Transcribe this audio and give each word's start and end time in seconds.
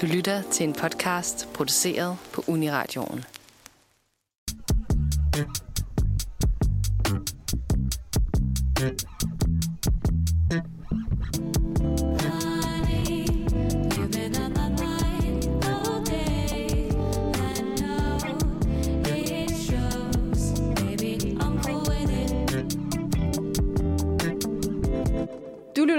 Du 0.00 0.06
lytter 0.06 0.42
til 0.42 0.64
en 0.64 0.72
podcast 0.72 1.48
produceret 1.54 2.16
på 2.32 2.44
Uniradioen. 2.46 3.24
Du 8.78 9.29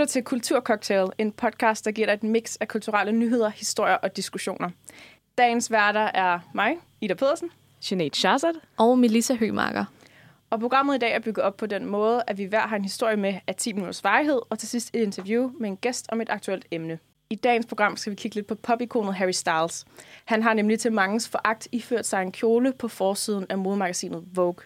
lytter 0.02 0.12
til 0.12 0.24
Kulturcocktail, 0.24 1.08
en 1.18 1.32
podcast, 1.32 1.86
der 1.86 1.92
giver 1.92 2.08
dig 2.08 2.14
et 2.14 2.24
mix 2.24 2.58
af 2.60 2.68
kulturelle 2.68 3.12
nyheder, 3.12 3.50
historier 3.50 3.96
og 3.96 4.18
diskussioner. 4.18 4.70
Dagens 5.38 5.72
værter 5.72 6.10
er 6.14 6.40
mig, 6.54 6.78
Ida 7.02 7.14
Pedersen, 7.14 7.50
Sinead 7.80 8.10
Shazad. 8.14 8.54
Og 8.78 9.00
Melissa 9.00 9.36
Hømarker. 9.36 9.86
og 10.50 10.60
programmet 10.60 10.96
i 10.96 10.98
dag 10.98 11.14
er 11.14 11.20
bygget 11.20 11.46
op 11.46 11.58
på 11.58 11.66
den 11.66 11.86
måde, 11.86 12.24
at 12.28 12.38
vi 12.38 12.44
hver 12.44 12.68
har 12.68 12.76
en 12.76 12.84
historie 12.84 13.18
med 13.18 13.34
af 13.48 13.56
10 13.56 13.74
minutters 13.74 14.04
varighed, 14.04 14.40
og 14.50 14.60
til 14.60 14.70
sidst 14.70 14.90
et 14.94 15.02
interview 15.02 15.52
med 15.60 15.70
en 15.70 15.78
gæst 15.78 16.06
om 16.12 16.22
et 16.22 16.30
aktuelt 16.30 16.66
emne. 16.72 17.00
I 17.30 17.36
dagens 17.36 17.66
program 17.66 17.98
skal 17.98 18.12
vi 18.12 18.16
kigge 18.16 18.36
lidt 18.36 18.48
på 18.48 18.56
popikonet 18.56 19.16
Harry 19.16 19.32
Styles. 19.32 19.86
Han 20.26 20.44
har 20.44 20.54
nemlig 20.54 20.80
til 20.80 20.92
mangens 20.92 21.30
foragt 21.30 21.68
iført 21.72 22.06
sig 22.06 22.22
en 22.22 22.32
kjole 22.32 22.74
på 22.74 22.88
forsiden 22.88 23.46
af 23.50 23.58
modemagasinet 23.58 24.24
Vogue. 24.34 24.64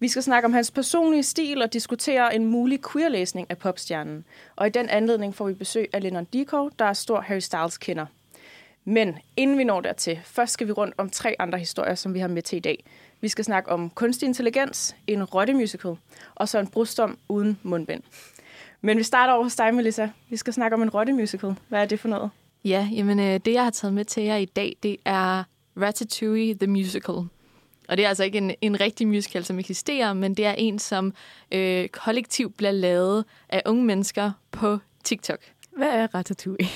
Vi 0.00 0.08
skal 0.08 0.22
snakke 0.22 0.46
om 0.46 0.52
hans 0.52 0.70
personlige 0.70 1.22
stil 1.22 1.62
og 1.62 1.72
diskutere 1.72 2.34
en 2.34 2.44
mulig 2.44 2.80
queerlæsning 2.92 3.46
af 3.50 3.58
popstjernen. 3.58 4.24
Og 4.56 4.66
i 4.66 4.70
den 4.70 4.88
anledning 4.88 5.34
får 5.34 5.46
vi 5.46 5.54
besøg 5.54 5.88
af 5.92 6.02
Lennon 6.02 6.24
Dickow, 6.24 6.68
der 6.78 6.84
er 6.84 6.92
stor 6.92 7.20
Harry 7.20 7.38
Styles 7.38 7.78
kender. 7.78 8.06
Men 8.84 9.18
inden 9.36 9.58
vi 9.58 9.64
når 9.64 9.80
dertil, 9.80 10.20
først 10.24 10.52
skal 10.52 10.66
vi 10.66 10.72
rundt 10.72 10.94
om 10.98 11.10
tre 11.10 11.36
andre 11.38 11.58
historier, 11.58 11.94
som 11.94 12.14
vi 12.14 12.18
har 12.18 12.28
med 12.28 12.42
til 12.42 12.56
i 12.56 12.60
dag. 12.60 12.84
Vi 13.20 13.28
skal 13.28 13.44
snakke 13.44 13.70
om 13.70 13.90
kunstig 13.90 14.26
intelligens, 14.26 14.96
en 15.06 15.24
rottemusical, 15.24 15.96
og 16.34 16.48
så 16.48 16.58
en 16.58 16.66
brustom 16.66 17.18
uden 17.28 17.58
mundbind. 17.62 18.02
Men 18.80 18.98
vi 18.98 19.02
starter 19.02 19.32
over 19.32 19.42
hos 19.42 19.56
dig, 19.56 19.74
Melissa. 19.74 20.08
Vi 20.28 20.36
skal 20.36 20.52
snakke 20.52 20.74
om 20.74 20.82
en 20.82 20.90
rottemusical. 20.90 21.54
Hvad 21.68 21.80
er 21.80 21.86
det 21.86 22.00
for 22.00 22.08
noget? 22.08 22.30
Ja, 22.64 22.88
jamen 22.92 23.20
øh, 23.20 23.40
det, 23.44 23.52
jeg 23.52 23.64
har 23.64 23.70
taget 23.70 23.94
med 23.94 24.04
til 24.04 24.22
jer 24.22 24.36
i 24.36 24.44
dag, 24.44 24.76
det 24.82 24.96
er 25.04 25.44
Ratatouille 25.76 26.54
The 26.54 26.66
Musical. 26.66 27.16
Og 27.88 27.96
det 27.96 28.04
er 28.04 28.08
altså 28.08 28.24
ikke 28.24 28.38
en, 28.38 28.54
en 28.60 28.80
rigtig 28.80 29.08
musical, 29.08 29.44
som 29.44 29.58
eksisterer, 29.58 30.12
men 30.12 30.34
det 30.34 30.46
er 30.46 30.52
en, 30.52 30.78
som 30.78 31.14
øh, 31.52 31.88
kollektivt 31.88 32.56
bliver 32.56 32.70
lavet 32.70 33.24
af 33.48 33.62
unge 33.66 33.84
mennesker 33.84 34.32
på 34.50 34.78
TikTok. 35.04 35.38
Hvad 35.76 35.88
er 35.88 36.06
Ratatouille? 36.14 36.68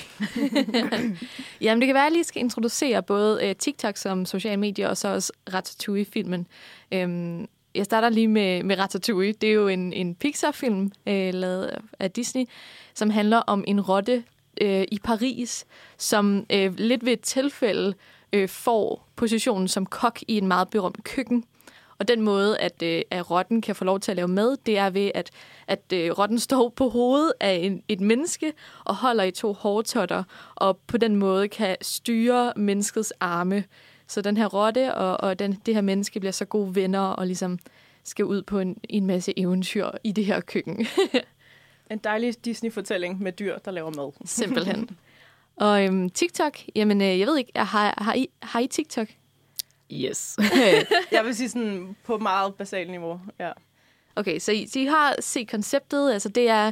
Jamen, 1.61 1.81
det 1.81 1.87
kan 1.87 1.93
være, 1.93 2.03
at 2.03 2.05
jeg 2.05 2.11
lige 2.11 2.23
skal 2.23 2.41
introducere 2.41 3.03
både 3.03 3.47
øh, 3.47 3.55
TikTok 3.55 3.97
som 3.97 4.25
social 4.25 4.59
medie, 4.59 4.89
og 4.89 4.97
så 4.97 5.07
også 5.07 5.31
Ratatouille-filmen. 5.53 6.47
Øhm, 6.91 7.47
jeg 7.75 7.85
starter 7.85 8.09
lige 8.09 8.27
med, 8.27 8.63
med 8.63 8.79
Ratatouille. 8.79 9.33
Det 9.33 9.49
er 9.49 9.53
jo 9.53 9.67
en, 9.67 9.93
en 9.93 10.15
Pixar-film, 10.15 10.91
øh, 11.07 11.33
lavet 11.33 11.77
af 11.99 12.11
Disney, 12.11 12.45
som 12.93 13.09
handler 13.09 13.37
om 13.37 13.63
en 13.67 13.81
rotte 13.81 14.23
øh, 14.61 14.85
i 14.91 14.99
Paris, 15.03 15.65
som 15.97 16.45
øh, 16.49 16.73
lidt 16.77 17.05
ved 17.05 17.13
et 17.13 17.21
tilfælde 17.21 17.93
øh, 18.33 18.49
får 18.49 19.07
positionen 19.15 19.67
som 19.67 19.85
kok 19.85 20.19
i 20.27 20.37
en 20.37 20.47
meget 20.47 20.69
berømt 20.69 21.03
køkken. 21.03 21.43
Og 21.97 22.07
den 22.07 22.21
måde, 22.21 22.57
at, 22.57 22.83
øh, 22.83 23.01
at 23.11 23.31
rotten 23.31 23.61
kan 23.61 23.75
få 23.75 23.83
lov 23.83 23.99
til 23.99 24.11
at 24.11 24.15
lave 24.15 24.27
mad, 24.27 24.57
det 24.65 24.77
er 24.77 24.89
ved, 24.89 25.11
at, 25.15 25.31
at 25.67 25.81
øh, 25.93 26.11
rotten 26.11 26.39
står 26.39 26.69
på 26.69 26.89
hovedet 26.89 27.33
af 27.39 27.53
en, 27.53 27.83
et 27.87 28.01
menneske 28.01 28.53
og 28.85 28.95
holder 28.95 29.23
i 29.23 29.31
to 29.31 29.53
hårtotter, 29.53 30.23
og 30.55 30.77
på 30.77 30.97
den 30.97 31.15
måde 31.15 31.47
kan 31.47 31.77
styre 31.81 32.53
menneskets 32.55 33.13
arme. 33.19 33.63
Så 34.07 34.21
den 34.21 34.37
her 34.37 34.45
rotte 34.45 34.95
og, 34.95 35.29
og 35.29 35.39
den, 35.39 35.57
det 35.65 35.73
her 35.73 35.81
menneske 35.81 36.19
bliver 36.19 36.31
så 36.31 36.45
gode 36.45 36.75
venner 36.75 36.99
og 36.99 37.27
ligesom 37.27 37.59
skal 38.03 38.25
ud 38.25 38.41
på 38.41 38.59
en, 38.59 38.77
en 38.89 39.05
masse 39.05 39.33
eventyr 39.39 39.89
i 40.03 40.11
det 40.11 40.25
her 40.25 40.39
køkken. 40.39 40.87
En 41.91 41.97
dejlig 41.97 42.45
Disney-fortælling 42.45 43.21
med 43.21 43.31
dyr, 43.31 43.57
der 43.57 43.71
laver 43.71 43.89
mad. 43.89 44.11
Simpelthen. 44.25 44.89
Og 45.61 45.83
øhm, 45.85 46.09
TikTok, 46.09 46.57
jamen 46.75 47.01
øh, 47.01 47.19
jeg 47.19 47.27
ved 47.27 47.37
ikke, 47.37 47.51
har, 47.55 47.93
har, 47.97 48.13
I, 48.13 48.27
har 48.41 48.59
I 48.59 48.67
TikTok? 48.67 49.07
Yes. 49.91 50.37
Jeg 51.11 51.25
vil 51.25 51.35
sige 51.35 51.49
sådan 51.49 51.95
på 52.03 52.17
meget 52.17 52.55
basalt 52.55 52.89
niveau. 52.89 53.19
Ja. 53.39 53.51
Okay, 54.15 54.39
så 54.39 54.51
I, 54.51 54.67
så 54.67 54.79
I 54.79 54.85
har 54.85 55.15
set 55.19 55.49
konceptet. 55.51 56.13
Altså 56.13 56.29
det 56.29 56.49
er, 56.49 56.71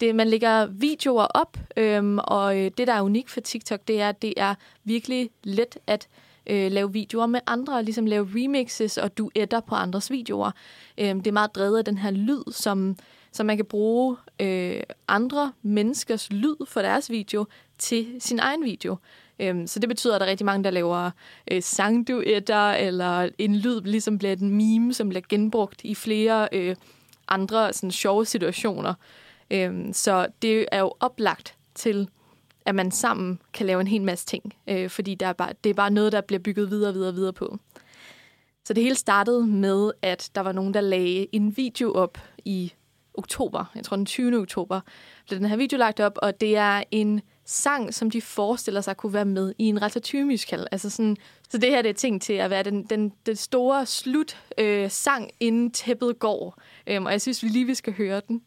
det, 0.00 0.14
man 0.14 0.28
lægger 0.28 0.66
videoer 0.66 1.24
op, 1.24 1.56
øhm, 1.76 2.18
og 2.18 2.58
øh, 2.58 2.70
det, 2.78 2.86
der 2.86 2.92
er 2.92 3.02
unikt 3.02 3.30
for 3.30 3.40
TikTok, 3.40 3.80
det 3.88 4.00
er, 4.00 4.08
at 4.08 4.22
det 4.22 4.34
er 4.36 4.54
virkelig 4.84 5.30
let 5.44 5.78
at 5.86 6.08
øh, 6.46 6.72
lave 6.72 6.92
videoer 6.92 7.26
med 7.26 7.40
andre, 7.46 7.82
ligesom 7.82 8.06
lave 8.06 8.28
remixes 8.34 8.98
og 8.98 9.18
duetter 9.18 9.60
på 9.60 9.74
andres 9.74 10.10
videoer. 10.10 10.50
Øhm, 10.98 11.20
det 11.20 11.30
er 11.30 11.32
meget 11.32 11.54
drevet 11.54 11.78
af 11.78 11.84
den 11.84 11.98
her 11.98 12.10
lyd, 12.10 12.52
som, 12.52 12.96
så 13.32 13.44
man 13.44 13.56
kan 13.56 13.66
bruge 13.66 14.16
øh, 14.40 14.82
andre 15.08 15.52
menneskers 15.62 16.32
lyd 16.32 16.66
for 16.66 16.82
deres 16.82 17.10
video 17.10 17.46
til 17.78 18.16
sin 18.18 18.38
egen 18.38 18.64
video. 18.64 18.96
Øhm, 19.40 19.66
så 19.66 19.78
det 19.78 19.88
betyder, 19.88 20.14
at 20.14 20.20
der 20.20 20.26
er 20.26 20.30
rigtig 20.30 20.44
mange, 20.44 20.64
der 20.64 20.70
laver 20.70 21.10
øh, 21.50 21.62
sangduetter, 21.62 22.70
eller 22.70 23.28
en 23.38 23.56
lyd 23.56 23.80
ligesom 23.80 24.18
bliver 24.18 24.32
et 24.32 24.40
meme, 24.40 24.94
som 24.94 25.08
bliver 25.08 25.22
genbrugt 25.28 25.80
i 25.84 25.94
flere 25.94 26.48
øh, 26.52 26.76
andre 27.28 27.72
sådan, 27.72 27.90
sjove 27.90 28.26
situationer. 28.26 28.94
Øhm, 29.50 29.92
så 29.92 30.26
det 30.42 30.66
er 30.72 30.80
jo 30.80 30.92
oplagt 31.00 31.54
til, 31.74 32.08
at 32.66 32.74
man 32.74 32.90
sammen 32.90 33.40
kan 33.52 33.66
lave 33.66 33.80
en 33.80 33.86
hel 33.86 34.02
masse 34.02 34.26
ting, 34.26 34.54
øh, 34.68 34.90
fordi 34.90 35.14
der 35.14 35.26
er 35.26 35.32
bare, 35.32 35.52
det 35.64 35.70
er 35.70 35.74
bare 35.74 35.90
noget, 35.90 36.12
der 36.12 36.20
bliver 36.20 36.40
bygget 36.40 36.70
videre 36.70 36.90
og 36.90 36.94
videre, 36.94 37.14
videre 37.14 37.32
på. 37.32 37.58
Så 38.64 38.74
det 38.74 38.82
hele 38.82 38.94
startede 38.94 39.46
med, 39.46 39.92
at 40.02 40.30
der 40.34 40.40
var 40.40 40.52
nogen, 40.52 40.74
der 40.74 40.80
lagde 40.80 41.26
en 41.32 41.56
video 41.56 41.92
op 41.92 42.18
i 42.44 42.72
oktober, 43.20 43.64
jeg 43.74 43.84
tror 43.84 43.96
den 43.96 44.06
20. 44.06 44.38
oktober, 44.38 44.80
blev 45.28 45.38
den 45.38 45.48
her 45.48 45.56
video 45.56 45.78
lagt 45.78 46.00
op, 46.00 46.18
og 46.22 46.40
det 46.40 46.56
er 46.56 46.82
en 46.90 47.20
sang, 47.44 47.94
som 47.94 48.10
de 48.10 48.20
forestiller 48.20 48.80
sig 48.80 48.96
kunne 48.96 49.12
være 49.12 49.24
med 49.24 49.54
i 49.58 49.64
en 49.64 49.82
Ratatouille-musical. 49.82 50.66
Altså 50.72 50.90
sådan, 50.90 51.16
så 51.48 51.58
det 51.58 51.70
her 51.70 51.82
det 51.82 51.88
er 51.88 51.94
ting 51.94 52.22
til 52.22 52.32
at 52.32 52.50
være 52.50 52.62
den, 52.62 52.84
den, 52.84 53.12
den 53.26 53.36
store 53.36 53.86
slut 53.86 54.38
øh, 54.58 54.90
sang, 54.90 55.30
inden 55.40 55.70
tæppet 55.70 56.18
går. 56.18 56.62
Øhm, 56.86 57.06
og 57.06 57.12
jeg 57.12 57.20
synes, 57.20 57.42
vi 57.42 57.48
lige 57.48 57.64
vi 57.64 57.74
skal 57.74 57.92
høre 57.92 58.20
den. 58.28 58.42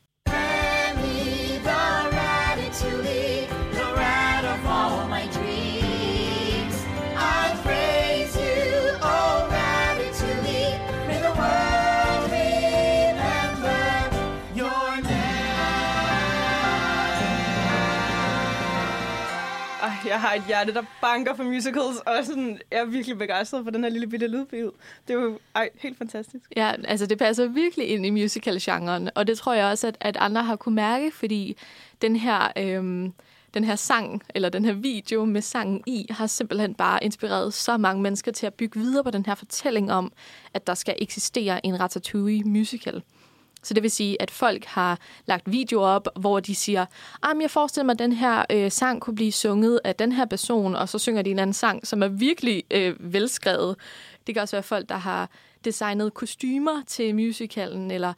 Jeg 20.13 20.22
har 20.22 20.34
et 20.34 20.44
hjerte, 20.47 20.74
der 20.74 20.84
banker 21.01 21.35
for 21.35 21.44
musicals, 21.44 21.97
og 21.97 22.13
sådan, 22.24 22.59
jeg 22.72 22.79
er 22.79 22.85
virkelig 22.85 23.18
begejstret 23.18 23.63
for 23.63 23.72
den 23.72 23.84
her 23.84 23.91
lille 23.91 24.07
bitte 24.07 24.28
lydbid. 24.28 24.69
Det 25.07 25.13
er 25.13 25.22
jo 25.22 25.40
ej, 25.56 25.69
helt 25.75 25.97
fantastisk. 25.97 26.44
Ja, 26.56 26.74
altså 26.84 27.06
det 27.06 27.18
passer 27.18 27.47
virkelig 27.47 27.90
ind 27.90 28.06
i 28.06 28.09
musical-genren, 28.09 29.09
og 29.16 29.28
det 29.28 29.38
tror 29.38 29.53
jeg 29.53 29.66
også, 29.66 29.88
at, 29.88 29.97
at 30.01 30.18
andre 30.18 30.44
har 30.44 30.56
kunne 30.56 30.75
mærke, 30.75 31.12
fordi 31.12 31.57
den 32.01 32.16
her, 32.16 32.51
øhm, 32.57 33.13
den 33.53 33.63
her 33.63 33.75
sang, 33.75 34.24
eller 34.35 34.50
den 34.50 34.66
her 34.66 34.74
video 34.74 35.25
med 35.25 35.41
sangen 35.41 35.84
i, 35.88 36.06
har 36.09 36.28
simpelthen 36.28 36.75
bare 36.75 37.03
inspireret 37.03 37.53
så 37.53 37.78
mange 37.78 38.01
mennesker 38.01 38.31
til 38.31 38.45
at 38.45 38.53
bygge 38.53 38.80
videre 38.80 39.03
på 39.03 39.12
den 39.12 39.25
her 39.25 39.35
fortælling 39.35 39.91
om, 39.91 40.12
at 40.53 40.68
der 40.68 40.74
skal 40.74 40.95
eksistere 40.97 41.66
en 41.66 41.80
Ratatouille-musical. 41.80 43.01
Så 43.63 43.74
det 43.74 43.84
vil 43.84 43.91
sige, 43.91 44.22
at 44.22 44.31
folk 44.31 44.66
har 44.66 45.00
lagt 45.25 45.51
videoer 45.51 45.88
op, 45.88 46.07
hvor 46.19 46.40
de 46.40 46.56
siger, 46.56 46.85
at 47.24 47.38
jeg 47.41 47.51
forestiller 47.51 47.85
mig, 47.85 47.94
at 47.94 48.00
den 48.00 48.13
her 48.13 48.46
øh, 48.50 48.72
sang 48.72 49.01
kunne 49.01 49.16
blive 49.16 49.31
sunget 49.31 49.79
af 49.84 49.96
den 49.96 50.12
her 50.12 50.25
person, 50.25 50.75
og 50.75 50.89
så 50.89 51.00
synger 51.00 51.21
de 51.21 51.31
en 51.31 51.39
anden 51.39 51.54
sang, 51.54 51.88
som 51.88 52.04
er 52.04 52.07
virkelig 52.07 52.63
øh, 52.71 53.13
velskrevet. 53.13 53.75
Det 54.27 54.36
kan 54.36 54.42
også 54.42 54.56
være 54.56 54.63
folk, 54.63 54.89
der 54.89 54.95
har 54.98 55.30
designet 55.65 56.13
kostymer 56.13 56.81
til 56.88 57.15
musicalen, 57.15 57.92
eller 57.92 58.13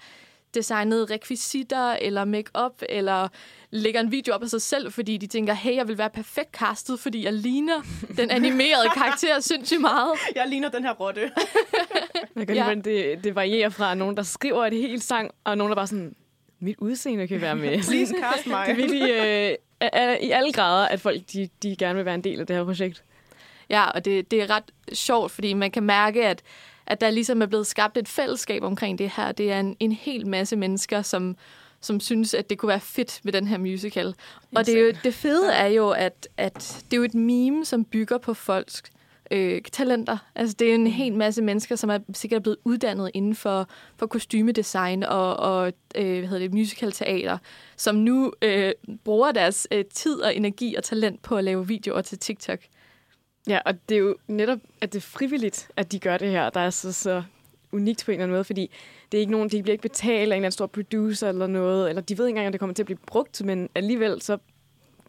designet 0.56 1.12
rekvisitter, 1.12 1.92
eller 2.02 2.26
make-up, 2.26 2.82
eller 2.90 3.28
lægger 3.72 4.00
en 4.00 4.12
video 4.12 4.34
op 4.34 4.44
af 4.44 4.50
sig 4.50 4.62
selv, 4.62 4.92
fordi 4.92 5.18
de 5.18 5.28
tænker, 5.28 5.54
hey, 5.54 5.76
jeg 5.76 5.88
vil 5.88 5.98
være 5.98 6.10
perfekt 6.10 6.52
castet, 6.52 7.00
fordi 7.00 7.26
jeg 7.26 7.34
ligner 7.34 7.82
den 8.18 8.32
animerede 8.32 8.90
karakter 8.94 9.40
sindssygt 9.52 9.82
meget. 9.82 10.12
Jeg 10.36 10.48
ligner 10.48 10.70
den 10.70 10.84
her 10.84 10.94
rotte. 10.94 11.32
Jeg 12.36 12.48
kan 12.48 12.56
Ja. 12.66 12.70
ja. 12.70 12.76
det, 12.76 13.24
det 13.24 13.36
varierer 13.36 13.70
fra 13.70 13.96
nogen, 13.96 14.18
der 14.18 14.24
skriver 14.24 14.66
et 14.66 14.74
helt 14.74 15.04
sang, 15.04 15.32
og 15.44 15.58
nogen, 15.58 15.70
der 15.72 15.76
bare 15.76 15.88
sådan, 15.88 16.16
mit 16.60 16.76
udseende 16.80 17.28
kan 17.28 17.42
være 17.42 17.56
med. 17.56 17.84
Please 17.84 18.16
cast 18.22 18.48
mig. 18.48 18.64
det 18.68 18.72
er 18.72 18.76
virkelig 18.76 19.10
øh, 19.12 20.28
i 20.28 20.32
alle 20.32 20.52
grader, 20.54 20.88
at 20.88 21.02
folk 21.02 21.22
de, 21.34 21.50
de 21.64 21.76
gerne 21.76 21.96
vil 21.96 22.06
være 22.06 22.16
en 22.16 22.24
del 22.24 22.40
af 22.40 22.48
det 22.48 22.56
her 22.56 22.64
projekt. 22.64 23.04
Ja, 23.70 23.86
og 23.90 24.06
det, 24.06 24.32
det 24.32 24.42
er 24.42 24.50
ret 24.50 24.64
sjovt, 24.94 25.32
fordi 25.32 25.54
man 25.54 25.72
kan 25.72 25.84
mærke, 25.84 26.28
at, 26.28 26.42
at 26.88 27.02
der 27.02 27.10
ligesom 27.10 27.42
er 27.42 27.46
blevet 27.46 27.68
skabt 27.68 27.98
et 27.98 28.08
fællesskab 28.08 28.64
omkring 28.64 29.00
det 29.00 29.12
her. 29.16 29.32
Det 29.32 29.52
er 29.52 29.60
en, 29.60 29.78
en 29.80 29.92
hel 29.92 30.28
masse 30.28 30.56
mennesker, 30.56 31.02
som, 31.02 31.38
som 31.82 32.00
synes, 32.00 32.34
at 32.34 32.50
det 32.50 32.58
kunne 32.58 32.70
være 32.70 32.80
fedt 32.80 33.22
med 33.24 33.34
den 33.34 33.48
her 33.48 33.58
musical. 33.58 34.16
Og 34.56 34.66
det, 34.66 34.78
er 34.78 34.82
jo, 34.82 34.94
det 35.04 35.14
fede 35.14 35.54
er 35.54 35.68
jo, 35.68 35.90
at, 35.90 36.28
at 36.38 36.84
det 36.86 36.94
er 36.94 36.98
jo 36.98 37.04
et 37.04 37.16
meme, 37.16 37.66
som 37.66 37.86
bygger 37.86 38.18
på 38.18 38.34
folks 38.34 38.84
øh, 39.32 39.62
talenter. 39.72 40.18
Altså, 40.36 40.56
det 40.60 40.70
er 40.70 40.76
en 40.76 40.88
hel 40.88 41.14
masse 41.14 41.42
mennesker, 41.42 41.76
som 41.76 41.90
er 41.90 42.00
sikkert 42.14 42.44
blevet 42.44 42.58
uddannet 42.64 43.12
inden 43.14 43.36
for, 43.36 43.70
for 43.98 44.08
kostymedesign 44.08 45.04
og, 45.04 45.38
og 45.38 45.74
øh, 45.96 46.20
hvad 46.20 46.30
hedder 46.30 46.40
det, 46.40 46.54
musical-teater, 46.54 47.38
som 47.78 47.96
nu 47.96 48.34
øh, 48.42 48.72
bruger 49.04 49.32
deres 49.32 49.68
øh, 49.72 49.86
tid 49.94 50.22
og 50.22 50.36
energi 50.36 50.76
og 50.76 50.84
talent 50.84 51.22
på 51.22 51.38
at 51.38 51.44
lave 51.44 51.68
videoer 51.68 52.02
til 52.02 52.18
TikTok. 52.18 52.60
Ja, 53.48 53.60
og 53.66 53.74
det 53.90 53.96
er 53.96 54.00
jo 54.00 54.16
netop, 54.28 54.60
at 54.82 54.94
det 54.94 55.00
er 55.00 55.02
frivilligt, 55.02 55.72
at 55.76 55.92
de 55.92 56.00
gør 56.00 56.18
det 56.18 56.30
her, 56.30 56.50
der 56.50 56.60
er 56.60 56.70
så, 56.70 56.94
så 56.94 57.24
unikt 57.72 58.06
på 58.06 58.12
en 58.12 58.14
eller 58.14 58.24
anden 58.24 58.36
måde, 58.36 58.44
fordi 58.44 58.72
det 59.12 59.18
er 59.18 59.20
ikke 59.20 59.32
nogen, 59.32 59.50
de 59.50 59.64
bliver 59.64 59.74
ikke 59.74 59.82
betalt 59.82 60.12
af 60.12 60.18
en 60.18 60.22
eller 60.22 60.36
anden 60.36 60.52
stor 60.52 60.66
producer 60.66 61.30
eller 61.30 61.48
noget, 61.48 61.90
eller 61.90 62.02
de 62.02 62.18
ved 62.18 62.26
ikke 62.28 62.32
engang, 62.32 62.48
om 62.48 62.52
det 62.52 62.60
kommer 62.60 62.74
til 62.74 62.84
at 62.84 62.86
blive 62.86 62.98
brugt, 63.06 63.44
men 63.44 63.70
alligevel 63.76 64.22
så 64.22 64.38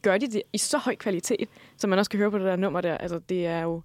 gør 0.03 0.19
de 0.19 0.27
det 0.27 0.43
i 0.53 0.59
så 0.59 0.79
høj 0.79 0.97
kvalitet, 0.97 1.49
som 1.77 1.91
man 1.91 1.99
også 1.99 2.11
kan 2.11 2.19
høre 2.19 2.31
på 2.31 2.39
det 2.39 2.47
der 2.47 2.57
nummer 2.57 2.81
der. 2.81 2.99
Altså, 2.99 3.19
det 3.19 3.47
er 3.47 3.61
jo, 3.61 3.83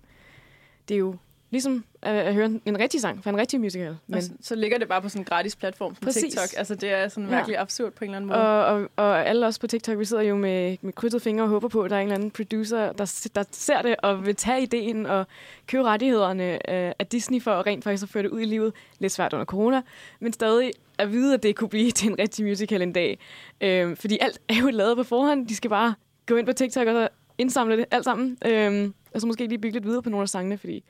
det 0.88 0.96
er 0.96 1.00
jo 1.00 1.16
ligesom 1.52 1.84
at, 2.02 2.16
at 2.16 2.34
høre 2.34 2.46
en, 2.46 2.62
en 2.66 2.80
rigtig 2.80 3.02
sang 3.02 3.24
fra 3.24 3.30
en 3.30 3.38
rigtig 3.38 3.60
musical. 3.60 3.98
Men 4.08 4.22
så, 4.22 4.30
så 4.42 4.56
ligger 4.56 4.78
det 4.78 4.88
bare 4.88 5.02
på 5.02 5.10
sådan 5.10 5.22
en 5.22 5.26
gratis 5.26 5.56
platform 5.56 5.96
på 5.96 6.00
Præcis. 6.02 6.24
TikTok. 6.24 6.50
Altså, 6.58 6.76
det 6.76 6.92
er 6.94 7.08
sådan 7.08 7.30
Ja. 7.30 7.36
virkelig 7.36 7.58
absurd 7.58 7.92
på 7.92 8.04
en 8.06 8.10
eller 8.10 8.18
anden 8.18 8.28
måde. 8.28 8.40
Og, 8.40 8.66
og, 8.66 8.90
og 8.96 9.26
alle 9.28 9.48
os 9.48 9.60
på 9.60 9.68
TikTok, 9.68 10.00
vi 10.00 10.06
sidder 10.06 10.24
jo 10.24 10.36
med, 10.36 10.78
med 10.82 10.94
krydset 10.94 11.22
fingre 11.22 11.44
og 11.44 11.50
håber 11.50 11.68
på, 11.68 11.82
at 11.82 11.90
der 11.90 11.96
er 11.98 12.02
en 12.02 12.08
eller 12.08 12.16
anden 12.16 12.32
producer, 12.32 12.92
der, 12.92 13.30
der 13.36 13.44
ser 13.52 13.82
det 13.82 13.96
og 14.00 14.26
vil 14.26 14.36
tage 14.36 14.62
ideen 14.62 15.06
og 15.06 15.28
købe 15.68 15.84
rettighederne 15.84 16.54
øh, 16.54 16.92
af 17.00 17.08
Disney 17.12 17.42
for 17.42 17.52
at 17.52 17.66
rent 17.66 17.84
faktisk 17.84 18.04
at 18.04 18.10
føre 18.10 18.24
det 18.24 18.30
ud 18.30 18.42
i 18.42 18.46
livet. 18.46 18.74
Lidt 19.00 19.12
svært 19.12 19.34
under 19.34 19.46
corona, 19.46 19.82
men 20.20 20.34
stadig 20.34 20.72
at 20.98 21.12
vide, 21.12 21.34
at 21.34 21.44
det 21.44 21.56
kunne 21.56 21.70
blive 21.70 21.92
til 22.02 22.10
en 22.10 22.20
rigtig 22.20 22.46
musical 22.46 22.82
en 22.82 22.94
dag. 22.94 23.20
Øh, 23.62 23.96
fordi 23.98 24.18
alt 24.22 24.40
er 24.50 24.56
jo 24.56 24.70
lavet 24.70 24.98
på 24.98 25.04
forhånd. 25.04 25.48
De 25.48 25.56
skal 25.56 25.70
bare 25.70 25.94
gå 26.26 26.36
ind 26.36 26.46
på 26.46 26.54
TikTok 26.54 26.88
og 26.88 26.94
så 26.94 27.08
indsamle 27.38 27.78
det 27.78 27.86
alt 27.92 28.04
sammen. 28.04 28.38
Øh, 28.46 28.92
og 29.14 29.22
så 29.22 29.28
måske 29.28 29.48
lige 29.48 29.60
bygge 29.60 29.74
lidt 29.74 29.86
videre 29.86 30.02
på 30.02 30.10
nogle 30.10 30.22
af 30.22 30.30
sangene, 30.30 30.58
fordi 30.58 30.84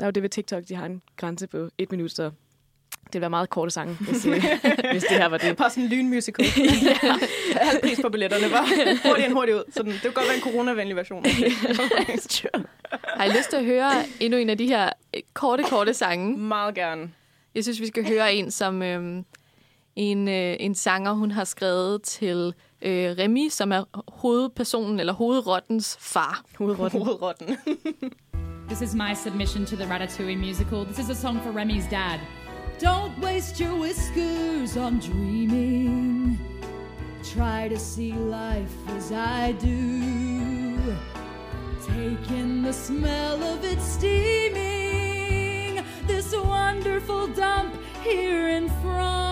der 0.00 0.06
er 0.06 0.08
jo 0.08 0.10
det 0.10 0.22
ved 0.22 0.30
TikTok, 0.30 0.62
de 0.68 0.74
har 0.74 0.86
en 0.86 1.02
grænse 1.16 1.46
på 1.46 1.68
et 1.78 1.90
minut, 1.90 2.10
så 2.10 2.30
det 3.06 3.14
vil 3.14 3.20
være 3.20 3.30
meget 3.30 3.50
korte 3.50 3.70
sange, 3.70 3.94
hvis, 3.94 4.26
øh, 4.26 4.32
hvis 4.92 5.02
det 5.02 5.18
her 5.18 5.28
var 5.28 5.38
det. 5.38 5.56
Bare 5.56 5.70
sådan 5.70 5.84
en 5.84 5.88
lynmusical. 5.90 6.46
ja. 6.56 6.96
Halv 7.68 7.80
pris 7.82 8.00
på 8.02 8.08
billetterne. 8.08 8.50
Bare 8.50 8.66
hurtigt 9.08 9.26
ind, 9.26 9.34
hurtigt 9.34 9.56
ud. 9.56 9.62
Sådan, 9.70 9.92
det 9.92 10.00
kunne 10.02 10.12
godt 10.12 10.26
være 10.26 10.36
en 10.36 10.42
coronavenlig 10.42 10.96
version. 10.96 11.24
Har 13.16 13.24
I 13.24 13.28
lyst 13.28 13.50
til 13.50 13.56
at 13.56 13.64
høre 13.64 13.92
endnu 14.20 14.38
en 14.38 14.50
af 14.50 14.58
de 14.58 14.66
her 14.66 14.90
øh, 15.16 15.22
korte, 15.34 15.62
korte 15.62 15.94
sange? 15.94 16.36
Meget 16.36 16.74
gerne. 16.74 17.10
Jeg 17.54 17.62
synes, 17.62 17.80
vi 17.80 17.86
skal 17.86 18.08
høre 18.08 18.34
en, 18.34 18.50
som 18.50 18.82
øhm, 18.82 19.24
en, 19.96 20.28
øh, 20.28 20.56
en 20.60 20.74
sanger, 20.74 21.12
hun 21.12 21.30
har 21.30 21.44
skrevet 21.44 22.02
til 22.02 22.54
øh, 22.82 23.16
Remy, 23.18 23.48
som 23.48 23.72
er 23.72 23.84
hovedpersonen, 24.08 25.00
eller 25.00 25.12
hovedrottens 25.12 25.96
far. 26.00 26.44
Hovedrotten. 26.58 27.02
Hovedrotten. 27.02 27.56
This 28.68 28.82
is 28.82 28.94
my 28.94 29.14
submission 29.14 29.64
to 29.66 29.76
the 29.76 29.84
Ratatouille 29.84 30.38
musical. 30.38 30.84
This 30.84 30.98
is 30.98 31.10
a 31.10 31.14
song 31.14 31.40
for 31.40 31.52
Remy's 31.52 31.88
dad. 31.90 32.20
Don't 32.80 33.16
waste 33.22 33.60
your 33.60 33.80
whiskers 33.80 34.76
on 34.76 34.98
dreaming. 34.98 36.38
Try 37.22 37.68
to 37.68 37.78
see 37.78 38.12
life 38.12 38.74
as 38.96 39.12
I 39.12 39.52
do. 39.52 40.78
Take 41.86 42.30
in 42.30 42.62
the 42.62 42.72
smell 42.72 43.42
of 43.42 43.64
it 43.64 43.80
steaming. 43.80 45.84
This 46.06 46.34
wonderful 46.34 47.28
dump 47.28 47.74
here 48.02 48.48
in 48.48 48.68
front 48.82 49.10
of 49.10 49.20
you. 49.20 49.25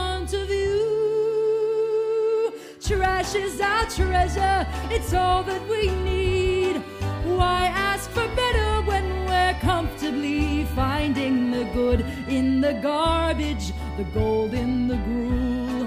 Trash 2.86 3.34
is 3.34 3.62
our 3.62 3.86
treasure, 3.86 4.66
it's 4.90 5.14
all 5.14 5.42
that 5.44 5.66
we 5.68 5.88
need. 5.88 6.76
Why 7.24 7.72
ask 7.74 8.10
for 8.10 8.28
better 8.36 8.82
when 8.82 9.24
we're 9.24 9.54
comfortably 9.62 10.66
finding 10.76 11.50
the 11.50 11.64
good 11.72 12.00
in 12.28 12.60
the 12.60 12.74
garbage, 12.74 13.72
the 13.96 14.04
gold 14.12 14.52
in 14.52 14.86
the 14.86 14.96
gruel? 14.96 15.86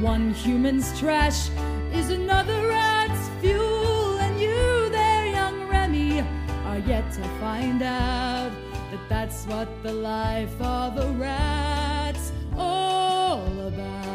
One 0.00 0.32
human's 0.34 0.96
trash 0.96 1.50
is 1.92 2.10
another 2.10 2.68
rat's 2.68 3.28
fuel, 3.40 4.18
and 4.18 4.40
you 4.40 4.88
there, 4.90 5.26
young 5.26 5.66
Remy, 5.66 6.20
are 6.66 6.78
yet 6.78 7.10
to 7.14 7.22
find 7.40 7.82
out 7.82 8.52
that 8.92 9.08
that's 9.08 9.46
what 9.46 9.68
the 9.82 9.92
life 9.92 10.60
of 10.60 10.96
a 10.96 11.10
rat's 11.18 12.30
all 12.56 13.66
about. 13.66 14.05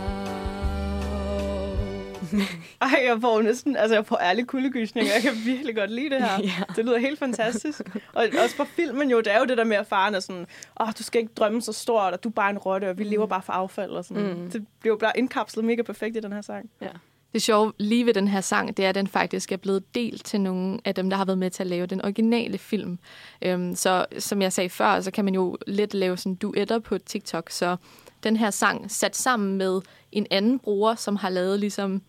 Ej, 2.82 3.02
jeg 3.06 3.18
får 3.22 3.42
næsten, 3.42 3.78
altså 3.78 3.96
jeg 3.96 4.06
får 4.06 4.20
ærlig 4.22 4.48
kuldegysninger. 4.48 5.14
Jeg 5.14 5.22
kan 5.22 5.32
virkelig 5.46 5.76
godt 5.76 5.92
lide 5.92 6.10
det 6.10 6.18
her. 6.18 6.40
Ja. 6.44 6.64
Det 6.76 6.86
lyder 6.86 6.98
helt 6.98 7.20
fantastisk. 7.20 7.82
Og 8.14 8.26
også 8.44 8.56
for 8.56 8.64
filmen 8.64 9.10
jo, 9.10 9.18
det 9.18 9.34
er 9.34 9.40
jo 9.40 9.46
det 9.46 9.58
der 9.58 9.64
med, 9.64 9.78
at 9.78 9.88
faren 9.88 10.16
er 10.16 10.20
sådan, 10.20 10.46
åh, 10.80 10.88
oh, 10.88 10.94
du 10.98 11.04
skal 11.04 11.22
ikke 11.22 11.34
drømme 11.34 11.62
så 11.62 11.74
stort, 11.74 12.14
og 12.14 12.24
du 12.24 12.30
er 12.30 12.34
bare 12.34 12.50
en 12.50 12.58
rotte, 12.58 12.90
og 12.90 12.98
vi 12.98 13.04
lever 13.04 13.26
bare 13.26 13.42
for 13.42 13.54
affald. 13.54 13.92
Og 13.92 14.06
sådan. 14.06 14.24
Mm. 14.24 14.52
Det 14.52 14.66
bliver 14.80 14.94
jo 14.94 14.98
bare 14.98 15.12
indkapslet 15.16 15.66
mega 15.66 15.82
perfekt 15.82 16.18
i 16.18 16.20
den 16.20 16.34
her 16.34 16.42
sang. 16.42 16.70
Ja. 16.82 16.90
Det 17.34 17.42
sjove 17.42 17.74
lige 17.78 18.06
ved 18.06 18.14
den 18.14 18.28
her 18.28 18.42
sang, 18.42 18.78
det 18.78 18.86
er, 18.86 18.90
at 18.90 18.96
den 18.96 19.08
faktisk 19.08 19.52
er 19.52 19.58
blevet 19.58 19.96
delt 19.96 20.26
til 20.26 20.42
nogle 20.42 20.80
af 20.86 20.96
dem, 20.96 21.10
der 21.10 21.18
har 21.18 21.26
været 21.26 21.38
med 21.38 21.50
til 21.50 21.64
at 21.64 21.68
lave 21.68 21.86
den 21.86 22.02
originale 22.06 22.58
film. 22.58 23.00
Øhm, 23.42 23.76
så 23.76 24.06
som 24.20 24.42
jeg 24.42 24.54
sagde 24.54 24.70
før, 24.70 25.02
så 25.02 25.12
kan 25.12 25.26
man 25.26 25.36
jo 25.36 25.58
let 25.68 25.94
lave 25.94 26.18
sådan 26.18 26.36
duetter 26.36 26.80
på 26.80 26.98
TikTok. 26.98 27.50
Så 27.50 27.76
den 28.24 28.38
her 28.38 28.50
sang 28.50 28.92
sat 28.92 29.16
sammen 29.16 29.58
med 29.58 29.82
en 30.12 30.28
anden 30.32 30.60
bruger, 30.60 30.96
som 30.96 31.16
har 31.16 31.30
lavet 31.30 31.60
ligesom... 31.60 32.02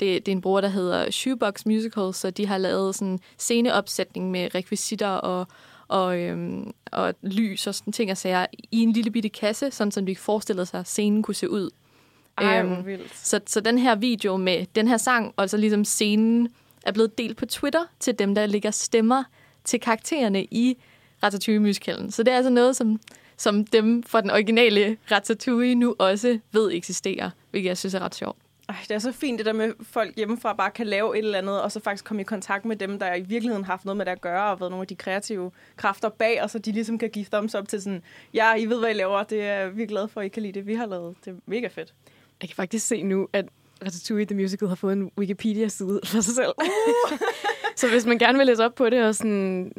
Det, 0.00 0.26
det 0.26 0.32
er 0.32 0.36
en 0.36 0.40
bruger, 0.40 0.60
der 0.60 0.68
hedder 0.68 1.10
Shoebox 1.10 1.66
Musical, 1.66 2.14
så 2.14 2.30
de 2.30 2.46
har 2.46 2.58
lavet 2.58 2.94
sådan 2.94 3.18
sceneopsætning 3.38 4.30
med 4.30 4.54
rekvisitter 4.54 5.08
og, 5.08 5.46
og, 5.88 6.18
øhm, 6.18 6.72
og 6.92 7.14
lys 7.22 7.66
og 7.66 7.74
sådan 7.74 7.92
ting 7.92 8.10
og 8.10 8.16
sager 8.16 8.46
i 8.72 8.82
en 8.82 8.92
lille 8.92 9.10
bitte 9.10 9.28
kasse, 9.28 9.70
sådan 9.70 9.90
som 9.90 10.06
vi 10.06 10.14
forestillede 10.14 10.66
sig, 10.66 10.80
at 10.80 10.88
scenen 10.88 11.22
kunne 11.22 11.34
se 11.34 11.50
ud. 11.50 11.70
Ej, 12.38 12.62
Øhm, 12.62 12.86
vildt. 12.86 13.16
Så, 13.16 13.40
så 13.46 13.60
den 13.60 13.78
her 13.78 13.94
video 13.94 14.36
med 14.36 14.66
den 14.74 14.88
her 14.88 14.96
sang, 14.96 15.34
og 15.36 15.50
så 15.50 15.56
ligesom 15.56 15.84
scenen, 15.84 16.48
er 16.82 16.92
blevet 16.92 17.18
delt 17.18 17.36
på 17.36 17.46
Twitter 17.46 17.84
til 18.00 18.18
dem, 18.18 18.34
der 18.34 18.46
lægger 18.46 18.70
stemmer 18.70 19.24
til 19.64 19.80
karaktererne 19.80 20.44
i 20.44 20.76
Ratatouille-musicalen. 21.22 22.10
Så 22.10 22.22
det 22.22 22.32
er 22.32 22.36
altså 22.36 22.50
noget, 22.50 22.76
som, 22.76 23.00
som 23.36 23.64
dem 23.66 24.02
fra 24.02 24.20
den 24.20 24.30
originale 24.30 24.96
Ratatouille 25.10 25.74
nu 25.74 25.96
også 25.98 26.38
ved 26.52 26.70
eksisterer, 26.72 27.30
hvilket 27.50 27.68
jeg 27.68 27.78
synes 27.78 27.94
er 27.94 28.00
ret 28.00 28.14
sjovt. 28.14 28.38
Ej, 28.68 28.76
det 28.88 28.90
er 28.90 28.98
så 28.98 29.12
fint 29.12 29.38
det 29.38 29.46
der 29.46 29.52
med, 29.52 29.64
at 29.64 29.74
folk 29.82 30.16
hjemmefra 30.16 30.52
bare 30.52 30.70
kan 30.70 30.86
lave 30.86 31.18
et 31.18 31.24
eller 31.24 31.38
andet, 31.38 31.62
og 31.62 31.72
så 31.72 31.80
faktisk 31.80 32.04
komme 32.04 32.20
i 32.20 32.24
kontakt 32.24 32.64
med 32.64 32.76
dem, 32.76 32.98
der 32.98 33.14
i 33.14 33.20
virkeligheden 33.20 33.64
har 33.64 33.72
haft 33.72 33.84
noget 33.84 33.96
med 33.96 34.06
det 34.06 34.12
at 34.12 34.20
gøre, 34.20 34.50
og 34.50 34.60
været 34.60 34.70
nogle 34.70 34.82
af 34.82 34.86
de 34.86 34.94
kreative 34.94 35.50
kræfter 35.76 36.08
bag, 36.08 36.42
og 36.42 36.50
så 36.50 36.58
de 36.58 36.72
ligesom 36.72 36.98
kan 36.98 37.10
give 37.10 37.24
thumbs 37.32 37.54
up 37.54 37.68
til 37.68 37.82
sådan, 37.82 38.02
ja, 38.34 38.54
I 38.54 38.66
ved, 38.66 38.78
hvad 38.78 38.90
I 38.90 38.92
laver, 38.92 39.22
det 39.22 39.42
er 39.42 39.68
vi 39.68 39.82
er 39.82 39.86
glade 39.86 40.08
for, 40.08 40.20
at 40.20 40.26
I 40.26 40.28
kan 40.28 40.42
lide 40.42 40.52
det, 40.52 40.66
vi 40.66 40.74
har 40.74 40.86
lavet. 40.86 41.16
Det 41.24 41.30
er 41.30 41.36
mega 41.46 41.66
fedt. 41.66 41.94
Jeg 42.42 42.48
kan 42.48 42.56
faktisk 42.56 42.86
se 42.86 43.02
nu, 43.02 43.28
at 43.32 43.44
Ratatouille 43.84 44.26
The 44.26 44.36
Musical 44.36 44.68
har 44.68 44.74
fået 44.74 44.92
en 44.92 45.10
Wikipedia-side 45.18 46.00
for 46.12 46.20
sig 46.20 46.34
selv. 46.34 46.52
så 47.76 47.88
hvis 47.88 48.06
man 48.06 48.18
gerne 48.18 48.38
vil 48.38 48.46
læse 48.46 48.64
op 48.64 48.74
på 48.74 48.90
det 48.90 49.04
og 49.04 49.14
sådan 49.14 49.72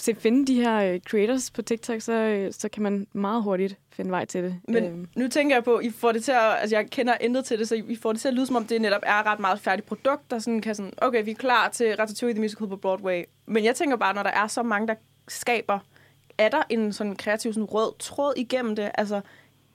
se, 0.00 0.14
finde 0.14 0.46
de 0.46 0.54
her 0.54 0.76
øh, 0.76 1.00
creators 1.00 1.50
på 1.50 1.62
TikTok, 1.62 2.00
så, 2.00 2.12
øh, 2.12 2.52
så 2.52 2.68
kan 2.68 2.82
man 2.82 3.06
meget 3.12 3.42
hurtigt 3.42 3.78
finde 3.92 4.10
vej 4.10 4.24
til 4.24 4.44
det. 4.44 4.60
Men 4.68 4.84
Øhm, 4.84 5.08
nu 5.16 5.28
tænker 5.28 5.56
jeg 5.56 5.64
på, 5.64 5.80
I 5.80 5.90
får 5.90 6.12
det 6.12 6.24
til 6.24 6.32
at, 6.32 6.56
altså 6.60 6.76
jeg 6.76 6.90
kender 6.90 7.14
intet 7.20 7.44
til 7.44 7.58
det, 7.58 7.68
så 7.68 7.74
I 7.74 7.96
får 7.96 8.12
det 8.12 8.20
til 8.20 8.28
at 8.28 8.34
lyde 8.34 8.46
som 8.46 8.56
om, 8.56 8.64
det 8.64 8.80
netop 8.80 9.02
er 9.06 9.26
ret 9.26 9.40
meget 9.40 9.60
færdigt 9.60 9.88
produkt, 9.88 10.30
der 10.30 10.38
sådan 10.38 10.60
kan 10.60 10.74
sådan, 10.74 10.92
okay, 10.96 11.24
vi 11.24 11.30
er 11.30 11.34
klar 11.34 11.68
til 11.68 11.96
Ratatouille 11.96 12.34
The 12.34 12.42
Musical 12.42 12.68
på 12.68 12.76
Broadway. 12.76 13.24
Men 13.46 13.64
jeg 13.64 13.76
tænker 13.76 13.96
bare, 13.96 14.14
når 14.14 14.22
der 14.22 14.30
er 14.30 14.46
så 14.46 14.62
mange, 14.62 14.88
der 14.88 14.94
skaber, 15.28 15.78
er 16.38 16.48
der 16.48 16.62
en 16.68 16.92
sådan 16.92 17.16
kreativ 17.16 17.52
sådan 17.52 17.64
rød 17.64 17.92
tråd 17.98 18.32
igennem 18.36 18.76
det? 18.76 18.90
Altså, 18.94 19.20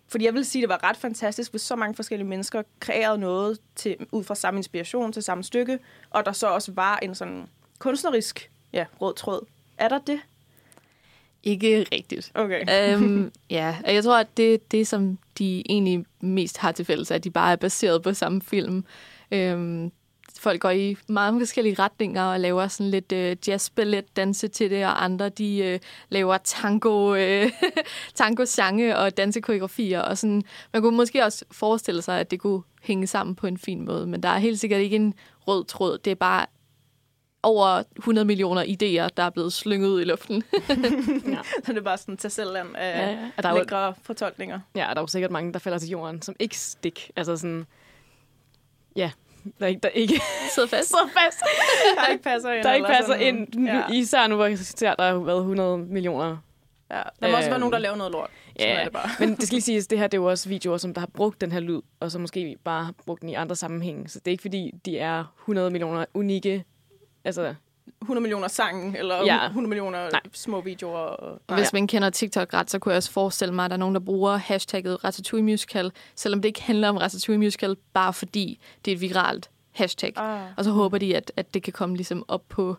fordi 0.07 0.25
jeg 0.25 0.33
vil 0.33 0.45
sige, 0.45 0.61
det 0.61 0.69
var 0.69 0.89
ret 0.89 0.97
fantastisk, 0.97 1.51
hvis 1.51 1.61
så 1.61 1.75
mange 1.75 1.95
forskellige 1.95 2.27
mennesker 2.27 2.63
kreerede 2.79 3.17
noget 3.17 3.59
til, 3.75 3.95
ud 4.11 4.23
fra 4.23 4.35
samme 4.35 4.57
inspiration 4.57 5.13
til 5.13 5.23
samme 5.23 5.43
stykke, 5.43 5.79
og 6.09 6.25
der 6.25 6.31
så 6.31 6.47
også 6.47 6.71
var 6.71 6.99
en 7.01 7.15
sådan 7.15 7.47
kunstnerisk 7.79 8.51
ja, 8.73 8.85
rød 9.01 9.13
tråd. 9.13 9.45
Er 9.77 9.87
der 9.87 9.99
det? 9.99 10.19
Ikke 11.43 11.85
rigtigt. 11.91 12.31
Okay. 12.35 12.93
øhm, 12.93 13.31
ja, 13.49 13.75
og 13.85 13.93
jeg 13.93 14.03
tror, 14.03 14.17
at 14.17 14.37
det, 14.37 14.71
det, 14.71 14.87
som 14.87 15.17
de 15.37 15.63
egentlig 15.69 16.05
mest 16.21 16.57
har 16.57 16.71
til 16.71 16.85
fælles, 16.85 17.11
er, 17.11 17.15
at 17.15 17.23
de 17.23 17.29
bare 17.29 17.51
er 17.51 17.55
baseret 17.55 18.01
på 18.01 18.13
samme 18.13 18.41
film. 18.41 18.85
Øhm, 19.31 19.91
folk 20.39 20.61
går 20.61 20.69
i 20.69 20.97
meget 21.07 21.33
forskellige 21.39 21.75
retninger 21.79 22.23
og 22.23 22.39
laver 22.39 22.67
sådan 22.67 22.91
lidt 22.91 23.11
øh, 23.11 23.37
jazzballet 23.47 24.15
danse 24.15 24.47
til 24.47 24.69
det, 24.69 24.85
og 24.85 25.03
andre 25.03 25.29
de 25.29 25.57
øh, 25.57 25.79
laver 26.09 26.37
tango, 26.37 27.15
øh, 27.15 27.51
tango-sange 28.15 28.97
og 28.97 29.17
dansekoreografier. 29.17 30.01
Og 30.01 30.17
sådan. 30.17 30.43
Man 30.73 30.81
kunne 30.81 30.97
måske 30.97 31.23
også 31.23 31.45
forestille 31.51 32.01
sig, 32.01 32.19
at 32.19 32.31
det 32.31 32.39
kunne 32.39 32.61
hænge 32.81 33.07
sammen 33.07 33.35
på 33.35 33.47
en 33.47 33.57
fin 33.57 33.85
måde, 33.85 34.07
men 34.07 34.23
der 34.23 34.29
er 34.29 34.37
helt 34.37 34.59
sikkert 34.59 34.81
ikke 34.81 34.95
en 34.95 35.13
rød 35.47 35.65
tråd. 35.65 35.97
Det 35.97 36.11
er 36.11 36.15
bare 36.15 36.45
over 37.45 37.83
100 37.97 38.25
millioner 38.25 38.63
idéer, 38.63 39.09
der 39.17 39.23
er 39.23 39.29
blevet 39.29 39.53
slynget 39.53 39.87
ud 39.89 40.01
i 40.01 40.03
luften. 40.03 40.43
Så 41.65 41.71
det 41.71 41.77
er 41.77 41.81
bare 41.81 41.97
sådan 41.97 42.17
til 42.17 42.31
selvland 42.31 42.75
af 42.75 42.99
Ja, 42.99 43.05
ja, 43.05 43.11
ja. 43.11 43.11
ja. 43.21 43.29
Og 43.37 43.43
der 43.43 43.49
er 43.49 43.53
jo- 43.53 43.59
lækre 43.59 43.93
fortolkninger. 44.03 44.59
ja, 44.75 44.81
der 44.81 44.95
er 44.95 45.01
jo 45.01 45.07
sikkert 45.07 45.31
mange, 45.31 45.53
der 45.53 45.59
falder 45.59 45.79
til 45.79 45.89
jorden, 45.89 46.21
som 46.21 46.35
ikke 46.39 46.57
stik. 46.57 47.11
Altså 47.15 47.37
sådan, 47.37 47.65
der, 49.59 49.65
ikke, 49.67 49.79
der 49.83 49.89
ikke, 49.89 50.21
Sidder 50.55 50.69
fast. 50.69 50.89
så 50.95 50.97
fast, 51.13 51.39
Der 52.05 52.11
ikke 52.11 52.23
passer 52.23 52.51
ind. 52.51 52.63
der 52.63 52.73
ikke 52.73 52.87
passer 52.87 53.13
sådan. 53.13 53.35
ind. 53.53 53.65
Ja. 53.67 53.75
Ja. 53.75 53.87
Især 53.93 54.27
nu, 54.27 54.35
hvor 54.35 54.45
jeg 54.45 54.57
ser, 54.59 54.95
der 54.95 55.03
har 55.07 55.19
været 55.19 55.37
100 55.39 55.77
millioner. 55.77 56.37
ja. 56.91 57.01
Der 57.21 57.29
må 57.31 57.35
også 57.37 57.49
være 57.49 57.53
Øhm, 57.55 57.59
nogen, 57.59 57.73
der 57.73 57.79
laver 57.79 57.95
noget 57.95 58.11
lort. 58.11 58.29
Ja, 58.59 58.65
er 58.79 58.83
det 58.83 58.93
bare. 58.93 59.09
men 59.19 59.35
det 59.35 59.43
skal 59.47 59.55
lige 59.55 59.61
siges, 59.61 59.87
det 59.87 59.97
her 59.99 60.07
det 60.07 60.17
er 60.17 60.21
jo 60.21 60.29
også 60.29 60.49
videoer, 60.49 60.77
som 60.77 60.93
der 60.93 60.99
har 61.01 61.09
brugt 61.13 61.41
den 61.41 61.51
her 61.51 61.59
lyd, 61.59 61.81
og 61.99 62.11
så 62.11 62.19
måske 62.19 62.57
bare 62.63 62.83
har 62.83 62.93
brugt 63.05 63.21
den 63.21 63.29
i 63.29 63.33
andre 63.33 63.55
sammenhænge. 63.55 64.09
Så 64.09 64.19
det 64.19 64.27
er 64.27 64.31
ikke 64.31 64.41
fordi, 64.41 64.71
de 64.85 64.97
er 64.99 65.23
100 65.41 65.69
millioner 65.71 66.05
unikke. 66.13 66.63
Altså, 67.25 67.55
100 68.01 68.21
millioner 68.21 68.47
sange, 68.47 68.97
eller 68.99 69.23
Ja. 69.25 69.45
100 69.45 69.69
millioner 69.69 70.09
Nej. 70.11 70.21
små 70.33 70.61
videoer. 70.61 70.97
Og... 70.97 71.57
Hvis 71.57 71.73
man 71.73 71.87
kender 71.87 72.09
TikTok 72.09 72.53
ret, 72.53 72.71
så 72.71 72.79
kunne 72.79 72.91
jeg 72.91 72.97
også 72.97 73.11
forestille 73.11 73.53
mig, 73.53 73.65
at 73.65 73.71
der 73.71 73.75
er 73.75 73.79
nogen, 73.79 73.95
der 73.95 74.01
bruger 74.01 74.37
hashtagget 74.37 75.03
Ratatouille 75.03 75.45
Musical, 75.45 75.91
selvom 76.15 76.41
det 76.41 76.49
ikke 76.49 76.61
handler 76.61 76.89
om 76.89 76.97
Ratatouille 76.97 77.39
Musical, 77.39 77.75
bare 77.93 78.13
fordi 78.13 78.59
det 78.85 78.91
er 78.91 78.95
et 78.95 79.01
viralt 79.01 79.49
hashtag. 79.71 80.13
Ah, 80.17 80.41
Og 80.57 80.63
så 80.63 80.71
håber 80.71 80.97
de, 80.97 81.15
at, 81.15 81.31
at 81.35 81.53
det 81.53 81.63
kan 81.63 81.73
komme 81.73 81.95
ligesom 81.95 82.25
op 82.27 82.43
på, 82.49 82.77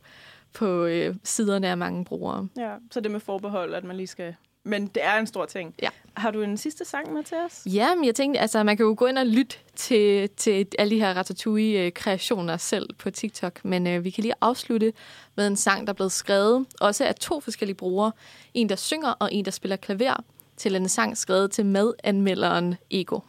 på 0.53 0.85
øh, 0.85 1.15
siderne 1.25 1.69
af 1.69 1.77
mange 1.79 2.05
brugere. 2.05 2.49
ja, 2.57 2.75
så 2.91 3.01
det 3.01 3.11
med 3.11 3.21
forbehold, 3.21 3.75
at 3.75 3.85
man 3.85 3.97
lige 3.97 4.07
skal... 4.07 4.35
Men 4.67 4.87
det 4.87 5.05
er 5.05 5.19
en 5.19 5.27
stor 5.27 5.47
ting. 5.47 5.75
Ja. 5.83 5.89
Har 6.17 6.31
du 6.31 6.43
en 6.43 6.57
sidste 6.57 6.85
sang 6.85 7.13
med 7.13 7.23
til 7.23 7.37
os? 7.47 7.63
Ja, 7.67 7.95
men 7.95 8.05
jeg 8.05 8.15
tænkte, 8.15 8.41
altså 8.41 8.63
man 8.63 8.77
kan 8.77 8.87
jo 8.87 8.95
gå 8.99 9.07
ind 9.07 9.19
og 9.19 9.27
lytte 9.27 9.57
til, 9.77 10.31
til 10.31 10.67
alle 10.79 10.95
de 10.95 11.01
her 11.01 11.15
Ratatouille-kreationer 11.15 12.57
selv 12.57 12.89
på 12.99 13.11
TikTok, 13.11 13.65
men 13.65 13.87
øh, 13.87 14.05
vi 14.05 14.11
kan 14.11 14.23
lige 14.23 14.35
afslutte 14.41 14.93
med 15.37 15.47
en 15.47 15.57
sang, 15.57 15.87
der 15.87 15.93
er 15.93 15.95
blevet 15.95 16.13
skrevet, 16.13 16.67
også 16.81 17.05
af 17.05 17.15
to 17.15 17.41
forskellige 17.41 17.77
brugere. 17.77 18.13
En, 18.55 18.69
der 18.69 18.77
synger, 18.77 19.11
og 19.11 19.29
en, 19.33 19.45
der 19.45 19.51
spiller 19.51 19.77
klaver, 19.77 20.25
til 20.57 20.77
en 20.77 20.89
sang 20.89 21.17
skrevet 21.17 21.51
til 21.51 21.67
madanmelderen 21.67 22.75
Ego. 22.91 23.21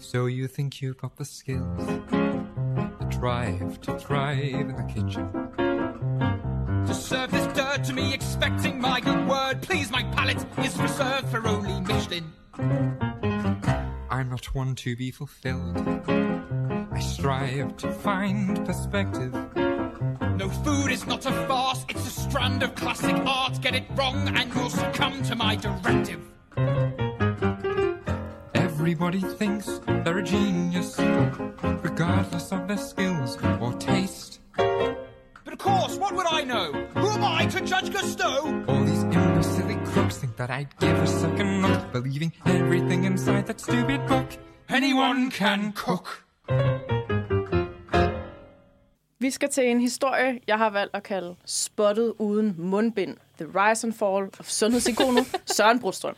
So 0.00 0.26
you 0.26 0.48
think 0.48 0.74
you've 0.82 0.94
got 0.94 1.10
the 1.16 1.24
skills, 1.24 2.27
the 3.18 3.26
drive 3.26 3.80
to 3.80 3.98
thrive 3.98 4.38
in 4.38 4.76
the 4.76 4.82
kitchen. 4.84 5.28
To 6.86 6.94
serve 6.94 7.30
this 7.30 7.46
dirt 7.56 7.84
to 7.84 7.92
me, 7.92 8.14
expecting 8.14 8.80
my 8.80 9.00
good 9.00 9.28
word. 9.28 9.60
Please, 9.62 9.90
my 9.90 10.02
palate 10.14 10.44
is 10.58 10.78
reserved 10.78 11.28
for 11.28 11.46
only 11.46 11.80
Michelin. 11.80 12.32
I'm 14.10 14.30
not 14.30 14.54
one 14.54 14.74
to 14.76 14.96
be 14.96 15.10
fulfilled. 15.10 15.76
I 16.92 17.00
strive 17.00 17.76
to 17.78 17.92
find 17.92 18.64
perspective. 18.64 19.32
No 20.36 20.48
food 20.48 20.92
is 20.92 21.06
not 21.06 21.26
a 21.26 21.32
farce, 21.46 21.84
it's 21.88 22.06
a 22.06 22.20
strand 22.20 22.62
of 22.62 22.74
classic 22.74 23.16
art. 23.26 23.60
Get 23.60 23.74
it 23.74 23.84
wrong, 23.96 24.28
and 24.28 24.54
you'll 24.54 24.70
succumb 24.70 25.22
to 25.24 25.34
my 25.34 25.56
directive. 25.56 26.20
Everybody 28.88 29.20
thinks 29.20 29.80
they're 29.86 30.16
a 30.16 30.22
genius, 30.22 30.98
regardless 30.98 32.50
of 32.52 32.66
their 32.66 32.78
skills 32.78 33.36
or 33.60 33.74
taste. 33.74 34.40
But 34.56 35.52
of 35.52 35.58
course, 35.58 35.98
what 35.98 36.14
would 36.16 36.26
I 36.26 36.42
know? 36.44 36.72
Who 36.94 37.08
am 37.08 37.22
I 37.22 37.44
to 37.48 37.60
judge 37.60 37.90
Gusteau? 37.90 38.66
All 38.66 38.84
these 38.84 39.02
imbecile 39.02 39.76
crooks 39.84 40.16
think 40.16 40.36
that 40.38 40.48
I'd 40.50 40.74
give 40.78 40.98
a 41.02 41.06
second 41.06 41.60
look, 41.60 41.92
believing 41.92 42.32
everything 42.46 43.04
inside 43.04 43.46
that 43.48 43.60
stupid 43.60 44.06
book. 44.06 44.38
Anyone 44.70 45.30
can 45.30 45.72
cook. 45.72 46.24
Vi 49.18 49.30
skal 49.30 49.48
til 49.48 49.64
en 49.70 49.80
historie, 49.80 50.40
jeg 50.46 50.58
har 50.58 50.70
valgt 50.70 50.96
at 50.96 51.02
kalde 51.02 51.36
Spottet 51.44 52.14
uden 52.18 52.54
mundbind. 52.58 53.16
The 53.38 53.46
Rise 53.54 53.86
and 53.86 53.94
Fall 53.94 54.24
of 54.40 54.46
sundhedsikonet 54.46 55.24
Søren 55.56 55.80
Brostrøm. 55.80 56.14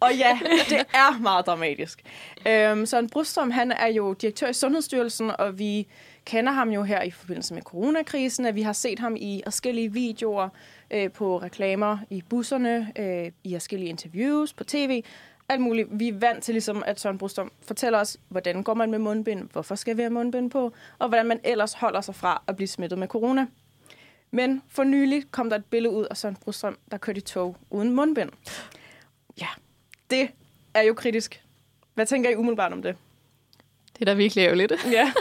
Og 0.00 0.14
ja, 0.14 0.38
det 0.68 0.78
er 0.94 1.18
meget 1.18 1.46
dramatisk. 1.46 2.02
Øhm, 2.46 2.86
Søren 2.86 3.10
Brostrøm, 3.10 3.50
han 3.50 3.72
er 3.72 3.86
jo 3.86 4.12
direktør 4.12 4.48
i 4.48 4.52
Sundhedsstyrelsen, 4.52 5.30
og 5.38 5.58
vi 5.58 5.86
kender 6.24 6.52
ham 6.52 6.70
jo 6.70 6.82
her 6.82 7.02
i 7.02 7.10
forbindelse 7.10 7.54
med 7.54 7.62
coronakrisen, 7.62 8.46
at 8.46 8.54
vi 8.54 8.62
har 8.62 8.72
set 8.72 8.98
ham 8.98 9.16
i 9.16 9.42
forskellige 9.44 9.92
videoer 9.92 10.48
øh, 10.90 11.12
på 11.12 11.38
reklamer 11.38 11.98
i 12.10 12.22
busserne, 12.28 12.92
øh, 12.98 13.32
i 13.44 13.54
forskellige 13.54 13.88
interviews 13.88 14.52
på 14.52 14.64
tv, 14.64 15.04
alt 15.48 15.60
muligt. 15.60 15.88
Vi 15.90 16.08
er 16.08 16.18
vant 16.18 16.44
til, 16.44 16.54
ligesom, 16.54 16.82
at 16.86 17.00
Søren 17.00 17.18
Brostrøm 17.18 17.52
fortæller 17.62 17.98
os, 17.98 18.16
hvordan 18.28 18.62
går 18.62 18.74
man 18.74 18.90
med 18.90 18.98
mundbind, 18.98 19.48
hvorfor 19.52 19.74
skal 19.74 19.96
vi 19.96 20.02
have 20.02 20.12
mundbind 20.12 20.50
på, 20.50 20.72
og 20.98 21.08
hvordan 21.08 21.26
man 21.26 21.40
ellers 21.44 21.72
holder 21.72 22.00
sig 22.00 22.14
fra 22.14 22.42
at 22.46 22.56
blive 22.56 22.68
smittet 22.68 22.98
med 22.98 23.08
corona. 23.08 23.46
Men 24.30 24.62
for 24.68 24.84
nylig 24.84 25.24
kom 25.30 25.50
der 25.50 25.56
et 25.56 25.64
billede 25.64 25.94
ud 25.94 26.06
af 26.10 26.16
Søren 26.16 26.36
Brostrøm, 26.36 26.78
der 26.90 26.98
kørte 26.98 27.18
i 27.18 27.20
tog 27.20 27.56
uden 27.70 27.90
mundbind. 27.94 28.30
Ja, 29.40 29.48
det 30.10 30.30
er 30.74 30.82
jo 30.82 30.94
kritisk. 30.94 31.42
Hvad 31.94 32.06
tænker 32.06 32.30
I 32.30 32.36
umiddelbart 32.36 32.72
om 32.72 32.82
det? 32.82 32.96
Det 33.92 34.00
er 34.00 34.04
da 34.04 34.14
virkelig 34.14 34.42
ærgerligt. 34.42 34.72
Ja, 34.90 35.12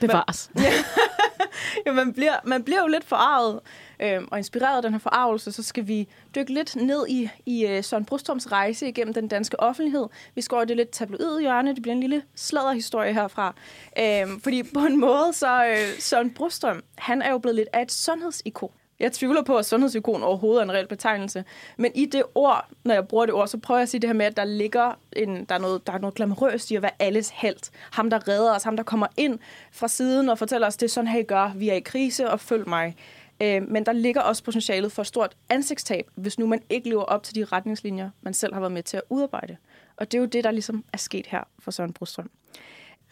bevares. 0.00 0.50
ja 1.86 1.92
man, 1.92 2.12
bliver, 2.12 2.36
man 2.44 2.64
bliver 2.64 2.80
jo 2.80 2.86
lidt 2.86 3.04
forarvet, 3.04 3.60
øh, 4.02 4.22
og 4.30 4.38
inspireret 4.38 4.76
af 4.76 4.82
den 4.82 4.92
her 4.92 4.98
forarvelse, 4.98 5.52
så 5.52 5.62
skal 5.62 5.88
vi 5.88 6.08
dykke 6.34 6.54
lidt 6.54 6.76
ned 6.76 7.06
i, 7.08 7.28
i 7.46 7.76
uh, 7.78 7.84
Søren 7.84 8.04
Brustoms 8.04 8.52
rejse 8.52 8.88
igennem 8.88 9.14
den 9.14 9.28
danske 9.28 9.60
offentlighed. 9.60 10.06
Vi 10.34 10.40
skal 10.40 10.54
over 10.54 10.64
i 10.64 10.66
det 10.66 10.76
lidt 10.76 10.90
tabloid 10.90 11.40
hjørne. 11.40 11.74
Det 11.74 11.82
bliver 11.82 11.94
en 11.94 12.00
lille 12.00 12.22
sladderhistorie 12.34 13.14
herfra. 13.14 13.54
Øh, 13.98 14.40
fordi 14.42 14.62
på 14.62 14.80
en 14.80 15.00
måde, 15.00 15.32
så 15.32 15.66
øh, 15.66 16.00
Søren 16.00 16.30
Brostrøm, 16.30 16.82
han 16.98 17.22
er 17.22 17.30
jo 17.30 17.38
blevet 17.38 17.56
lidt 17.56 17.68
af 17.72 17.82
et 17.82 17.92
sundhedsikon. 17.92 18.70
Jeg 19.02 19.12
tvivler 19.12 19.42
på, 19.42 19.56
at 19.56 19.66
sundhedsikon 19.66 20.22
overhovedet 20.22 20.60
er 20.60 20.64
en 20.64 20.72
reel 20.72 20.86
betegnelse. 20.86 21.44
Men 21.76 21.92
i 21.94 22.06
det 22.06 22.22
ord, 22.34 22.68
når 22.84 22.94
jeg 22.94 23.08
bruger 23.08 23.26
det 23.26 23.34
ord, 23.34 23.48
så 23.48 23.58
prøver 23.58 23.78
jeg 23.78 23.82
at 23.82 23.88
sige 23.88 24.00
det 24.00 24.08
her 24.08 24.14
med, 24.14 24.26
at 24.26 24.36
der 24.36 24.44
ligger 24.44 24.98
en, 25.12 25.44
der 25.44 25.54
er 25.54 25.58
noget, 25.58 25.86
der 25.86 25.92
er 25.92 25.98
noget 25.98 26.14
glamourøst 26.14 26.70
i 26.70 26.76
at 26.76 26.82
være 26.82 26.90
alles 26.98 27.30
held. 27.34 27.70
Ham, 27.92 28.10
der 28.10 28.28
redder 28.28 28.54
os, 28.54 28.62
ham, 28.62 28.76
der 28.76 28.82
kommer 28.82 29.06
ind 29.16 29.38
fra 29.72 29.88
siden 29.88 30.28
og 30.28 30.38
fortæller 30.38 30.66
os, 30.66 30.76
det 30.76 30.86
er 30.86 30.90
sådan 30.90 31.08
her, 31.08 31.20
I 31.20 31.22
gør. 31.22 31.52
Vi 31.56 31.68
er 31.68 31.74
i 31.74 31.80
krise, 31.80 32.30
og 32.30 32.40
følg 32.40 32.68
mig. 32.68 32.96
Øh, 33.42 33.68
men 33.68 33.86
der 33.86 33.92
ligger 33.92 34.20
også 34.20 34.44
potentialet 34.44 34.92
for 34.92 35.02
et 35.02 35.06
stort 35.06 35.36
ansigtstab, 35.48 36.10
hvis 36.14 36.38
nu 36.38 36.46
man 36.46 36.62
ikke 36.70 36.88
lever 36.88 37.02
op 37.02 37.22
til 37.22 37.34
de 37.34 37.44
retningslinjer, 37.44 38.10
man 38.20 38.34
selv 38.34 38.54
har 38.54 38.60
været 38.60 38.72
med 38.72 38.82
til 38.82 38.96
at 38.96 39.02
udarbejde. 39.08 39.56
Og 39.96 40.12
det 40.12 40.18
er 40.18 40.22
jo 40.22 40.26
det, 40.26 40.44
der 40.44 40.50
ligesom 40.50 40.84
er 40.92 40.98
sket 40.98 41.26
her 41.26 41.40
for 41.58 41.70
Søren 41.70 41.92
Brostrøm. 41.92 42.30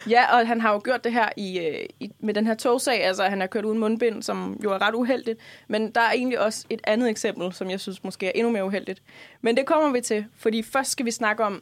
Ja, 0.09 0.37
og 0.37 0.47
han 0.47 0.61
har 0.61 0.73
jo 0.73 0.81
gjort 0.83 1.03
det 1.03 1.11
her 1.11 1.29
i, 1.37 1.59
øh, 1.59 1.85
i, 1.99 2.11
med 2.19 2.33
den 2.33 2.47
her 2.47 2.53
togsag, 2.53 3.03
altså 3.03 3.23
han 3.23 3.39
har 3.39 3.47
kørt 3.47 3.65
uden 3.65 3.79
mundbind, 3.79 4.23
som 4.23 4.59
jo 4.63 4.71
er 4.71 4.81
ret 4.81 4.95
uheldigt. 4.95 5.39
Men 5.67 5.91
der 5.91 6.01
er 6.01 6.11
egentlig 6.11 6.39
også 6.39 6.65
et 6.69 6.81
andet 6.83 7.09
eksempel, 7.09 7.53
som 7.53 7.69
jeg 7.69 7.79
synes 7.79 8.03
måske 8.03 8.27
er 8.27 8.31
endnu 8.35 8.51
mere 8.51 8.65
uheldigt. 8.65 9.01
Men 9.41 9.57
det 9.57 9.65
kommer 9.65 9.91
vi 9.91 10.01
til, 10.01 10.25
fordi 10.35 10.63
først 10.63 10.91
skal 10.91 11.05
vi 11.05 11.11
snakke 11.11 11.43
om 11.43 11.61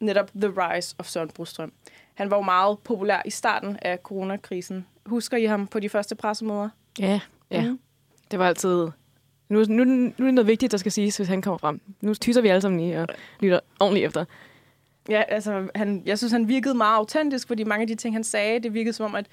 netop 0.00 0.30
The 0.40 0.52
Rise 0.56 0.94
of 0.98 1.06
Søren 1.06 1.28
Brostrøm. 1.28 1.72
Han 2.14 2.30
var 2.30 2.36
jo 2.36 2.42
meget 2.42 2.78
populær 2.78 3.22
i 3.24 3.30
starten 3.30 3.78
af 3.82 3.98
coronakrisen. 3.98 4.86
Husker 5.06 5.36
I 5.36 5.44
ham 5.44 5.66
på 5.66 5.80
de 5.80 5.88
første 5.88 6.14
pressemøder? 6.14 6.68
Ja, 6.98 7.20
ja. 7.50 7.62
Mm. 7.62 7.78
Det 8.30 8.38
var 8.38 8.48
altid... 8.48 8.88
Nu, 9.48 9.64
nu, 9.68 9.84
nu 9.84 10.06
er 10.18 10.24
det 10.24 10.34
noget 10.34 10.46
vigtigt, 10.46 10.72
der 10.72 10.78
skal 10.78 10.92
siges, 10.92 11.16
hvis 11.16 11.28
han 11.28 11.42
kommer 11.42 11.58
frem. 11.58 11.80
Nu 12.00 12.14
tyser 12.14 12.40
vi 12.40 12.48
alle 12.48 12.60
sammen 12.60 12.80
lige 12.80 13.00
og 13.00 13.08
lytter 13.40 13.60
ordentligt 13.80 14.06
efter. 14.06 14.24
Ja, 15.08 15.22
altså, 15.28 15.68
han, 15.74 16.02
jeg 16.06 16.18
synes, 16.18 16.32
han 16.32 16.48
virkede 16.48 16.74
meget 16.74 16.96
autentisk, 16.96 17.48
fordi 17.48 17.64
mange 17.64 17.82
af 17.82 17.88
de 17.88 17.94
ting, 17.94 18.14
han 18.14 18.24
sagde, 18.24 18.60
det 18.60 18.74
virkede 18.74 18.92
som 18.92 19.06
om, 19.06 19.14
at 19.14 19.26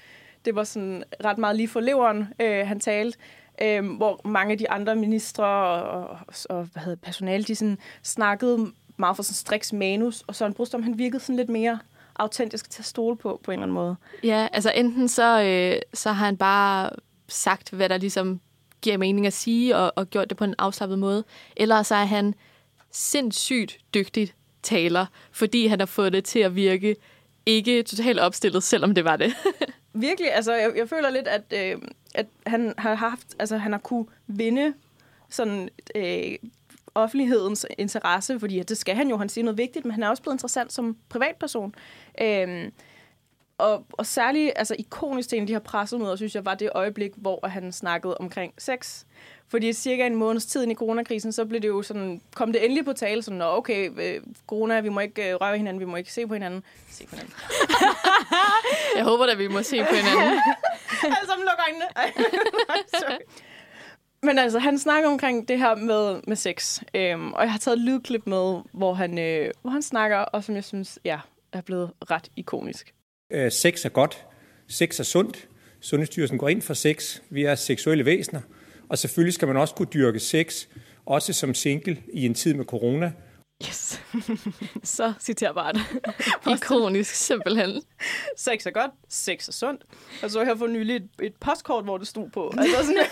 det 0.44 0.54
var 0.54 0.64
sådan 0.64 1.04
ret 1.24 1.38
meget 1.38 1.56
lige 1.56 1.68
for 1.68 1.80
leveren, 1.80 2.28
øh, 2.40 2.66
han 2.66 2.80
talte. 2.80 3.18
Øh, 3.62 3.96
hvor 3.96 4.20
mange 4.24 4.52
af 4.52 4.58
de 4.58 4.70
andre 4.70 4.96
ministre 4.96 5.44
og, 5.44 6.08
og, 6.08 6.18
og 6.50 6.68
hvad 6.72 6.82
hedder, 6.82 6.96
personale, 6.96 7.44
de 7.44 7.54
sådan 7.54 7.78
snakkede 8.02 8.72
meget 8.96 9.16
for 9.16 9.22
sådan 9.22 9.34
striks 9.34 9.72
manus, 9.72 10.24
og 10.26 10.34
Søren 10.34 10.54
Brostrøm, 10.54 10.82
han 10.82 10.98
virkede 10.98 11.20
sådan 11.20 11.36
lidt 11.36 11.48
mere 11.48 11.78
autentisk 12.16 12.70
til 12.70 12.82
at 12.82 12.86
stole 12.86 13.16
på, 13.16 13.40
på 13.44 13.50
en 13.50 13.52
eller 13.52 13.62
anden 13.62 13.74
måde. 13.74 13.96
Ja, 14.22 14.48
altså 14.52 14.72
enten 14.74 15.08
så, 15.08 15.42
øh, 15.42 15.80
så 15.94 16.12
har 16.12 16.24
han 16.24 16.36
bare 16.36 16.90
sagt, 17.28 17.70
hvad 17.70 17.88
der 17.88 17.96
ligesom 17.96 18.40
giver 18.82 18.96
mening 18.96 19.26
at 19.26 19.32
sige, 19.32 19.76
og, 19.76 19.92
og 19.96 20.10
gjort 20.10 20.28
det 20.28 20.36
på 20.36 20.44
en 20.44 20.54
afslappet 20.58 20.98
måde, 20.98 21.24
eller 21.56 21.82
så 21.82 21.94
er 21.94 22.04
han 22.04 22.34
sindssygt 22.90 23.78
dygtig 23.94 24.32
taler, 24.62 25.06
fordi 25.32 25.66
han 25.66 25.78
har 25.78 25.86
fået 25.86 26.12
det 26.12 26.24
til 26.24 26.38
at 26.38 26.54
virke 26.54 26.96
ikke 27.46 27.82
totalt 27.82 28.20
opstillet, 28.20 28.62
selvom 28.62 28.94
det 28.94 29.04
var 29.04 29.16
det. 29.16 29.34
Virkelig, 29.92 30.34
altså 30.34 30.52
jeg, 30.52 30.72
jeg 30.76 30.88
føler 30.88 31.10
lidt, 31.10 31.28
at, 31.28 31.42
øh, 31.52 31.82
at 32.14 32.26
han 32.46 32.74
har 32.78 32.94
haft, 32.94 33.26
altså 33.38 33.56
han 33.56 33.72
har 33.72 33.78
kunne 33.78 34.06
vinde 34.26 34.74
sådan 35.30 35.68
øh, 35.94 36.36
offentlighedens 36.94 37.66
interesse, 37.78 38.40
fordi 38.40 38.58
at 38.58 38.68
det 38.68 38.78
skal 38.78 38.94
han 38.94 39.08
jo, 39.08 39.16
han 39.16 39.28
siger 39.28 39.44
noget 39.44 39.58
vigtigt, 39.58 39.84
men 39.84 39.92
han 39.92 40.02
er 40.02 40.08
også 40.08 40.22
blevet 40.22 40.34
interessant 40.34 40.72
som 40.72 40.96
privatperson. 41.08 41.74
Øh, 42.20 42.70
og, 43.58 43.86
og 43.92 44.06
særligt, 44.06 44.52
altså 44.56 44.76
ikonisk 44.78 45.28
til 45.28 45.36
en 45.36 45.42
af 45.42 45.46
de 45.46 45.52
her 45.52 45.60
pressemøder, 45.60 46.16
synes 46.16 46.34
jeg, 46.34 46.44
var 46.44 46.54
det 46.54 46.70
øjeblik, 46.74 47.12
hvor 47.16 47.48
han 47.48 47.72
snakkede 47.72 48.18
omkring 48.18 48.54
sex. 48.58 49.04
Fordi 49.48 49.72
cirka 49.72 50.06
en 50.06 50.14
måneds 50.14 50.46
tid 50.46 50.70
i 50.70 50.74
coronakrisen, 50.74 51.32
så 51.32 51.44
blev 51.44 51.60
det 51.60 51.68
jo 51.68 51.82
sådan, 51.82 52.20
kom 52.34 52.52
det 52.52 52.64
endelig 52.64 52.84
på 52.84 52.92
tale, 52.92 53.22
sådan, 53.22 53.38
Nå, 53.38 53.44
okay, 53.44 53.90
øh, 54.00 54.22
corona, 54.46 54.80
vi 54.80 54.88
må 54.88 55.00
ikke 55.00 55.30
øh, 55.30 55.34
røre 55.34 55.56
hinanden, 55.56 55.80
vi 55.80 55.84
må 55.84 55.96
ikke 55.96 56.12
se 56.12 56.26
på 56.26 56.34
hinanden. 56.34 56.64
Se 56.90 57.06
på 57.06 57.16
hinanden. 57.16 57.34
Jeg 58.96 59.04
håber 59.04 59.26
da, 59.26 59.34
vi 59.34 59.48
må 59.48 59.62
se 59.62 59.78
på 59.78 59.94
hinanden. 59.94 60.40
Sammen 61.28 61.46
lukker 61.46 61.64
øjnene. 61.66 61.86
Men 64.22 64.38
altså, 64.38 64.58
han 64.58 64.78
snakker 64.78 65.08
omkring 65.08 65.48
det 65.48 65.58
her 65.58 65.74
med, 65.74 66.20
med 66.26 66.36
sex. 66.36 66.82
Øhm, 66.94 67.32
og 67.32 67.42
jeg 67.42 67.52
har 67.52 67.58
taget 67.58 67.76
et 67.76 67.82
lydklip 67.82 68.26
med, 68.26 68.60
hvor 68.72 68.94
han, 68.94 69.18
øh, 69.18 69.50
hvor 69.62 69.70
han 69.70 69.82
snakker, 69.82 70.18
og 70.18 70.44
som 70.44 70.54
jeg 70.54 70.64
synes, 70.64 70.98
ja, 71.04 71.20
er 71.52 71.60
blevet 71.60 71.90
ret 72.10 72.28
ikonisk. 72.36 72.94
Øh, 73.30 73.52
sex 73.52 73.84
er 73.84 73.88
godt. 73.88 74.26
Sex 74.68 75.00
er 75.00 75.04
sundt. 75.04 75.48
Sundhedsstyrelsen 75.80 76.38
går 76.38 76.48
ind 76.48 76.62
for 76.62 76.74
sex. 76.74 77.20
Vi 77.30 77.44
er 77.44 77.54
seksuelle 77.54 78.04
væsener. 78.04 78.40
Og 78.88 78.98
selvfølgelig 78.98 79.34
skal 79.34 79.48
man 79.48 79.56
også 79.56 79.74
kunne 79.74 79.88
dyrke 79.94 80.20
sex, 80.20 80.66
også 81.06 81.32
som 81.32 81.54
single 81.54 82.02
i 82.12 82.26
en 82.26 82.34
tid 82.34 82.54
med 82.54 82.64
corona. 82.64 83.12
Yes. 83.64 84.02
så 84.96 85.12
citerbart. 85.20 85.78
Ikonisk, 86.50 87.14
simpelthen. 87.14 87.82
Sex 88.36 88.66
er 88.66 88.70
godt, 88.70 88.90
sex 89.08 89.48
er 89.48 89.52
sundt. 89.52 89.82
Og 90.22 90.30
så 90.30 90.38
har 90.38 90.46
jeg 90.46 90.58
for 90.58 90.66
nylig 90.66 90.96
et, 90.96 91.08
et 91.22 91.34
postkort, 91.40 91.84
hvor 91.84 91.98
det 91.98 92.06
stod 92.08 92.28
på. 92.30 92.52
Altså 92.58 92.76
sådan, 92.86 93.04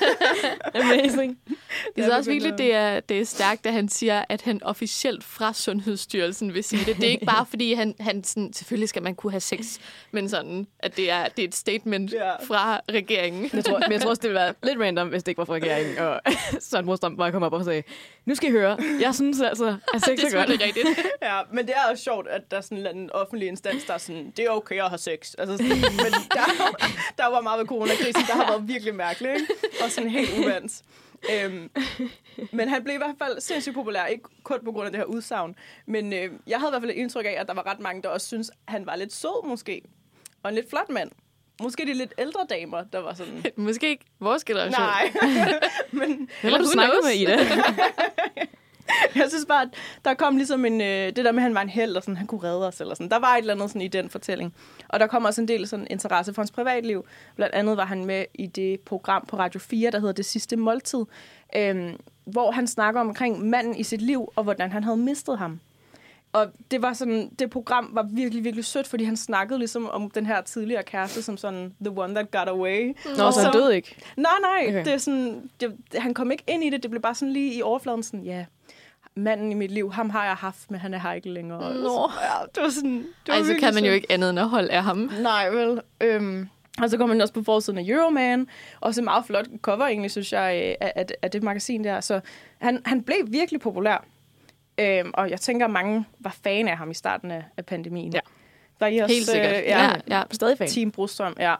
Amazing. 0.85 1.39
Jeg 1.97 2.05
synes 2.05 2.15
også 2.15 2.31
virkelig, 2.31 2.59
det 2.59 2.75
er, 2.75 3.01
det 3.01 3.21
er 3.21 3.25
stærkt, 3.25 3.67
at 3.67 3.73
han 3.73 3.89
siger, 3.89 4.25
at 4.29 4.43
han 4.43 4.63
officielt 4.63 5.25
fra 5.25 5.53
Sundhedsstyrelsen 5.53 6.55
vil 6.55 6.65
sige 6.65 6.85
det. 6.85 6.97
Det 6.97 7.05
er 7.05 7.11
ikke 7.11 7.27
bare, 7.27 7.47
fordi 7.47 7.73
han, 7.73 7.95
han 8.01 8.25
sådan, 8.25 8.53
selvfølgelig 8.53 8.89
skal 8.89 9.03
man 9.03 9.15
kunne 9.15 9.31
have 9.33 9.41
sex, 9.41 9.79
men 10.13 10.29
sådan, 10.29 10.67
at 10.79 10.97
det 10.97 11.11
er, 11.11 11.29
det 11.29 11.43
er 11.45 11.49
et 11.49 11.55
statement 11.55 12.13
Ja. 12.13 12.37
fra 12.47 12.81
regeringen. 12.91 13.51
Jeg 13.53 13.65
tror, 13.65 13.79
men 13.79 13.93
jeg 13.93 14.01
tror 14.01 14.11
også, 14.11 14.21
det 14.23 14.31
ville 14.31 14.41
være 14.41 14.55
lidt 14.63 14.79
random, 14.81 15.09
hvis 15.09 15.23
det 15.23 15.29
ikke 15.29 15.39
var 15.39 15.45
fra 15.45 15.55
regeringen. 15.55 15.99
Og 15.99 16.21
Søren 16.61 16.87
Brostrøm 16.87 17.17
bare 17.17 17.33
kom 17.33 17.43
op 17.43 17.53
og 17.53 17.65
sagde, 17.65 17.83
nu 18.27 18.35
skal 18.35 18.49
I 18.49 18.53
høre, 18.53 18.79
jeg 19.01 19.15
synes 19.15 19.41
altså, 19.41 19.77
at 19.95 20.01
sex 20.05 20.21
det 20.21 20.34
er 20.34 20.34
er 20.35 20.39
godt. 20.47 20.61
selvfølgelig 20.61 20.85
rigtigt. 20.97 21.07
ja, 21.29 21.41
men 21.53 21.67
det 21.67 21.75
er 21.77 21.91
også 21.91 22.05
sjovt, 22.05 22.29
at 22.29 22.51
der 22.51 22.57
er 22.57 22.61
sådan 22.61 22.97
en 22.97 23.11
offentlig 23.13 23.49
instans, 23.49 23.85
der 23.85 23.95
er 23.95 23.99
sådan, 23.99 24.33
det 24.37 24.45
er 24.45 24.51
okay 24.51 24.83
at 24.83 24.89
have 24.89 24.99
sex. 24.99 25.35
Altså 25.39 25.57
sådan, 25.57 25.69
men 25.69 26.13
der, 26.37 26.45
der 27.19 27.31
var 27.31 27.41
meget 27.41 27.59
ved 27.61 27.67
coronakrisen, 27.67 28.23
der 28.27 28.35
har 28.35 28.47
været 28.51 28.69
virkelig 28.69 28.95
mærkeligt, 28.95 29.35
ikke? 29.35 29.53
Og 29.85 29.91
sådan 29.91 30.11
helt 30.11 30.39
uvandt. 30.39 30.83
Øhm, 31.33 31.71
men 32.53 32.69
han 32.69 32.85
blev 32.85 32.95
i 32.95 32.99
hvert 32.99 33.17
fald 33.19 33.41
sindssygt 33.41 33.75
populær, 33.75 34.07
ikke 34.07 34.25
kun 34.43 34.59
på 34.65 34.73
grund 34.73 34.87
af 34.87 34.93
det 34.93 34.99
her 34.99 35.05
udsagn, 35.05 35.57
men 35.87 36.13
øh, 36.13 36.31
jeg 36.47 36.59
havde 36.59 36.71
i 36.71 36.73
hvert 36.73 36.83
fald 36.83 36.91
et 36.91 36.95
indtryk 36.97 37.25
af, 37.25 37.35
at 37.39 37.47
der 37.49 37.55
var 37.55 37.67
ret 37.67 37.81
mange, 37.81 38.03
der 38.03 38.09
også 38.09 38.27
synes 38.27 38.51
han 38.69 38.87
var 38.87 38.97
lidt 38.97 39.13
sød 39.13 39.47
måske, 39.49 39.83
og 40.43 40.49
en 40.49 40.55
lidt 40.55 40.71
flot 40.71 40.91
mand. 40.91 41.11
Måske 41.63 41.87
de 41.87 41.95
lidt 41.95 42.15
ældre 42.19 42.47
damer, 42.51 42.85
der 42.93 42.99
var 42.99 43.15
sådan, 43.15 43.45
Måske 43.57 43.89
ikke 43.89 44.05
vores 44.21 44.45
generation. 44.45 44.81
nej. 44.81 45.13
men 45.91 46.29
har 46.41 46.51
du 46.51 46.65
knows? 46.73 47.05
med, 47.05 47.13
Ida? 47.15 47.39
jeg 49.17 49.25
synes 49.29 49.47
bare, 49.49 49.63
at 49.63 49.69
der 50.05 50.15
kom 50.15 50.37
ligesom 50.37 50.65
en, 50.65 50.81
øh, 50.81 51.07
det 51.07 51.17
der 51.17 51.33
med, 51.33 51.39
at 51.39 51.43
han 51.43 51.55
var 51.55 51.63
en 51.63 51.69
held, 51.69 51.97
og 51.97 52.03
sådan, 52.03 52.17
han 52.17 52.27
kunne 52.27 52.43
redde 52.43 52.67
os, 52.69 52.81
eller 52.81 52.95
sådan. 52.95 53.11
Der 53.11 53.19
var 53.19 53.35
et 53.35 53.39
eller 53.39 53.55
andet 53.55 53.71
sådan 53.71 53.83
i 53.83 53.89
den 53.89 54.11
fortælling. 54.11 54.55
Og 54.89 55.01
der 55.01 55.07
kom 55.07 55.25
også 55.25 55.41
en 55.41 55.49
del 55.49 55.69
sådan 55.69 55.87
interesse 55.91 56.35
for 56.35 56.43
hans 56.43 56.51
privatliv. 56.51 57.05
Blandt 57.37 57.55
andet 57.55 57.77
var 57.77 57.85
han 57.87 58.05
med 58.05 58.25
i 58.35 58.47
det 58.47 58.81
program 58.81 59.25
på 59.29 59.37
Radio 59.39 59.61
4, 59.61 59.91
der 59.91 59.99
hedder 59.99 60.13
Det 60.13 60.25
Sidste 60.25 60.57
Måltid, 60.57 61.05
øhm, 61.57 61.97
hvor 62.25 62.51
han 62.51 62.67
snakker 62.67 63.01
omkring 63.01 63.47
manden 63.49 63.77
i 63.77 63.83
sit 63.83 64.03
liv, 64.03 64.33
og 64.37 64.45
hvordan 64.45 64.73
han 64.73 64.85
havde 64.85 64.97
mistet 64.97 65.39
ham. 65.39 65.61
Og 66.33 66.47
det 66.71 66.83
var 66.83 66.93
sådan, 66.93 67.31
det 67.39 67.51
program 67.51 67.91
var 67.93 68.03
virkelig, 68.11 68.45
virkelig 68.45 68.65
sødt, 68.65 68.87
fordi 68.87 69.05
han 69.05 69.17
snakkede 69.17 69.59
ligesom 69.59 69.91
om 69.91 70.11
den 70.11 70.27
her 70.27 70.41
tidligere 70.41 70.83
kæreste, 70.83 71.23
som 71.23 71.37
sådan, 71.37 71.75
the 71.81 71.91
one 72.01 72.15
that 72.15 72.31
got 72.31 72.49
away. 72.49 72.97
Nå, 73.19 73.31
så 73.31 73.41
han 73.43 73.53
døde 73.53 73.77
ikke. 73.77 73.97
Nej, 74.17 74.33
nej, 74.43 74.65
Okay. 74.69 74.85
det 74.85 74.93
er 74.93 74.99
sådan, 74.99 75.51
det, 75.61 75.77
han 75.95 76.15
kom 76.15 76.31
ikke 76.31 76.45
ind 76.47 76.65
i 76.65 76.71
det, 76.71 76.83
det 76.83 76.91
blev 76.91 77.03
bare 77.03 77.15
sådan 77.15 77.33
lige 77.33 77.55
i 77.55 77.63
overfladen 77.63 78.03
sådan, 78.03 78.23
ja, 78.23 78.45
manden 79.17 79.53
i 79.53 79.55
mit 79.55 79.71
liv, 79.71 79.93
ham 79.93 80.11
har 80.11 80.25
jeg 80.25 80.35
haft, 80.35 80.71
men 80.71 80.81
han 80.81 80.95
er 80.95 80.99
her 80.99 81.13
ikke 81.13 81.31
længere. 81.31 81.75
Nå. 81.75 82.11
Ja, 82.23 82.45
det 82.55 82.63
var 82.63 82.69
sådan, 82.69 82.97
det 82.99 83.07
var 83.29 83.35
Ej, 83.35 83.43
så 83.43 83.57
kan 83.61 83.75
man 83.75 83.85
jo 83.85 83.93
ikke 83.93 84.07
andet 84.11 84.31
end 84.31 84.39
at 84.39 84.49
holde 84.49 84.71
af 84.71 84.83
ham. 84.83 85.11
Nej, 85.23 85.51
vel. 85.51 85.81
Øhm, 86.01 86.49
og 86.83 86.91
så 86.91 86.97
kom 86.97 87.09
han 87.09 87.21
også 87.21 87.35
på 87.35 87.43
forsiden 87.43 87.79
af 87.79 87.85
Euroman. 87.89 88.49
Også 88.81 89.01
en 89.01 89.05
meget 89.05 89.25
flot 89.25 89.47
cover, 89.63 89.87
egentlig, 89.87 90.11
synes 90.11 90.33
jeg, 90.33 90.63
øh, 90.65 90.87
af, 90.87 90.93
af, 90.97 91.07
af 91.23 91.31
det 91.31 91.43
magasin 91.43 91.85
der. 91.85 92.01
Så 92.01 92.21
han, 92.59 92.83
han 92.85 93.03
blev 93.03 93.17
virkelig 93.29 93.61
populær. 93.61 94.05
Øhm, 94.79 95.11
og 95.15 95.31
jeg 95.31 95.41
tænker, 95.41 95.67
at 95.67 95.73
mange 95.73 96.05
var 96.21 96.37
fan 96.45 96.69
af 96.69 96.77
ham 96.77 96.91
i 96.91 96.95
starten 96.95 97.31
af, 97.31 97.45
af 97.57 97.67
pandemien. 97.67 98.13
Ja. 98.13 98.21
Var 98.81 98.87
I 98.87 98.99
også, 98.99 99.15
Helt 99.15 99.27
sikkert. 99.27 99.57
Øh, 99.57 99.63
Ja, 99.65 99.91
ja. 100.09 100.23
Stadig 100.33 100.59
fan. 100.59 100.69
Team 100.69 100.91
Brostrøm, 100.91 101.37
ja. 101.39 101.55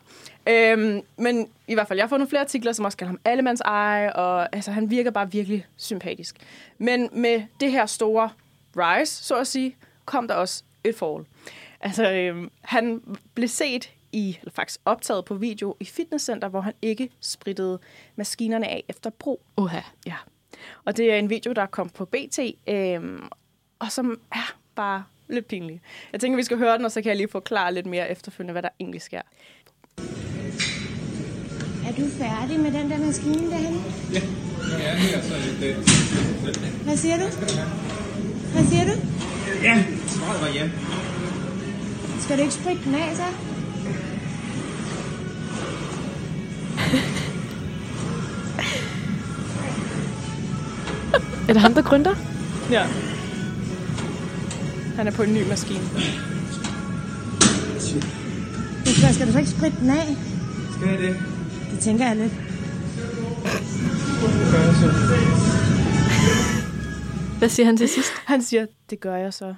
Øhm, 0.47 1.01
men 1.17 1.49
i 1.69 1.75
hvert 1.75 1.89
fald, 1.89 1.99
jeg 1.99 2.05
har 2.05 2.09
fundet 2.09 2.29
flere 2.29 2.41
artikler, 2.43 2.73
som 2.73 2.85
også 2.85 2.99
kalder 2.99 3.09
ham 3.11 3.21
allemands 3.25 3.61
eje, 3.61 4.13
og 4.13 4.55
altså, 4.57 4.71
han 4.71 4.91
virker 4.91 5.11
bare 5.11 5.31
virkelig 5.33 5.67
sympatisk. 5.77 6.37
Men 6.79 7.09
med 7.13 7.43
det 7.61 7.73
her 7.73 7.87
store 7.87 8.31
rise, 8.77 9.25
så 9.25 9.37
at 9.37 9.47
sige, 9.47 9.77
kom 10.05 10.29
der 10.29 10.35
også 10.35 10.63
et 10.85 10.97
fall. 10.97 11.25
Altså, 11.81 12.11
øhm, 12.13 12.51
han 12.63 13.03
blev 13.35 13.49
set 13.49 13.91
i, 14.13 14.39
eller 14.41 14.53
faktisk 14.53 14.81
optaget 14.85 15.25
på 15.25 15.35
video 15.35 15.77
i 15.81 15.85
fitnesscenter, 15.85 16.49
hvor 16.49 16.61
han 16.61 16.73
ikke 16.83 17.11
sprittede 17.21 17.79
maskinerne 18.17 18.69
af 18.69 18.85
efter 18.89 19.11
brug. 19.11 19.41
Uha. 19.57 19.81
Ja. 20.07 20.17
Og 20.85 20.97
det 20.97 21.13
er 21.13 21.17
en 21.17 21.31
video, 21.31 21.53
der 21.53 21.67
kom 21.67 21.89
på 21.89 22.05
BT, 22.05 22.39
øhm, 22.69 23.29
og 23.79 23.93
som 23.93 24.21
er 24.33 24.55
bare 24.75 25.05
lidt 25.29 25.49
pinlig. 25.49 25.81
Jeg 26.13 26.21
tænker, 26.21 26.37
vi 26.37 26.43
skal 26.43 26.59
høre 26.59 26.77
den, 26.77 26.85
og 26.85 26.91
så 26.93 27.03
kan 27.03 27.09
jeg 27.09 27.17
lige 27.17 27.29
forklare 27.29 27.75
lidt 27.75 27.87
mere 27.87 28.11
efterfølgende, 28.11 28.53
hvad 28.53 28.63
der 28.63 28.69
egentlig 28.81 29.03
sker. 29.03 29.21
Er 31.87 31.93
du 31.99 32.07
færdig 32.19 32.61
med 32.61 32.73
den 32.73 32.91
der 32.91 32.99
maskine 32.99 33.51
derhen? 33.51 33.83
Ja, 34.13 34.21
ja 34.79 34.95
det 35.03 35.17
er 35.17 35.23
så 35.23 35.35
lidt... 35.61 35.77
Hvad 36.85 36.97
siger 36.97 37.17
du? 37.17 37.25
Hvad 38.53 38.65
siger 38.65 38.85
du? 38.85 38.93
Ja, 39.63 39.85
svaret 40.07 40.41
var 40.41 40.49
ja. 40.49 40.71
Skal 42.21 42.37
du 42.39 42.43
ikke 42.43 42.55
spritte 42.55 42.85
den 42.85 42.95
af, 42.95 43.17
så? 43.17 43.23
Er 51.49 51.53
det 51.53 51.63
ham, 51.63 51.75
der 51.75 51.83
gründer? 51.83 52.17
Ja. 52.71 52.87
Han 54.97 55.07
er 55.07 55.11
på 55.11 55.23
en 55.23 55.35
ny 55.35 55.49
maskine. 55.49 55.81
Skal, 58.85 59.15
skal 59.15 59.27
du 59.27 59.33
så 59.33 59.39
ikke 59.39 59.51
spritte 59.51 59.77
den 59.81 59.91
af? 59.91 60.17
Skal 60.77 60.89
jeg 60.89 60.99
det? 60.99 61.17
Det 61.71 61.81
tænker 61.81 62.07
jeg 62.07 62.17
lidt. 62.17 62.33
Hvad 67.39 67.49
siger 67.49 67.67
han 67.67 67.77
til 67.77 67.89
sidst? 67.89 68.13
Han 68.27 68.43
siger, 68.43 68.67
det 68.91 69.01
gør 69.01 69.17
jeg 69.17 69.35
så. 69.35 69.45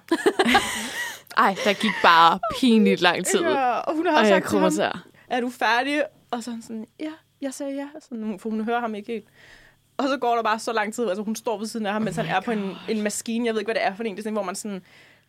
Ej, 1.36 1.56
der 1.64 1.72
gik 1.72 1.90
bare 2.02 2.38
pinligt 2.60 3.00
lang 3.00 3.26
tid. 3.26 3.40
Ja, 3.40 3.70
og 3.72 3.96
hun 3.96 4.06
har 4.06 4.18
jeg 4.18 4.28
sagt 4.28 4.44
til 4.44 4.50
krummer 4.50 4.82
ham, 4.82 5.00
er 5.28 5.40
du 5.40 5.50
færdig? 5.50 6.02
Og 6.30 6.42
så 6.42 6.56
sådan, 6.62 6.86
ja, 7.00 7.10
jeg 7.40 7.54
sagde 7.54 7.74
ja. 7.74 7.86
Sådan, 8.00 8.38
for 8.38 8.50
hun 8.50 8.64
hører 8.64 8.80
ham 8.80 8.94
ikke 8.94 9.12
helt. 9.12 9.24
Og 9.96 10.08
så 10.08 10.16
går 10.16 10.34
der 10.34 10.42
bare 10.42 10.58
så 10.58 10.72
lang 10.72 10.94
tid, 10.94 11.08
altså 11.08 11.22
hun 11.22 11.36
står 11.36 11.58
ved 11.58 11.66
siden 11.66 11.86
af 11.86 11.92
ham, 11.92 12.02
mens 12.02 12.16
han 12.16 12.26
er 12.26 12.40
på 12.40 12.50
en, 12.50 12.72
en 12.88 13.02
maskine. 13.02 13.46
Jeg 13.46 13.54
ved 13.54 13.60
ikke, 13.60 13.72
hvad 13.72 13.74
det 13.74 13.84
er 13.84 13.94
for 13.94 14.02
en. 14.02 14.10
Det 14.10 14.18
er 14.18 14.22
sådan, 14.22 14.32
hvor 14.32 14.42
man 14.42 14.54
sådan 14.54 14.82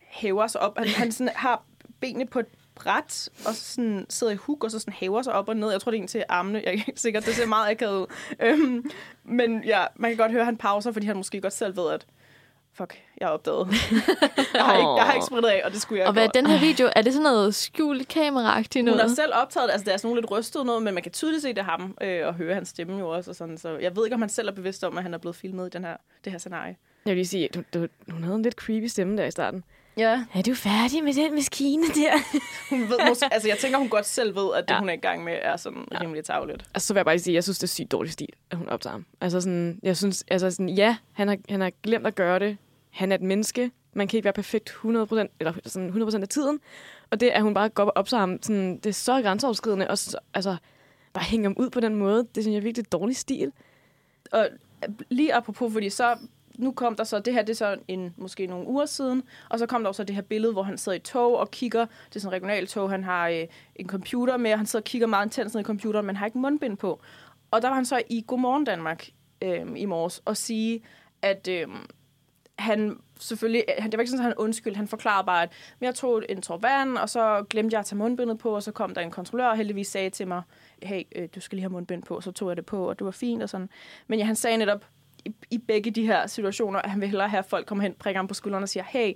hæver 0.08 0.46
sig 0.46 0.60
op. 0.60 0.78
Han, 0.78 0.88
han 0.88 1.12
sådan 1.12 1.32
har 1.34 1.62
benene 2.00 2.26
på 2.26 2.38
et 2.38 2.46
bræt, 2.74 3.28
og 3.46 3.54
så 3.54 3.64
sådan 3.74 4.06
sidder 4.08 4.32
i 4.32 4.36
huk, 4.36 4.64
og 4.64 4.70
så 4.70 4.78
sådan 4.78 4.94
hæver 4.94 5.22
sig 5.22 5.32
op 5.32 5.48
og 5.48 5.56
ned. 5.56 5.70
Jeg 5.70 5.80
tror, 5.80 5.90
det 5.90 5.98
er 5.98 6.02
en 6.02 6.08
til 6.08 6.24
armene. 6.28 6.58
Jeg 6.58 6.66
er 6.66 6.72
ikke 6.72 6.92
sikker. 6.96 7.20
Det 7.20 7.34
ser 7.34 7.46
meget 7.46 7.70
akavet 7.70 8.00
ud. 8.00 8.06
Øhm, 8.40 8.90
men 9.24 9.64
ja, 9.64 9.84
man 9.96 10.10
kan 10.10 10.18
godt 10.18 10.32
høre, 10.32 10.40
at 10.40 10.46
han 10.46 10.56
pauser, 10.56 10.92
fordi 10.92 11.06
han 11.06 11.16
måske 11.16 11.40
godt 11.40 11.52
selv 11.52 11.76
ved, 11.76 11.90
at 11.90 12.06
fuck, 12.72 13.02
jeg 13.20 13.26
er 13.26 13.30
opdaget. 13.30 13.68
jeg, 14.54 14.64
har 14.64 14.76
ikke, 14.76 14.90
jeg 14.90 15.04
har 15.04 15.12
ikke 15.12 15.26
sprittet 15.26 15.50
af, 15.50 15.62
og 15.64 15.72
det 15.72 15.80
skulle 15.80 15.98
jeg 15.98 16.06
Og 16.06 16.12
hvad 16.12 16.24
er 16.24 16.28
den 16.28 16.46
her 16.46 16.60
video? 16.60 16.88
Er 16.96 17.02
det 17.02 17.12
sådan 17.12 17.22
noget 17.22 17.54
skjult 17.54 18.08
kameraagtigt 18.08 18.82
Hun 18.82 18.86
noget? 18.96 19.10
har 19.10 19.14
selv 19.14 19.32
optaget. 19.34 19.70
Altså, 19.70 19.84
det 19.84 19.92
er 19.92 19.96
sådan 19.96 20.08
nogle 20.08 20.20
lidt 20.20 20.30
rystet 20.30 20.66
noget, 20.66 20.82
men 20.82 20.94
man 20.94 21.02
kan 21.02 21.12
tydeligt 21.12 21.42
se, 21.42 21.54
det 21.54 21.64
ham, 21.64 21.96
øh, 22.00 22.26
og 22.26 22.34
høre 22.34 22.54
hans 22.54 22.68
stemme 22.68 22.98
jo 22.98 23.08
også. 23.08 23.30
Og 23.30 23.34
sådan, 23.36 23.58
så 23.58 23.68
jeg 23.78 23.96
ved 23.96 24.06
ikke, 24.06 24.14
om 24.14 24.20
han 24.22 24.28
selv 24.28 24.48
er 24.48 24.52
bevidst 24.52 24.84
om, 24.84 24.96
at 24.96 25.02
han 25.02 25.14
er 25.14 25.18
blevet 25.18 25.36
filmet 25.36 25.66
i 25.66 25.70
den 25.70 25.84
her, 25.84 25.96
det 26.24 26.32
her 26.32 26.38
scenarie. 26.38 26.76
Jeg 27.06 27.10
vil 27.10 27.16
lige 27.16 27.26
sige, 27.26 27.48
du, 27.54 27.62
du, 27.74 27.86
hun 28.10 28.22
havde 28.22 28.36
en 28.36 28.42
lidt 28.42 28.54
creepy 28.54 28.86
stemme 28.86 29.16
der 29.16 29.24
i 29.24 29.30
starten. 29.30 29.64
Ja. 29.98 30.24
Er 30.34 30.42
du 30.42 30.54
færdig 30.54 31.04
med 31.04 31.14
den 31.14 31.34
maskine 31.34 31.82
der? 31.82 32.12
Hun 32.70 32.80
ved, 32.80 32.98
måske, 33.08 33.32
altså, 33.32 33.48
jeg 33.48 33.58
tænker, 33.58 33.78
hun 33.78 33.88
godt 33.88 34.06
selv 34.06 34.36
ved, 34.36 34.54
at 34.56 34.64
det, 34.68 34.74
Ja. 34.74 34.78
hun 34.78 34.88
er 34.88 34.92
i 34.92 34.96
gang 34.96 35.24
med, 35.24 35.38
er 35.42 35.56
sådan 35.56 35.84
ja. 35.92 36.00
rimelig 36.00 36.24
tavligt. 36.24 36.64
Altså, 36.74 36.86
så 36.86 36.94
vil 36.94 36.98
jeg 36.98 37.04
bare 37.04 37.18
sige, 37.18 37.34
jeg 37.34 37.42
synes, 37.44 37.58
det 37.58 37.62
er 37.62 37.68
sygt 37.68 37.92
dårlig 37.92 38.12
stil, 38.12 38.28
at 38.50 38.58
hun 38.58 38.68
optager 38.68 38.92
ham. 38.92 39.06
Altså 39.20 39.40
sådan, 39.40 39.80
jeg 39.82 39.96
synes, 39.96 40.24
altså 40.28 40.50
sådan, 40.50 40.68
ja, 40.68 40.96
han 41.12 41.28
har, 41.28 41.36
han 41.48 41.60
har 41.60 41.72
glemt 41.82 42.06
at 42.06 42.14
gøre 42.14 42.38
det. 42.38 42.56
Han 42.90 43.12
er 43.12 43.16
et 43.16 43.22
menneske. 43.22 43.70
Man 43.92 44.08
kan 44.08 44.16
ikke 44.16 44.24
være 44.24 44.32
perfekt 44.32 44.70
100%, 44.70 44.84
eller 45.40 45.52
sådan 45.66 45.90
100% 45.90 46.22
af 46.22 46.28
tiden. 46.28 46.60
Og 47.10 47.20
det, 47.20 47.28
at 47.28 47.42
hun 47.42 47.54
bare 47.54 47.68
går 47.68 47.82
op 47.82 47.88
og 47.88 47.92
optager 47.96 48.20
ham, 48.20 48.38
sådan, 48.42 48.76
det 48.76 48.86
er 48.86 48.92
så 48.92 49.22
grænseoverskridende. 49.22 49.88
Og 49.90 49.98
så, 49.98 50.18
altså, 50.34 50.56
bare 51.12 51.24
hænge 51.24 51.44
ham 51.44 51.54
ud 51.58 51.70
på 51.70 51.80
den 51.80 51.94
måde, 51.94 52.26
det 52.34 52.44
synes 52.44 52.52
jeg 52.52 52.58
er 52.58 52.62
virkelig 52.62 52.92
dårlig 52.92 53.16
stil. 53.16 53.52
Og 54.32 54.48
lige 55.10 55.34
apropos, 55.34 55.72
fordi 55.72 55.90
så 55.90 56.16
nu 56.58 56.72
kom 56.72 56.96
der 56.96 57.04
så, 57.04 57.18
det 57.18 57.32
her 57.32 57.42
det 57.42 57.50
er 57.50 57.56
så 57.56 57.76
en, 57.88 58.14
måske 58.16 58.46
nogle 58.46 58.66
uger 58.66 58.86
siden, 58.86 59.22
og 59.48 59.58
så 59.58 59.66
kom 59.66 59.82
der 59.82 59.88
også 59.88 60.04
det 60.04 60.14
her 60.14 60.22
billede, 60.22 60.52
hvor 60.52 60.62
han 60.62 60.78
sidder 60.78 60.98
i 60.98 61.00
tog 61.00 61.36
og 61.36 61.50
kigger, 61.50 61.86
det 62.08 62.16
er 62.16 62.20
sådan 62.20 62.28
en 62.28 62.42
regional 62.42 62.66
tog, 62.66 62.90
han 62.90 63.04
har 63.04 63.28
øh, 63.28 63.46
en 63.76 63.88
computer 63.88 64.36
med, 64.36 64.52
og 64.52 64.58
han 64.58 64.66
sidder 64.66 64.82
og 64.82 64.84
kigger 64.84 65.06
meget 65.06 65.26
intens 65.26 65.54
ned 65.54 65.60
i 65.60 65.64
computeren, 65.64 66.06
men 66.06 66.16
har 66.16 66.26
ikke 66.26 66.38
mundbind 66.38 66.76
på. 66.76 67.00
Og 67.50 67.62
der 67.62 67.68
var 67.68 67.74
han 67.74 67.84
så 67.84 68.02
i 68.10 68.24
Godmorgen 68.26 68.64
Danmark 68.64 69.08
øh, 69.42 69.66
i 69.76 69.84
morges 69.84 70.22
og 70.24 70.36
sige, 70.36 70.82
at, 71.22 71.48
øh, 71.48 71.68
han 72.58 72.98
selvfølgelig, 73.20 73.64
øh, 73.68 73.74
han, 73.82 73.90
det 73.90 73.98
var 73.98 74.02
ikke 74.02 74.10
sådan, 74.10 74.20
at 74.20 74.24
han 74.24 74.34
undskyld, 74.36 74.76
han 74.76 74.88
forklarede 74.88 75.26
bare, 75.26 75.42
at 75.42 75.52
men 75.80 75.86
jeg 75.86 75.94
tog 75.94 76.22
en 76.28 76.42
tår 76.42 76.56
vand, 76.56 76.98
og 76.98 77.08
så 77.08 77.44
glemte 77.50 77.74
jeg 77.74 77.80
at 77.80 77.86
tage 77.86 77.98
mundbindet 77.98 78.38
på, 78.38 78.54
og 78.54 78.62
så 78.62 78.72
kom 78.72 78.94
der 78.94 79.00
en 79.00 79.10
kontrollør, 79.10 79.46
og 79.46 79.56
heldigvis 79.56 79.88
sagde 79.88 80.10
til 80.10 80.28
mig, 80.28 80.42
hey, 80.82 81.02
øh, 81.16 81.28
du 81.34 81.40
skal 81.40 81.56
lige 81.56 81.62
have 81.62 81.72
mundbind 81.72 82.02
på, 82.02 82.20
så 82.20 82.32
tog 82.32 82.48
jeg 82.48 82.56
det 82.56 82.66
på, 82.66 82.88
og 82.88 82.98
det 82.98 83.04
var 83.04 83.10
fint 83.10 83.42
og 83.42 83.48
sådan. 83.48 83.68
Men 84.06 84.18
ja, 84.18 84.24
han 84.24 84.36
sagde 84.36 84.56
netop, 84.56 84.84
i, 85.28 85.34
i 85.50 85.58
begge 85.58 85.90
de 85.90 86.06
her 86.06 86.26
situationer, 86.26 86.78
at 86.78 86.90
han 86.90 87.00
vil 87.00 87.08
hellere 87.08 87.28
have, 87.28 87.38
at 87.38 87.44
folk 87.44 87.66
kommer 87.66 87.82
hen, 87.82 87.94
prikker 87.98 88.18
ham 88.18 88.28
på 88.28 88.34
skulderen 88.34 88.62
og 88.62 88.68
siger, 88.68 88.84
hey, 88.88 89.12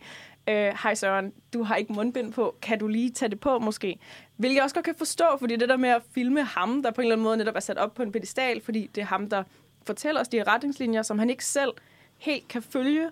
øh, 0.49 0.75
hej 0.83 0.95
Søren, 0.95 1.33
du 1.53 1.63
har 1.63 1.77
ikke 1.77 1.93
mundbind 1.93 2.33
på, 2.33 2.57
kan 2.63 2.79
du 2.79 2.89
lige 2.89 3.11
tage 3.11 3.29
det 3.29 3.41
på 3.41 3.59
måske? 3.59 3.99
Hvilket 4.37 4.57
jeg 4.57 4.65
også 4.65 4.75
godt 4.75 4.85
kan 4.85 4.95
forstå, 4.99 5.25
fordi 5.39 5.57
det 5.57 5.69
der 5.69 5.77
med 5.77 5.89
at 5.89 6.03
filme 6.15 6.43
ham, 6.43 6.83
der 6.83 6.91
på 6.91 7.01
en 7.01 7.05
eller 7.05 7.15
anden 7.15 7.25
måde 7.25 7.37
netop 7.37 7.57
er 7.57 7.61
sat 7.61 7.79
op 7.79 7.95
på 7.95 8.03
en 8.03 8.13
pedestal, 8.13 8.61
fordi 8.61 8.91
det 8.95 9.01
er 9.01 9.07
ham, 9.07 9.31
der 9.31 9.43
fortæller 9.87 10.21
os 10.21 10.29
de 10.29 10.37
her 10.37 10.49
retningslinjer, 10.49 11.03
som 11.03 11.19
han 11.19 11.31
ikke 11.31 11.45
selv 11.45 11.71
helt 12.19 12.49
kan 12.49 12.63
følge, 12.63 13.09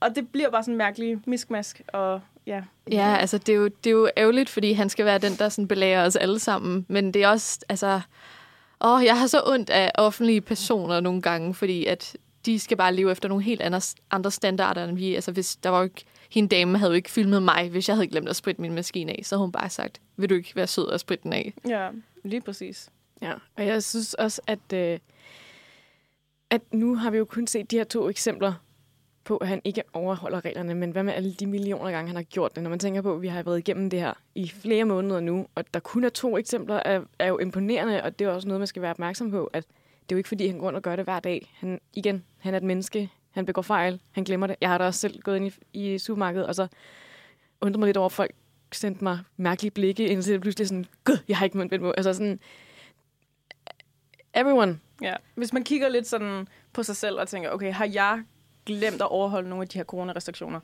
og 0.00 0.16
det 0.16 0.28
bliver 0.28 0.50
bare 0.50 0.62
sådan 0.62 0.74
en 0.74 0.78
mærkelig 0.78 1.18
miskmask, 1.26 1.82
og 1.88 2.20
ja. 2.46 2.62
Ja, 2.90 3.16
altså 3.16 3.38
det 3.38 3.48
er, 3.48 3.56
jo, 3.56 3.64
det 3.64 3.86
er 3.86 3.94
jo 3.94 4.10
ærgerligt, 4.16 4.48
fordi 4.48 4.72
han 4.72 4.88
skal 4.88 5.04
være 5.04 5.18
den, 5.18 5.32
der 5.32 5.48
sådan 5.48 5.68
belærer 5.68 6.06
os 6.06 6.16
alle 6.16 6.38
sammen. 6.38 6.86
Men 6.88 7.14
det 7.14 7.22
er 7.22 7.28
også, 7.28 7.64
altså... 7.68 8.00
Åh, 8.80 9.04
jeg 9.04 9.18
har 9.18 9.26
så 9.26 9.42
ondt 9.46 9.70
af 9.70 9.92
offentlige 9.94 10.40
personer 10.40 11.00
nogle 11.00 11.22
gange, 11.22 11.54
fordi 11.54 11.86
at 11.86 12.16
de 12.46 12.58
skal 12.58 12.76
bare 12.76 12.94
leve 12.94 13.10
efter 13.10 13.28
nogle 13.28 13.44
helt 13.44 13.62
andre, 13.62 13.80
andre 14.10 14.30
standarder 14.30 14.84
end 14.84 14.96
vi. 14.96 15.14
Altså 15.14 15.32
hvis 15.32 15.56
der 15.56 15.70
var 15.70 15.78
jo 15.78 15.84
ikke... 15.84 16.04
Hende 16.30 16.56
dame 16.56 16.78
havde 16.78 16.90
jo 16.90 16.96
ikke 16.96 17.10
filmet 17.10 17.42
mig, 17.42 17.68
hvis 17.70 17.88
jeg 17.88 17.96
havde 17.96 18.08
glemt 18.08 18.28
at 18.28 18.36
spritte 18.36 18.60
min 18.60 18.74
maskine 18.74 19.12
af. 19.12 19.20
Så 19.22 19.34
havde 19.34 19.44
hun 19.44 19.52
bare 19.52 19.70
sagt, 19.70 20.00
vil 20.16 20.30
du 20.30 20.34
ikke 20.34 20.56
være 20.56 20.66
sød 20.66 20.86
og 20.86 21.00
spritte 21.00 21.22
den 21.22 21.32
af? 21.32 21.54
Ja, 21.68 21.88
lige 22.24 22.40
præcis. 22.40 22.90
Ja, 23.22 23.32
og 23.56 23.66
jeg 23.66 23.82
synes 23.82 24.14
også, 24.14 24.40
at, 24.46 24.72
øh, 24.74 24.98
at 26.50 26.62
nu 26.72 26.96
har 26.96 27.10
vi 27.10 27.18
jo 27.18 27.24
kun 27.24 27.46
set 27.46 27.70
de 27.70 27.76
her 27.76 27.84
to 27.84 28.08
eksempler 28.08 28.54
på, 29.24 29.36
at 29.36 29.48
han 29.48 29.60
ikke 29.64 29.82
overholder 29.92 30.44
reglerne, 30.44 30.74
men 30.74 30.90
hvad 30.90 31.02
med 31.02 31.12
alle 31.12 31.34
de 31.34 31.46
millioner 31.46 31.90
gange, 31.90 32.06
han 32.06 32.16
har 32.16 32.22
gjort 32.22 32.54
det? 32.54 32.62
Når 32.62 32.70
man 32.70 32.78
tænker 32.78 33.02
på, 33.02 33.14
at 33.14 33.22
vi 33.22 33.28
har 33.28 33.42
været 33.42 33.58
igennem 33.58 33.90
det 33.90 34.00
her 34.00 34.12
i 34.34 34.48
flere 34.48 34.84
måneder 34.84 35.20
nu, 35.20 35.46
og 35.54 35.64
der 35.74 35.80
kun 35.80 36.04
er 36.04 36.08
to 36.08 36.38
eksempler, 36.38 36.82
er, 36.84 37.00
er 37.18 37.28
jo 37.28 37.38
imponerende, 37.38 38.02
og 38.02 38.18
det 38.18 38.24
er 38.24 38.30
også 38.30 38.48
noget, 38.48 38.60
man 38.60 38.66
skal 38.66 38.82
være 38.82 38.90
opmærksom 38.90 39.30
på, 39.30 39.50
at 39.52 39.64
det 40.08 40.14
er 40.14 40.16
jo 40.16 40.18
ikke, 40.18 40.28
fordi 40.28 40.46
han 40.46 40.58
går 40.58 40.66
rundt 40.66 40.76
og 40.76 40.82
gør 40.82 40.96
det 40.96 41.04
hver 41.04 41.20
dag. 41.20 41.54
Han, 41.56 41.80
igen, 41.92 42.24
han 42.38 42.54
er 42.54 42.58
et 42.58 42.64
menneske, 42.64 43.10
han 43.30 43.46
begår 43.46 43.62
fejl, 43.62 44.00
han 44.10 44.24
glemmer 44.24 44.46
det. 44.46 44.56
Jeg 44.60 44.68
har 44.68 44.78
da 44.78 44.84
også 44.84 45.00
selv 45.00 45.20
gået 45.20 45.36
ind 45.36 45.52
i, 45.72 45.94
i 45.94 45.98
supermarkedet, 45.98 46.46
og 46.46 46.54
så 46.54 46.66
undrer 47.60 47.78
mig 47.78 47.86
lidt 47.86 47.96
over, 47.96 48.06
at 48.06 48.12
folk 48.12 48.34
sendte 48.72 49.04
mig 49.04 49.18
mærkelige 49.36 49.70
blikke, 49.70 50.08
indtil 50.08 50.32
det 50.32 50.40
pludselig 50.40 50.68
sådan, 50.68 50.86
gud, 51.04 51.18
jeg 51.28 51.38
har 51.38 51.44
ikke 51.44 51.58
mundbind 51.58 51.82
på. 51.82 51.90
Altså 51.90 52.12
sådan, 52.12 52.40
everyone. 54.34 54.80
Ja, 55.02 55.14
hvis 55.34 55.52
man 55.52 55.64
kigger 55.64 55.88
lidt 55.88 56.06
sådan 56.06 56.48
på 56.72 56.82
sig 56.82 56.96
selv 56.96 57.20
og 57.20 57.28
tænker, 57.28 57.50
okay, 57.50 57.72
har 57.72 57.90
jeg 57.92 58.24
glemt 58.66 59.02
at 59.02 59.08
overholde 59.10 59.48
nogle 59.48 59.62
af 59.62 59.68
de 59.68 59.78
her 59.78 59.84
coronarestriktioner? 59.84 60.60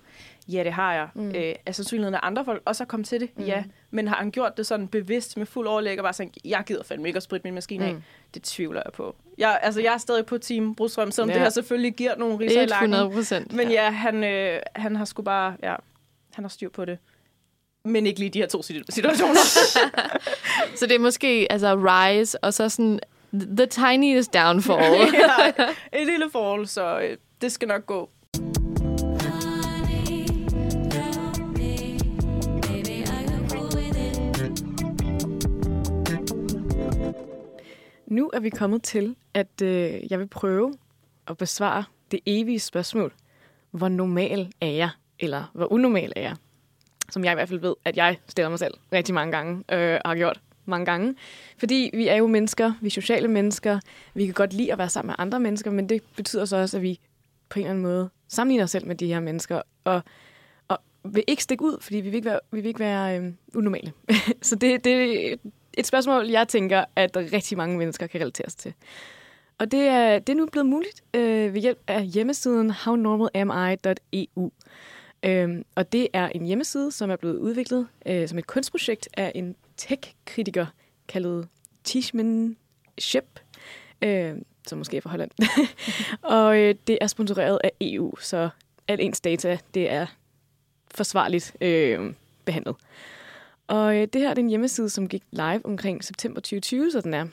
Ja, 0.49 0.65
det 0.65 0.73
har 0.73 0.95
jeg. 0.95 1.09
Mm. 1.15 1.29
Øh, 1.29 1.55
er 1.67 1.73
sandsynligheden, 1.73 2.15
at 2.15 2.21
andre 2.23 2.45
folk 2.45 2.63
også 2.65 2.83
har 2.83 2.87
kommet 2.87 3.09
til 3.09 3.21
det? 3.21 3.31
Mm. 3.37 3.45
Ja. 3.45 3.65
Men 3.91 4.09
har 4.09 4.17
han 4.17 4.31
gjort 4.31 4.57
det 4.57 4.67
sådan 4.67 4.89
bevidst 4.89 5.37
med 5.37 5.47
fuld 5.47 5.67
overlæg 5.67 5.99
og 5.99 6.03
bare 6.03 6.13
sådan, 6.13 6.33
jeg 6.45 6.63
gider 6.67 6.83
fandme 6.83 7.09
ikke 7.09 7.17
at 7.17 7.23
spritte 7.23 7.45
min 7.45 7.55
maskine 7.55 7.85
af? 7.85 7.95
Mm. 7.95 8.03
Det 8.35 8.43
tvivler 8.43 8.83
jeg 8.85 8.93
på. 8.93 9.17
Jeg, 9.39 9.59
altså, 9.63 9.81
jeg 9.81 9.95
er 9.95 9.99
stadig 9.99 10.27
på 10.27 10.39
Team 10.39 10.75
Brudstrøm, 10.75 11.11
selvom 11.11 11.29
ja. 11.29 11.35
det 11.35 11.43
her 11.43 11.51
selvfølgelig 11.51 11.95
giver 11.95 12.17
nogle 12.17 12.39
riser 12.39 12.63
i 12.63 12.67
lakken. 12.67 12.93
100 12.93 13.15
procent. 13.15 13.53
Men 13.53 13.71
ja, 13.71 13.91
han, 13.91 14.25
øh, 14.25 14.61
han 14.77 14.97
har 14.97 15.05
sgu 15.05 15.23
bare, 15.23 15.57
ja, 15.63 15.75
han 16.33 16.45
har 16.45 16.49
styr 16.49 16.69
på 16.69 16.85
det. 16.85 16.99
Men 17.85 18.07
ikke 18.07 18.21
lige 18.21 18.31
de 18.31 18.39
her 18.39 18.47
to 18.47 18.63
situationer. 18.63 19.41
så 20.79 20.87
det 20.87 20.95
er 20.95 20.99
måske 20.99 21.47
altså 21.51 21.77
Rise, 21.77 22.45
og 22.45 22.55
så 22.55 22.69
sådan 22.69 23.01
the 23.33 23.67
tiniest 23.67 24.35
downfall. 24.35 25.15
ja, 25.15 25.65
et 25.93 26.07
lille 26.07 26.31
fall, 26.33 26.69
så 26.69 27.01
øh, 27.01 27.17
det 27.41 27.53
skal 27.53 27.69
nok 27.69 27.87
gå. 27.87 28.11
Nu 38.07 38.31
er 38.33 38.41
vi 38.41 38.51
kommet 38.51 38.83
til, 38.83 39.17
at 39.35 39.63
øh, 39.63 40.11
jeg 40.11 40.19
vil 40.19 40.27
prøve 40.27 40.75
at 41.27 41.37
besvare 41.37 41.85
det 42.11 42.21
evige 42.27 42.61
spørgsmål. 42.61 43.13
Hvor 43.71 43.89
normal 43.89 44.53
er 44.61 44.67
jeg? 44.67 44.91
Eller 45.19 45.51
hvor 45.55 45.73
unormal 45.73 46.13
er 46.17 46.21
jeg? 46.21 46.37
Som 47.11 47.25
jeg 47.25 47.33
i 47.33 47.35
hvert 47.35 47.49
fald 47.49 47.61
ved, 47.61 47.75
at 47.85 47.97
jeg 47.97 48.17
stiller 48.29 48.49
mig 48.49 48.59
selv 48.59 48.75
rigtig 48.93 49.15
mange 49.15 49.33
gange, 49.33 49.65
øh, 49.73 50.01
og 50.05 50.11
har 50.11 50.17
gjort 50.17 50.41
mange 50.65 50.87
gange. 50.87 51.15
Fordi 51.59 51.91
vi 51.95 52.09
er 52.09 52.17
jo 52.17 52.27
mennesker, 52.27 52.73
vi 52.81 52.87
er 52.87 52.91
sociale 52.91 53.29
mennesker, 53.29 53.81
vi 54.15 54.25
kan 54.25 54.35
godt 54.35 54.53
lide 54.53 54.73
at 54.73 54.79
være 54.79 54.89
sammen 54.89 55.09
med 55.09 55.15
andre 55.19 55.41
mennesker, 55.41 55.71
men 55.71 55.89
det 55.89 56.03
betyder 56.17 56.45
så 56.45 56.57
også, 56.57 56.77
at 56.77 56.83
vi 56.83 57.01
på 57.51 57.59
en 57.59 57.65
eller 57.65 57.71
anden 57.71 57.83
måde 57.83 58.11
sammenligner 58.29 58.65
os 58.65 58.71
selv 58.71 58.87
med 58.87 58.95
de 58.95 59.07
her 59.07 59.21
mennesker, 59.21 59.63
og, 59.85 60.03
og 60.69 60.79
vil 61.05 61.25
ikke 61.27 61.43
stikke 61.43 61.65
ud, 61.65 61.77
fordi 61.81 61.97
vi 61.97 62.09
vil 62.09 62.15
ikke 62.15 62.29
være, 62.29 62.41
vi 62.51 62.61
vil 62.61 62.69
ikke 62.69 62.81
være 62.81 63.19
øh, 63.19 63.33
unormale. 63.55 63.93
så 64.43 64.57
det, 64.57 64.85
det 64.85 65.33
er 65.33 65.37
et 65.75 65.87
spørgsmål, 65.87 66.27
jeg 66.27 66.49
tænker, 66.49 66.85
at 66.97 67.17
rigtig 67.17 67.59
mange 67.59 67.79
mennesker 67.79 68.07
kan 68.07 68.21
relateres 68.21 68.55
til. 68.55 68.75
Og 69.59 69.71
det 69.71 69.81
er, 69.81 70.19
det 70.19 70.33
er 70.33 70.37
nu 70.37 70.47
blevet 70.47 70.67
muligt 70.67 71.03
øh, 71.15 71.55
ved 71.55 71.61
hjælp 71.61 71.79
af 71.87 72.07
hjemmesiden 72.07 72.71
hownormalami.eu. 72.71 74.51
Øhm, 75.23 75.65
og 75.75 75.93
det 75.93 76.09
er 76.13 76.29
en 76.29 76.45
hjemmeside, 76.45 76.93
som 76.93 77.11
er 77.11 77.17
blevet 77.17 77.37
udviklet 77.37 77.87
øh, 78.07 78.29
som 78.29 78.39
et 78.39 78.47
kunstprojekt 78.47 79.09
af 79.17 79.33
en 79.35 79.57
tech-kritiker 79.77 80.67
kaldet 81.09 81.49
Tishman 81.85 82.57
Shep, 82.99 83.41
øh, 84.03 84.35
som 84.67 84.79
måske 84.79 84.97
er 84.97 85.01
fra 85.01 85.11
Holland. 85.11 85.31
og 86.37 86.59
øh, 86.59 86.75
det 86.87 86.99
er 87.01 87.07
sponsoreret 87.07 87.59
af 87.65 87.73
EU, 87.81 88.17
så 88.17 88.49
al 88.89 89.01
ens 89.01 89.21
data, 89.21 89.59
det 89.75 89.91
er 89.91 90.07
forsvarligt 90.91 91.57
øh, 91.61 92.13
behandlet. 92.45 92.77
Og 93.69 93.97
øh, 93.97 94.09
det 94.13 94.21
her 94.21 94.31
er 94.31 94.35
en 94.35 94.49
hjemmeside, 94.49 94.91
som 94.91 95.09
gik 95.09 95.23
live 95.31 95.67
omkring 95.67 96.05
september 96.05 96.41
2020, 96.41 96.91
så 96.91 97.01
den 97.01 97.15
er, 97.15 97.27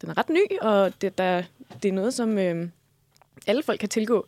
den 0.00 0.10
er 0.10 0.18
ret 0.18 0.28
ny, 0.28 0.58
og 0.60 0.92
det, 1.00 1.18
der, 1.18 1.42
det 1.82 1.88
er 1.88 1.92
noget, 1.92 2.14
som 2.14 2.38
øh, 2.38 2.68
alle 3.46 3.62
folk 3.62 3.80
kan 3.80 3.88
tilgå. 3.88 4.26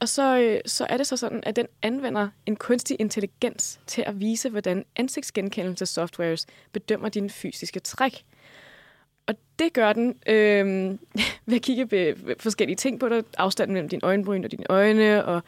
Og 0.00 0.08
så, 0.08 0.38
øh, 0.38 0.60
så 0.66 0.86
er 0.88 0.96
det 0.96 1.06
så 1.06 1.16
sådan, 1.16 1.42
at 1.46 1.56
den 1.56 1.66
anvender 1.82 2.28
en 2.46 2.56
kunstig 2.56 2.96
intelligens 3.00 3.80
til 3.86 4.02
at 4.06 4.20
vise, 4.20 4.50
hvordan 4.50 4.84
ansigtsgenkendelsessoftwares 4.96 6.46
bedømmer 6.72 7.08
dine 7.08 7.30
fysiske 7.30 7.80
træk. 7.80 8.24
Og 9.26 9.34
det 9.58 9.72
gør 9.72 9.92
den 9.92 10.14
øh, 10.26 10.98
ved 11.46 11.56
at 11.56 11.62
kigge 11.62 11.86
på 11.86 12.28
forskellige 12.38 12.76
ting 12.76 13.00
på 13.00 13.08
dig, 13.08 13.22
afstanden 13.38 13.72
mellem 13.72 13.88
dine 13.88 14.04
øjenbryn 14.04 14.44
og 14.44 14.50
dine 14.50 14.64
øjne, 14.68 15.24
og 15.24 15.42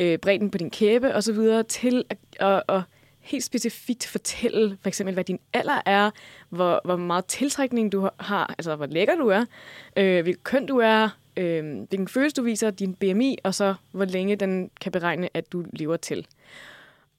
øh, 0.00 0.18
bredden 0.18 0.50
på 0.50 0.58
din 0.58 0.70
kæbe 0.70 1.14
osv., 1.14 1.64
til 1.68 2.04
at, 2.10 2.18
at, 2.40 2.62
at 2.68 2.82
helt 3.22 3.44
specifikt 3.44 4.06
fortælle, 4.06 4.78
for 4.80 4.88
eksempel, 4.88 5.14
hvad 5.14 5.24
din 5.24 5.38
alder 5.52 5.80
er, 5.86 6.10
hvor, 6.48 6.80
hvor 6.84 6.96
meget 6.96 7.24
tiltrækning 7.24 7.92
du 7.92 8.08
har, 8.18 8.54
altså 8.58 8.76
hvor 8.76 8.86
lækker 8.86 9.14
du 9.14 9.28
er, 9.28 9.44
øh, 9.96 10.22
hvilken 10.22 10.42
køn 10.44 10.66
du 10.66 10.78
er, 10.78 11.08
øh, 11.36 11.64
hvilken 11.88 12.08
følelse 12.08 12.36
du 12.36 12.42
viser, 12.42 12.70
din 12.70 12.94
BMI, 12.94 13.38
og 13.44 13.54
så 13.54 13.74
hvor 13.92 14.04
længe 14.04 14.36
den 14.36 14.70
kan 14.80 14.92
beregne, 14.92 15.28
at 15.34 15.52
du 15.52 15.64
lever 15.72 15.96
til. 15.96 16.26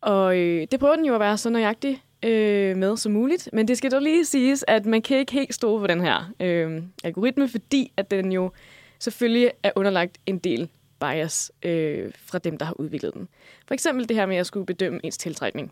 Og 0.01 0.37
øh, 0.37 0.67
det 0.71 0.79
prøver 0.79 0.95
den 0.95 1.05
jo 1.05 1.13
at 1.13 1.19
være 1.19 1.37
så 1.37 1.49
nøjagtig 1.49 2.03
øh, 2.23 2.77
med 2.77 2.97
som 2.97 3.11
muligt, 3.11 3.49
men 3.53 3.67
det 3.67 3.77
skal 3.77 3.91
dog 3.91 4.01
lige 4.01 4.25
siges, 4.25 4.65
at 4.67 4.85
man 4.85 5.01
kan 5.01 5.17
ikke 5.17 5.31
helt 5.31 5.53
stå 5.53 5.79
på 5.79 5.87
den 5.87 6.01
her 6.01 6.33
øh, 6.39 6.83
algoritme, 7.03 7.49
fordi 7.49 7.91
at 7.97 8.11
den 8.11 8.31
jo 8.31 8.51
selvfølgelig 8.99 9.51
er 9.63 9.71
underlagt 9.75 10.17
en 10.25 10.37
del 10.37 10.69
bias 10.99 11.51
øh, 11.63 12.11
fra 12.15 12.37
dem, 12.37 12.57
der 12.57 12.65
har 12.65 12.79
udviklet 12.79 13.13
den. 13.13 13.27
For 13.67 13.73
eksempel 13.73 14.09
det 14.09 14.17
her 14.17 14.25
med 14.25 14.37
at 14.37 14.45
skulle 14.45 14.65
bedømme 14.65 14.99
ens 15.03 15.17
tiltrækning. 15.17 15.71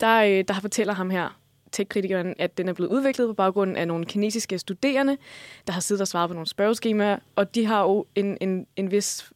Der, 0.00 0.22
øh, 0.22 0.44
der 0.48 0.54
fortæller 0.60 0.94
ham 0.94 1.10
her, 1.10 1.40
tech-kritikeren, 1.72 2.34
at 2.38 2.58
den 2.58 2.68
er 2.68 2.72
blevet 2.72 2.90
udviklet 2.90 3.28
på 3.28 3.32
baggrund 3.32 3.76
af 3.76 3.88
nogle 3.88 4.06
kinesiske 4.06 4.58
studerende, 4.58 5.16
der 5.66 5.72
har 5.72 5.80
siddet 5.80 6.00
og 6.00 6.08
svaret 6.08 6.30
på 6.30 6.34
nogle 6.34 6.46
spørgeskemaer, 6.46 7.18
og 7.36 7.54
de 7.54 7.66
har 7.66 7.82
jo 7.82 8.06
en, 8.14 8.38
en, 8.40 8.66
en 8.76 8.90
vis 8.90 9.32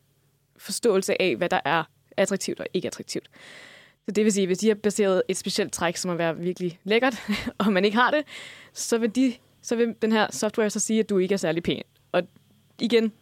forståelse 0.56 1.22
af, 1.22 1.36
hvad 1.36 1.48
der 1.48 1.60
er 1.64 1.84
attraktivt 2.16 2.60
og 2.60 2.66
ikke 2.74 2.86
attraktivt. 2.86 3.30
Så 4.04 4.12
det 4.12 4.24
vil 4.24 4.32
sige, 4.32 4.42
at 4.42 4.48
hvis 4.48 4.58
de 4.58 4.68
har 4.68 4.74
baseret 4.74 5.22
et 5.28 5.36
specielt 5.36 5.72
træk, 5.72 5.96
som 5.96 6.10
må 6.10 6.16
være 6.16 6.36
virkelig 6.36 6.78
lækkert, 6.84 7.14
og 7.58 7.72
man 7.72 7.84
ikke 7.84 7.96
har 7.96 8.10
det, 8.10 8.24
så 8.72 8.98
vil, 8.98 9.16
de, 9.16 9.34
så 9.62 9.76
vil 9.76 9.94
den 10.02 10.12
her 10.12 10.26
software 10.30 10.70
så 10.70 10.80
sige, 10.80 11.00
at 11.00 11.10
du 11.10 11.18
ikke 11.18 11.32
er 11.32 11.36
særlig 11.36 11.62
pæn. 11.62 11.82
Og 12.12 12.22
igen, 12.80 13.12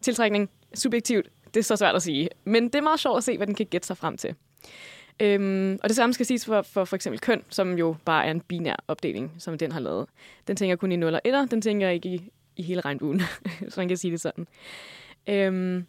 tiltrækning, 0.00 0.50
subjektivt, 0.74 1.28
det 1.54 1.60
er 1.60 1.64
så 1.64 1.76
svært 1.76 1.94
at 1.94 2.02
sige. 2.02 2.28
Men 2.44 2.64
det 2.64 2.74
er 2.74 2.80
meget 2.80 3.00
sjovt 3.00 3.16
at 3.16 3.24
se, 3.24 3.36
hvad 3.36 3.46
den 3.46 3.54
kan 3.54 3.66
gætte 3.66 3.86
sig 3.86 3.96
frem 3.96 4.16
til. 4.16 4.34
Øhm, 5.20 5.78
og 5.82 5.88
det 5.88 5.96
samme 5.96 6.12
skal 6.12 6.26
siges 6.26 6.44
for, 6.44 6.62
for 6.62 6.84
for 6.84 6.96
eksempel 6.96 7.20
køn, 7.20 7.42
som 7.48 7.78
jo 7.78 7.96
bare 8.04 8.26
er 8.26 8.30
en 8.30 8.40
binær 8.40 8.76
opdeling, 8.88 9.32
som 9.38 9.58
den 9.58 9.72
har 9.72 9.80
lavet. 9.80 10.06
Den 10.46 10.56
tænker 10.56 10.76
kun 10.76 10.92
i 10.92 10.96
0 10.96 11.14
og 11.14 11.20
1, 11.24 11.50
den 11.50 11.60
tænker 11.60 11.88
ikke 11.88 12.08
i, 12.08 12.30
i 12.56 12.62
hele 12.62 12.80
regnbuen, 12.80 13.22
så 13.68 13.80
man 13.80 13.88
kan 13.88 13.96
sige 13.96 14.10
det 14.10 14.20
sådan. 14.20 14.46
Øhm, 15.26 15.86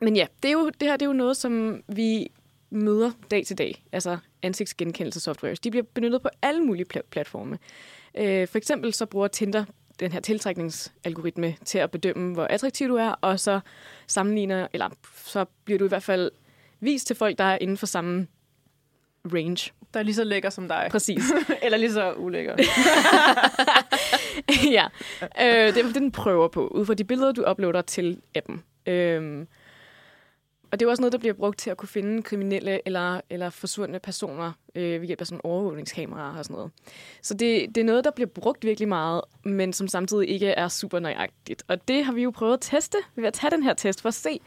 men 0.00 0.16
ja, 0.16 0.26
det, 0.42 0.48
er 0.48 0.52
jo, 0.52 0.68
det 0.68 0.88
her 0.88 0.96
det 0.96 1.02
er 1.02 1.10
jo 1.10 1.12
noget, 1.12 1.36
som 1.36 1.82
vi 1.88 2.28
møder 2.70 3.10
dag 3.30 3.46
til 3.46 3.58
dag, 3.58 3.84
altså 3.92 4.18
ansigtsgenkendelse-softwares. 4.42 5.58
De 5.64 5.70
bliver 5.70 5.84
benyttet 5.94 6.22
på 6.22 6.28
alle 6.42 6.64
mulige 6.64 6.86
pl- 6.94 7.08
platforme. 7.10 7.58
Øh, 8.14 8.48
for 8.48 8.58
eksempel 8.58 8.94
så 8.94 9.06
bruger 9.06 9.28
Tinder 9.28 9.64
den 10.00 10.12
her 10.12 10.20
tiltrækningsalgoritme 10.20 11.54
til 11.64 11.78
at 11.78 11.90
bedømme, 11.90 12.32
hvor 12.34 12.44
attraktiv 12.44 12.88
du 12.88 12.96
er, 12.96 13.10
og 13.10 13.40
så 13.40 13.60
sammenligner, 14.06 14.66
eller 14.72 14.88
så 15.24 15.44
bliver 15.64 15.78
du 15.78 15.84
i 15.84 15.88
hvert 15.88 16.02
fald 16.02 16.30
vist 16.80 17.06
til 17.06 17.16
folk, 17.16 17.38
der 17.38 17.44
er 17.44 17.58
inden 17.60 17.76
for 17.76 17.86
samme 17.86 18.26
range. 19.24 19.72
Der 19.94 20.00
er 20.00 20.04
lige 20.04 20.14
så 20.14 20.24
lækker 20.24 20.50
som 20.50 20.68
dig. 20.68 20.88
Præcis. 20.90 21.22
Eller 21.62 21.78
lige 21.78 21.92
så 21.92 22.12
ulækker. 22.12 22.54
ja, 24.76 24.86
øh, 25.40 25.74
det 25.74 25.78
er 25.78 25.86
det, 25.86 25.94
den 25.94 26.12
prøver 26.12 26.48
på, 26.48 26.66
ud 26.66 26.86
fra 26.86 26.94
de 26.94 27.04
billeder, 27.04 27.32
du 27.32 27.50
uploader 27.50 27.82
til 27.82 28.20
appen. 28.34 28.62
Øhm, 28.86 29.48
og 30.70 30.80
det 30.80 30.86
er 30.86 30.90
også 30.90 31.00
noget, 31.00 31.12
der 31.12 31.18
bliver 31.18 31.34
brugt 31.34 31.58
til 31.58 31.70
at 31.70 31.76
kunne 31.76 31.88
finde 31.88 32.22
kriminelle 32.22 32.80
eller, 32.86 33.20
eller 33.30 33.50
forsvundne 33.50 33.98
personer 33.98 34.52
øh, 34.74 35.00
ved 35.00 35.06
hjælp 35.06 35.20
af 35.20 35.26
sådan 35.26 35.40
overvågningskameraer 35.44 36.38
og 36.38 36.44
sådan 36.44 36.54
noget. 36.54 36.70
Så 37.22 37.34
det, 37.34 37.66
det 37.74 37.80
er 37.80 37.84
noget, 37.84 38.04
der 38.04 38.10
bliver 38.10 38.28
brugt 38.28 38.64
virkelig 38.64 38.88
meget, 38.88 39.20
men 39.44 39.72
som 39.72 39.88
samtidig 39.88 40.28
ikke 40.28 40.46
er 40.46 40.68
super 40.68 40.98
nøjagtigt. 40.98 41.62
Og 41.68 41.88
det 41.88 42.04
har 42.04 42.12
vi 42.12 42.22
jo 42.22 42.30
prøvet 42.30 42.52
at 42.52 42.60
teste 42.60 42.98
ved 43.16 43.24
at 43.24 43.32
tage 43.32 43.50
den 43.50 43.62
her 43.62 43.74
test 43.74 44.02
for 44.02 44.08
at 44.08 44.14
se, 44.14 44.40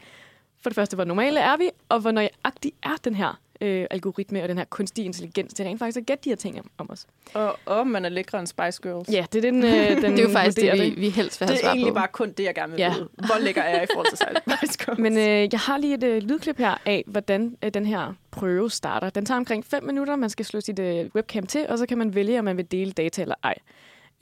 for 0.62 0.70
det 0.70 0.74
første, 0.74 0.94
hvor 0.94 1.04
normale 1.04 1.40
er 1.40 1.56
vi, 1.56 1.70
og 1.88 2.00
hvor 2.00 2.10
nøjagtig 2.10 2.72
er 2.82 2.96
den 3.04 3.14
her 3.14 3.40
øh, 3.60 3.86
algoritme 3.90 4.42
og 4.42 4.48
den 4.48 4.58
her 4.58 4.64
kunstige 4.64 5.04
intelligens 5.04 5.54
til 5.54 5.64
rent 5.64 5.78
faktisk 5.78 5.98
at 5.98 6.06
gætte 6.06 6.24
de 6.24 6.28
her 6.28 6.36
ting 6.36 6.60
om, 6.78 6.90
os. 6.90 7.06
Og 7.34 7.56
om 7.66 7.86
man 7.86 8.04
er 8.04 8.08
lækre 8.08 8.38
end 8.38 8.46
Spice 8.46 8.82
Girls. 8.82 9.08
Ja, 9.12 9.26
det 9.32 9.44
er 9.44 9.50
den, 9.50 9.64
øh, 9.64 9.72
den 10.02 10.12
Det 10.12 10.18
er 10.18 10.22
jo 10.22 10.28
faktisk 10.28 10.56
det, 10.56 10.72
vi, 10.82 10.90
vi 11.00 11.08
helst 11.08 11.40
vil 11.40 11.48
have 11.48 11.56
Det 11.58 11.64
er 11.64 11.68
egentlig 11.68 11.88
på. 11.92 11.94
bare 11.94 12.08
kun 12.12 12.32
det, 12.32 12.44
jeg 12.44 12.54
gerne 12.54 12.72
vil 12.72 12.78
Ja. 12.80 12.92
vide. 12.94 13.08
Hvor 13.14 13.38
lækker 13.40 13.62
er 13.62 13.74
jeg 13.74 13.82
i 13.82 13.86
forhold 13.92 14.08
til 14.08 14.18
Spice 14.18 14.78
Girls? 14.84 14.98
Men 14.98 15.18
øh, 15.18 15.48
jeg 15.52 15.60
har 15.60 15.78
lige 15.78 15.94
et 15.94 16.04
øh, 16.04 16.22
lydklip 16.22 16.58
her 16.58 16.74
af, 16.86 17.04
hvordan 17.06 17.56
øh, 17.64 17.70
den 17.74 17.86
her 17.86 18.14
prøve 18.30 18.70
starter. 18.70 19.10
Den 19.10 19.24
tager 19.24 19.38
omkring 19.38 19.64
5 19.66 19.84
minutter. 19.84 20.16
Man 20.16 20.30
skal 20.30 20.44
slå 20.44 20.60
sit 20.60 20.78
øh, 20.78 21.06
webcam 21.14 21.46
til, 21.46 21.66
og 21.68 21.78
så 21.78 21.86
kan 21.86 21.98
man 21.98 22.14
vælge, 22.14 22.38
om 22.38 22.44
man 22.44 22.56
vil 22.56 22.70
dele 22.70 22.92
data 22.92 23.22
eller 23.22 23.34
ej. 23.42 23.54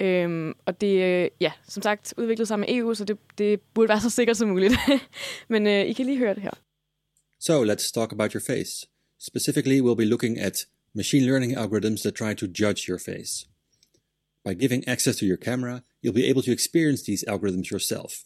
Øhm, 0.00 0.52
og 0.66 0.80
det 0.80 1.02
øh, 1.02 1.28
ja, 1.40 1.52
som 1.68 1.82
sagt, 1.82 2.14
udviklet 2.16 2.48
sammen 2.48 2.66
med 2.68 2.76
EU, 2.78 2.94
så 2.94 3.04
det, 3.04 3.18
det 3.38 3.60
burde 3.74 3.88
være 3.88 4.00
så 4.00 4.10
sikkert 4.10 4.36
som 4.36 4.48
muligt. 4.48 4.74
Men 5.48 5.66
øh, 5.66 5.86
I 5.86 5.92
kan 5.92 6.06
lige 6.06 6.18
høre 6.18 6.34
det 6.34 6.42
her. 6.42 6.50
So 7.40 7.64
let's 7.64 7.92
talk 7.92 8.12
about 8.12 8.32
your 8.32 8.42
face. 8.46 8.86
Specifically, 9.18 9.80
we'll 9.80 9.96
be 9.96 10.04
looking 10.04 10.38
at 10.38 10.66
machine 10.94 11.26
learning 11.26 11.56
algorithms 11.56 12.02
that 12.02 12.14
try 12.14 12.34
to 12.34 12.46
judge 12.46 12.88
your 12.88 12.98
face. 12.98 13.46
By 14.44 14.54
giving 14.54 14.88
access 14.88 15.16
to 15.16 15.26
your 15.26 15.36
camera, 15.36 15.82
you'll 16.02 16.22
be 16.22 16.30
able 16.30 16.42
to 16.42 16.52
experience 16.52 17.02
these 17.02 17.24
algorithms 17.28 17.70
yourself. 17.70 18.24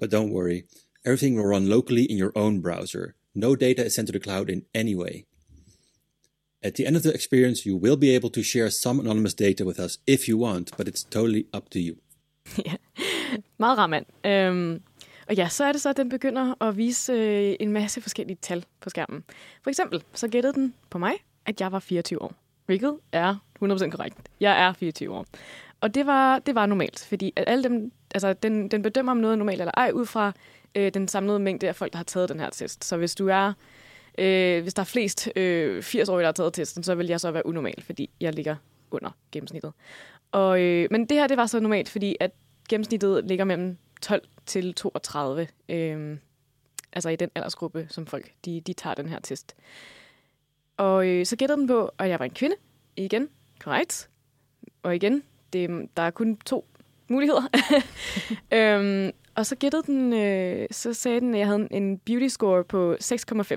But 0.00 0.10
don't 0.10 0.32
worry, 0.32 0.64
everything 1.04 1.36
will 1.36 1.46
run 1.46 1.68
locally 1.68 2.04
in 2.04 2.16
your 2.16 2.32
own 2.34 2.60
browser. 2.60 3.14
No 3.34 3.54
data 3.56 3.84
is 3.84 3.94
sent 3.94 4.06
to 4.08 4.12
the 4.12 4.20
cloud 4.20 4.48
in 4.50 4.64
any 4.74 4.94
way. 4.94 5.26
At 6.64 6.74
the 6.74 6.86
end 6.86 6.96
of 6.96 7.02
the 7.02 7.14
experience, 7.14 7.68
you 7.68 7.76
will 7.76 7.96
be 7.96 8.14
able 8.16 8.30
to 8.30 8.42
share 8.42 8.70
some 8.70 9.00
anonymous 9.00 9.34
data 9.34 9.64
with 9.64 9.80
us 9.80 9.98
if 10.06 10.28
you 10.28 10.38
want, 10.38 10.76
but 10.76 10.88
it's 10.88 11.04
totally 11.10 11.44
up 11.56 11.70
to 11.70 11.78
you. 11.78 11.94
Meget 13.58 13.78
rar 13.78 13.86
mand. 13.86 14.06
Øhm, 14.26 14.82
og 15.28 15.34
ja, 15.34 15.48
så 15.48 15.64
er 15.64 15.72
det 15.72 15.80
så, 15.80 15.88
at 15.88 15.96
den 15.96 16.08
begynder 16.08 16.62
at 16.62 16.76
vise 16.76 17.12
øh, 17.12 17.56
en 17.60 17.72
masse 17.72 18.00
forskellige 18.00 18.38
tal 18.42 18.64
på 18.80 18.90
skærmen. 18.90 19.24
For 19.62 19.70
eksempel, 19.70 20.02
så 20.14 20.28
gættede 20.28 20.52
den 20.52 20.74
på 20.90 20.98
mig, 20.98 21.12
at 21.46 21.60
jeg 21.60 21.72
var 21.72 21.78
24 21.78 22.22
år. 22.22 22.34
Hvilket 22.66 22.98
er 23.12 23.36
100% 23.64 23.90
korrekt. 23.90 24.16
Jeg 24.40 24.62
er 24.66 24.72
24 24.72 25.14
år. 25.14 25.26
Og 25.80 25.94
det 25.94 26.06
var, 26.06 26.38
det 26.38 26.54
var 26.54 26.66
normalt, 26.66 27.06
fordi 27.08 27.32
at 27.36 27.44
alle 27.46 27.64
dem, 27.64 27.92
altså, 28.14 28.32
den, 28.32 28.68
den 28.68 28.82
bedømmer, 28.82 29.12
om 29.12 29.18
noget 29.18 29.32
er 29.32 29.38
normalt 29.38 29.60
eller 29.60 29.72
ej, 29.76 29.90
ud 29.94 30.06
fra 30.06 30.32
øh, 30.74 30.94
den 30.94 31.08
samlede 31.08 31.38
mængde 31.38 31.68
af 31.68 31.76
folk, 31.76 31.92
der 31.92 31.96
har 31.96 32.04
taget 32.04 32.28
den 32.28 32.40
her 32.40 32.50
test. 32.50 32.84
Så 32.84 32.96
hvis 32.96 33.14
du 33.14 33.28
er, 33.28 33.52
øh, 34.18 34.62
hvis 34.62 34.74
der 34.74 34.80
er 34.80 34.84
flest 34.84 35.28
øh, 35.36 35.78
80-årige, 35.78 36.20
der 36.20 36.26
har 36.26 36.32
taget 36.32 36.54
testen, 36.54 36.82
så 36.82 36.94
vil 36.94 37.06
jeg 37.06 37.20
så 37.20 37.30
være 37.30 37.46
unormal, 37.46 37.82
fordi 37.82 38.10
jeg 38.20 38.34
ligger 38.34 38.56
under 38.90 39.10
gennemsnittet. 39.32 39.72
Og, 40.32 40.60
øh, 40.60 40.88
men 40.90 41.06
det 41.06 41.16
her, 41.16 41.26
det 41.26 41.36
var 41.36 41.46
så 41.46 41.60
normalt, 41.60 41.88
fordi 41.88 42.16
at 42.20 42.30
gennemsnittet 42.68 43.24
ligger 43.24 43.44
mellem 43.44 43.76
12 44.02 44.22
til 44.46 44.74
32. 44.74 45.48
Øh, 45.68 46.16
altså 46.92 47.08
i 47.08 47.16
den 47.16 47.30
aldersgruppe, 47.34 47.86
som 47.90 48.06
folk 48.06 48.32
de, 48.44 48.60
de 48.60 48.72
tager 48.72 48.94
den 48.94 49.08
her 49.08 49.20
test. 49.20 49.54
Og 50.76 51.08
øh, 51.08 51.26
så 51.26 51.36
gættede 51.36 51.60
den 51.60 51.66
på, 51.66 51.90
at 51.98 52.08
jeg 52.08 52.18
var 52.18 52.24
en 52.24 52.34
kvinde. 52.34 52.56
Igen, 52.96 53.28
korrekt. 53.60 54.10
Og 54.82 54.94
igen, 54.96 55.22
det, 55.52 55.88
der 55.96 56.02
er 56.02 56.10
kun 56.10 56.36
to 56.36 56.66
muligheder. 57.08 57.42
øhm, 58.54 59.10
og 59.34 59.46
så 59.46 59.56
gættede 59.56 59.82
den, 59.86 60.12
øh, 60.12 60.66
så 60.70 60.94
sagde 60.94 61.20
den, 61.20 61.34
at 61.34 61.38
jeg 61.38 61.46
havde 61.46 61.68
en 61.70 61.98
beauty 61.98 62.26
score 62.26 62.64
på 62.64 62.96
6,5. 63.00 63.56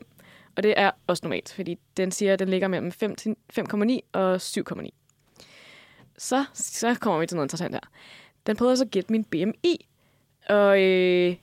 Og 0.57 0.63
det 0.63 0.73
er 0.77 0.91
også 1.07 1.21
normalt, 1.23 1.53
fordi 1.53 1.77
den 1.97 2.11
siger, 2.11 2.33
at 2.33 2.39
den 2.39 2.49
ligger 2.49 2.67
mellem 2.67 2.91
5 2.91 3.15
til 3.15 3.35
5,9 3.59 3.99
og 4.13 4.35
7,9. 4.35 4.89
Så, 6.17 6.45
så 6.53 6.95
kommer 7.01 7.19
vi 7.19 7.27
til 7.27 7.35
noget 7.35 7.45
interessant 7.45 7.75
her. 7.75 7.81
Den 8.47 8.57
prøvede 8.57 8.77
så 8.77 8.83
at 8.83 8.91
gætte 8.91 9.11
min 9.11 9.23
BMI. 9.23 9.87
Og 10.49 10.81
øh, 10.81 11.35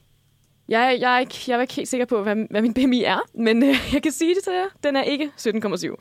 jeg, 0.69 0.99
jeg, 1.01 1.15
er 1.15 1.19
ikke, 1.19 1.35
jeg 1.49 1.57
er 1.57 1.61
ikke 1.61 1.75
helt 1.75 1.89
sikker 1.89 2.07
på, 2.07 2.23
hvad, 2.23 2.37
hvad 2.51 2.63
min 2.63 2.75
BMI 2.75 3.03
er, 3.03 3.19
men 3.35 3.63
øh, 3.63 3.75
jeg 3.95 4.03
kan 4.03 4.13
sige 4.13 4.35
det 4.35 4.45
til 4.45 4.53
jer. 4.53 4.67
Den 4.83 4.97
er 4.97 5.03
ikke 5.03 5.33
17,7. 5.41 5.97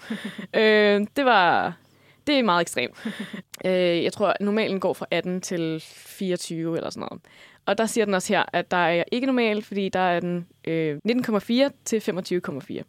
øh, 0.59 1.07
det 1.15 1.25
var... 1.25 1.73
Det 2.27 2.39
er 2.39 2.43
meget 2.43 2.61
ekstremt. 2.61 3.05
øh, 3.65 4.03
jeg 4.03 4.13
tror, 4.13 4.27
at 4.27 4.37
normalen 4.41 4.79
går 4.79 4.93
fra 4.93 5.05
18 5.11 5.41
til 5.41 5.83
24 5.85 6.77
eller 6.77 6.89
sådan 6.89 7.07
noget. 7.09 7.21
Og 7.65 7.77
der 7.77 7.85
siger 7.85 8.05
den 8.05 8.13
også 8.13 8.33
her, 8.33 8.43
at 8.53 8.71
der 8.71 8.77
er 8.77 9.03
ikke 9.11 9.27
normal, 9.27 9.61
fordi 9.61 9.89
der 9.89 9.99
er 9.99 10.19
den 10.19 10.47
øh, 10.67 10.99
19,4 11.07 11.69
til 11.85 11.99
25,4. 11.99 12.83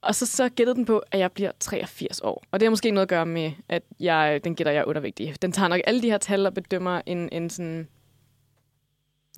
Og 0.00 0.14
så, 0.14 0.26
så 0.26 0.48
gættede 0.48 0.76
den 0.76 0.84
på, 0.84 1.02
at 1.12 1.18
jeg 1.18 1.32
bliver 1.32 1.52
83 1.60 2.20
år. 2.20 2.44
Og 2.50 2.60
det 2.60 2.66
har 2.66 2.70
måske 2.70 2.90
noget 2.90 3.02
at 3.02 3.08
gøre 3.08 3.26
med, 3.26 3.52
at 3.68 3.82
jeg, 4.00 4.40
den 4.44 4.54
gætter, 4.54 4.72
jeg 4.72 4.80
er 4.80 4.84
undervægtig. 4.84 5.34
Den 5.42 5.52
tager 5.52 5.68
nok 5.68 5.80
alle 5.84 6.02
de 6.02 6.10
her 6.10 6.18
tal 6.18 6.46
og 6.46 6.54
bedømmer 6.54 7.02
en, 7.06 7.28
en 7.32 7.50
sådan... 7.50 7.88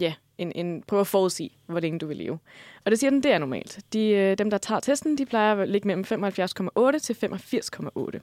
Ja, 0.00 0.14
en, 0.38 0.52
en, 0.54 0.82
prøver 0.82 1.00
at 1.00 1.06
forudsige, 1.06 1.50
hvor 1.66 1.80
længe 1.80 1.98
du 1.98 2.06
vil 2.06 2.16
leve. 2.16 2.38
Og 2.84 2.90
det 2.90 2.98
siger 2.98 3.10
den, 3.10 3.22
det 3.22 3.32
er 3.32 3.38
normalt. 3.38 3.78
De, 3.92 4.08
øh, 4.08 4.38
dem, 4.38 4.50
der 4.50 4.58
tager 4.58 4.80
testen, 4.80 5.18
de 5.18 5.26
plejer 5.26 5.56
at 5.56 5.68
ligge 5.68 5.86
mellem 5.88 6.04
75,8 6.04 6.98
til 6.98 7.14
85,8. 7.14 8.20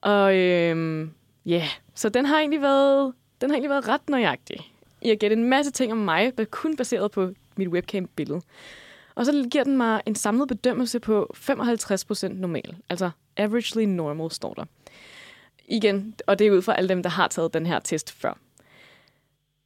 Og 0.00 0.36
øhm, 0.36 1.12
ja, 1.46 1.56
yeah. 1.56 1.68
så 1.94 2.08
den 2.08 2.26
har 2.26 2.38
egentlig 2.38 2.62
været, 2.62 3.14
den 3.40 3.50
har 3.50 3.54
egentlig 3.54 3.70
været 3.70 3.88
ret 3.88 4.08
nøjagtig. 4.08 4.72
I 5.02 5.10
at 5.10 5.18
gætte 5.18 5.36
en 5.36 5.44
masse 5.44 5.72
ting 5.72 5.92
om 5.92 5.98
mig, 5.98 6.32
men 6.36 6.46
kun 6.46 6.76
baseret 6.76 7.10
på 7.10 7.30
mit 7.56 7.68
webcam-billede. 7.68 8.40
Og 9.14 9.26
så 9.26 9.48
giver 9.50 9.64
den 9.64 9.76
mig 9.76 10.02
en 10.06 10.14
samlet 10.14 10.48
bedømmelse 10.48 11.00
på 11.00 11.34
55% 11.36 12.28
normal. 12.28 12.76
Altså 12.88 13.10
averagely 13.36 13.84
normal, 13.84 14.30
står 14.30 14.54
der. 14.54 14.64
Igen, 15.68 16.14
og 16.26 16.38
det 16.38 16.46
er 16.46 16.50
ud 16.50 16.62
fra 16.62 16.76
alle 16.76 16.88
dem, 16.88 17.02
der 17.02 17.10
har 17.10 17.28
taget 17.28 17.54
den 17.54 17.66
her 17.66 17.78
test 17.78 18.12
før. 18.12 18.38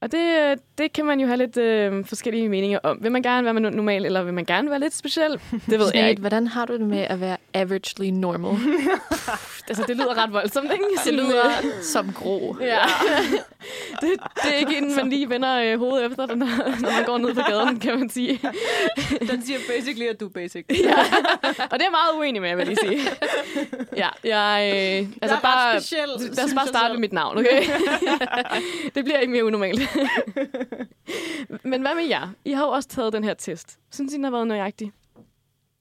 Og 0.03 0.13
det, 0.13 0.55
det 0.79 0.93
kan 0.93 1.05
man 1.05 1.21
jo 1.21 1.27
have 1.27 1.37
lidt 1.37 1.57
øh, 1.57 2.05
forskellige 2.07 2.49
meninger 2.49 2.79
om. 2.83 2.99
Vil 3.01 3.13
man 3.13 3.23
gerne 3.23 3.45
være 3.45 3.71
normal, 3.71 4.07
eller 4.07 4.23
vil 4.23 4.35
man 4.35 4.45
gerne 4.45 4.71
være 4.71 4.81
lidt 4.81 4.95
speciel? 4.95 5.41
Det 5.71 5.79
ved 5.79 5.91
jeg 5.95 6.11
ikke. 6.11 6.21
hvordan 6.21 6.47
har 6.47 6.65
du 6.65 6.73
det 6.73 6.87
med 6.87 6.99
at 6.99 7.21
være 7.21 7.37
averagely 7.55 8.11
normal? 8.11 8.59
Altså, 9.69 9.85
det 9.89 9.97
lyder 9.97 10.23
ret 10.23 10.33
voldsomt, 10.33 10.73
ikke? 10.73 10.85
Det 11.05 11.15
lyder 11.15 11.47
øh, 11.47 11.83
som 11.83 12.13
grå. 12.13 12.57
Ja. 12.61 12.79
det, 14.01 14.11
det 14.45 14.53
er 14.55 14.59
ikke 14.59 14.77
en, 14.79 14.97
man 14.97 15.09
lige 15.09 15.31
vender 15.31 15.63
øh, 15.63 15.79
hovedet 15.79 16.07
efter, 16.11 16.27
den 16.27 16.39
når 16.39 16.93
man 16.93 17.05
går 17.07 17.19
ned 17.19 17.35
på 17.35 17.41
gaden, 17.49 17.81
kan 17.81 17.99
man 17.99 18.11
sige. 18.11 18.41
Den 19.31 19.43
siger 19.43 19.59
basically, 19.77 20.07
at 20.07 20.21
du 20.21 20.27
er 20.27 20.31
basic. 20.31 20.65
ja. 20.71 20.95
Og 21.71 21.79
det 21.79 21.87
er 21.87 21.91
meget 21.91 22.19
uenig 22.19 22.43
med, 22.43 22.57
vil 22.57 22.59
jeg 22.59 22.67
lige 22.67 22.79
sige. 22.89 23.09
Ja, 23.97 24.09
jeg, 24.25 24.73
øh, 24.75 24.99
altså 24.99 25.15
jeg 25.23 25.31
er 25.31 25.41
bare, 25.41 25.75
ret 25.75 25.83
speciel, 25.83 26.09
lad 26.37 26.45
os 26.45 26.55
bare 26.55 26.67
starte 26.67 26.95
med 26.95 27.01
mit 27.01 27.13
navn, 27.13 27.39
okay? 27.39 27.63
det 28.95 29.05
bliver 29.05 29.19
ikke 29.19 29.33
mere 29.33 29.45
unormalt. 29.45 29.81
Men 31.71 31.81
hvad 31.81 31.95
med 31.95 32.05
jer? 32.05 32.29
I 32.45 32.53
har 32.53 32.65
jo 32.65 32.71
også 32.71 32.89
taget 32.89 33.13
den 33.13 33.25
her 33.25 33.35
test. 33.35 33.79
Synes 33.93 34.13
I, 34.13 34.17
den 34.17 34.25
har 34.25 34.31
været 34.31 34.47
nøjagtig? 34.47 34.93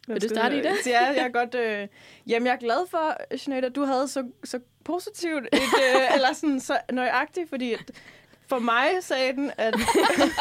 Vil 0.07 0.21
du 0.21 0.27
starte 0.29 0.57
i 0.57 0.61
det? 0.61 0.87
Ja, 0.87 1.05
jeg 1.05 1.17
er 1.17 1.29
godt... 1.29 1.55
Øh, 1.55 1.87
jamen, 2.27 2.47
jeg 2.47 2.53
er 2.53 2.59
glad 2.59 2.87
for, 2.89 2.97
at 3.51 3.75
du 3.75 3.85
havde 3.85 4.07
så, 4.07 4.23
så 4.43 4.59
positivt 4.85 5.45
et... 5.53 5.53
Øh, 5.53 6.13
eller 6.15 6.33
sådan 6.33 6.59
så 6.59 6.77
nøjagtigt, 6.91 7.49
fordi 7.49 7.73
at 7.73 7.91
for 8.47 8.59
mig 8.59 8.89
sagde 9.01 9.33
den, 9.33 9.51
at, 9.57 9.75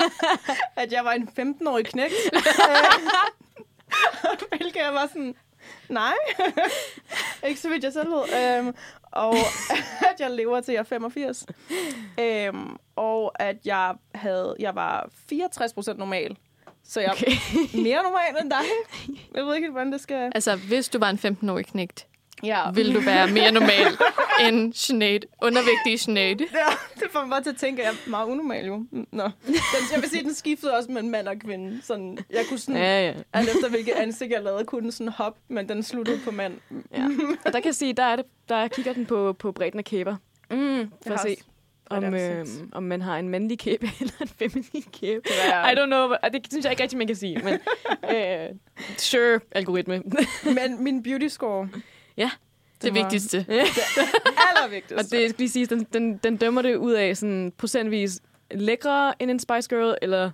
at 0.83 0.93
jeg 0.93 1.05
var 1.05 1.13
en 1.13 1.29
15-årig 1.39 1.87
knægt. 1.87 2.15
Hvilket 4.49 4.81
jeg 4.81 4.95
var 4.95 5.07
sådan... 5.07 5.35
Nej, 5.89 6.15
ikke 7.49 7.61
så 7.61 7.69
vidt 7.69 7.85
jeg 7.85 7.93
selv 7.93 8.09
ved. 8.11 8.23
Øhm, 8.59 8.75
og 9.13 9.35
at 10.11 10.21
jeg 10.21 10.31
lever 10.31 10.61
til 10.61 10.73
jeg 10.73 10.79
er 10.81 10.85
85. 10.85 11.47
Øhm, 12.21 12.77
og 12.97 13.43
at 13.43 13.57
jeg 13.65 13.95
havde, 14.15 14.57
jeg 14.59 14.75
var 14.75 15.09
64 15.29 15.73
procent 15.73 15.99
normal. 15.99 16.37
Så 16.85 17.01
jeg 17.01 17.09
er 17.09 17.13
Okay. 17.13 17.33
mere 17.75 18.03
normal 18.03 18.43
end 18.43 18.51
dig. 18.51 18.65
Jeg 19.37 19.45
ved 19.47 19.55
ikke, 19.57 19.71
hvordan 19.71 19.93
det 19.93 20.01
skal... 20.01 20.33
Altså, 20.35 20.57
hvis 20.57 20.89
du 20.89 20.99
var 20.99 21.11
en 21.11 21.37
15-årig 21.43 21.67
knægt, 21.67 22.07
Ja, 22.45 22.71
vil 22.75 22.95
du 22.95 23.01
være 23.01 23.27
mere 23.31 23.53
normal 23.53 23.87
end 24.49 24.73
Sinead, 24.73 25.21
undervægtig 25.43 26.01
Sinead. 26.01 26.37
ja, 26.39 26.47
det 26.95 27.05
får 27.11 27.21
mig 27.21 27.31
bare 27.31 27.43
til 27.43 27.51
at 27.51 27.57
tænke, 27.57 27.83
at 27.83 27.87
jeg 27.89 27.93
er 28.07 28.11
meget 28.11 28.27
unormal 28.27 28.67
jo. 28.67 28.85
Nå. 28.91 29.23
Den, 29.47 29.55
jeg 29.93 30.01
vil 30.03 30.11
sige, 30.11 30.23
den 30.25 30.35
skiftede 30.35 30.77
også 30.77 30.93
mellem 30.93 31.11
mand 31.11 31.29
og 31.29 31.39
kvinde. 31.39 31.81
Sådan, 31.83 32.19
jeg 32.31 32.45
kunne 32.49 32.59
sådan, 32.59 32.77
Ja, 32.81 33.07
ja. 33.07 33.13
alt 33.33 33.49
efter 33.49 33.69
hvilket 33.71 33.93
ansigt 33.93 34.31
jeg 34.33 34.43
lavede, 34.43 34.65
kunne 34.65 34.83
den 34.83 34.93
sådan 34.93 35.13
hoppe, 35.13 35.41
men 35.49 35.69
den 35.69 35.83
sluttede 35.83 36.21
på 36.25 36.31
mand. 36.31 36.55
ja. 36.93 37.05
Og 37.45 37.53
der 37.53 37.61
kan 37.61 37.65
jeg 37.65 37.75
sige, 37.75 37.93
der, 37.93 38.03
er 38.05 38.17
det, 38.17 38.25
der 38.49 38.69
kigger 38.69 38.93
den 38.93 39.07
på, 39.07 39.33
på 39.33 39.53
bredden 39.53 39.79
af 39.79 39.85
kæber. 39.85 40.17
Mm, 40.51 40.57
for 40.59 40.95
Jeg 41.07 41.13
at 41.15 41.21
se, 41.21 41.29
også- 41.29 41.45
om, 42.07 42.15
øh, 42.15 42.47
om 42.73 42.83
man 42.83 43.03
har 43.03 43.19
en 43.19 43.29
mandlig 43.29 43.59
kæbe 43.59 43.91
eller 44.01 44.13
en 44.21 44.29
feminin 44.29 44.85
kæbe. 45.01 45.23
I 45.73 45.75
don't 45.79 45.87
know. 45.87 46.13
Det 46.33 46.47
synes 46.51 46.65
jeg 46.65 46.73
ikke 46.73 46.83
rigtig, 46.83 46.99
man 46.99 47.07
kan 47.07 47.17
sige. 47.17 47.41
Men 47.45 47.55
øh, 48.17 48.49
sure, 48.99 49.41
algoritme. 49.53 50.03
Men 50.45 50.85
min 50.85 51.03
beauty 51.03 51.27
score, 51.27 51.69
ja, 52.23 52.31
Det 52.83 52.95
var- 52.95 53.01
vigtigste. 53.03 53.37
allervigtigste. 54.49 54.95
Og 54.95 55.03
det 55.11 55.31
skal 55.31 55.35
lige 55.39 55.49
sige, 55.49 55.67
den, 55.67 55.85
den, 55.93 56.17
den 56.17 56.37
dømmer 56.37 56.63
det 56.63 56.77
ud 56.77 56.93
af 56.93 57.17
sådan 57.17 57.53
procentvis 57.59 58.21
lækre 58.51 59.23
end 59.23 59.31
en 59.31 59.39
Spice 59.39 59.69
Girl, 59.69 59.95
eller... 60.03 60.31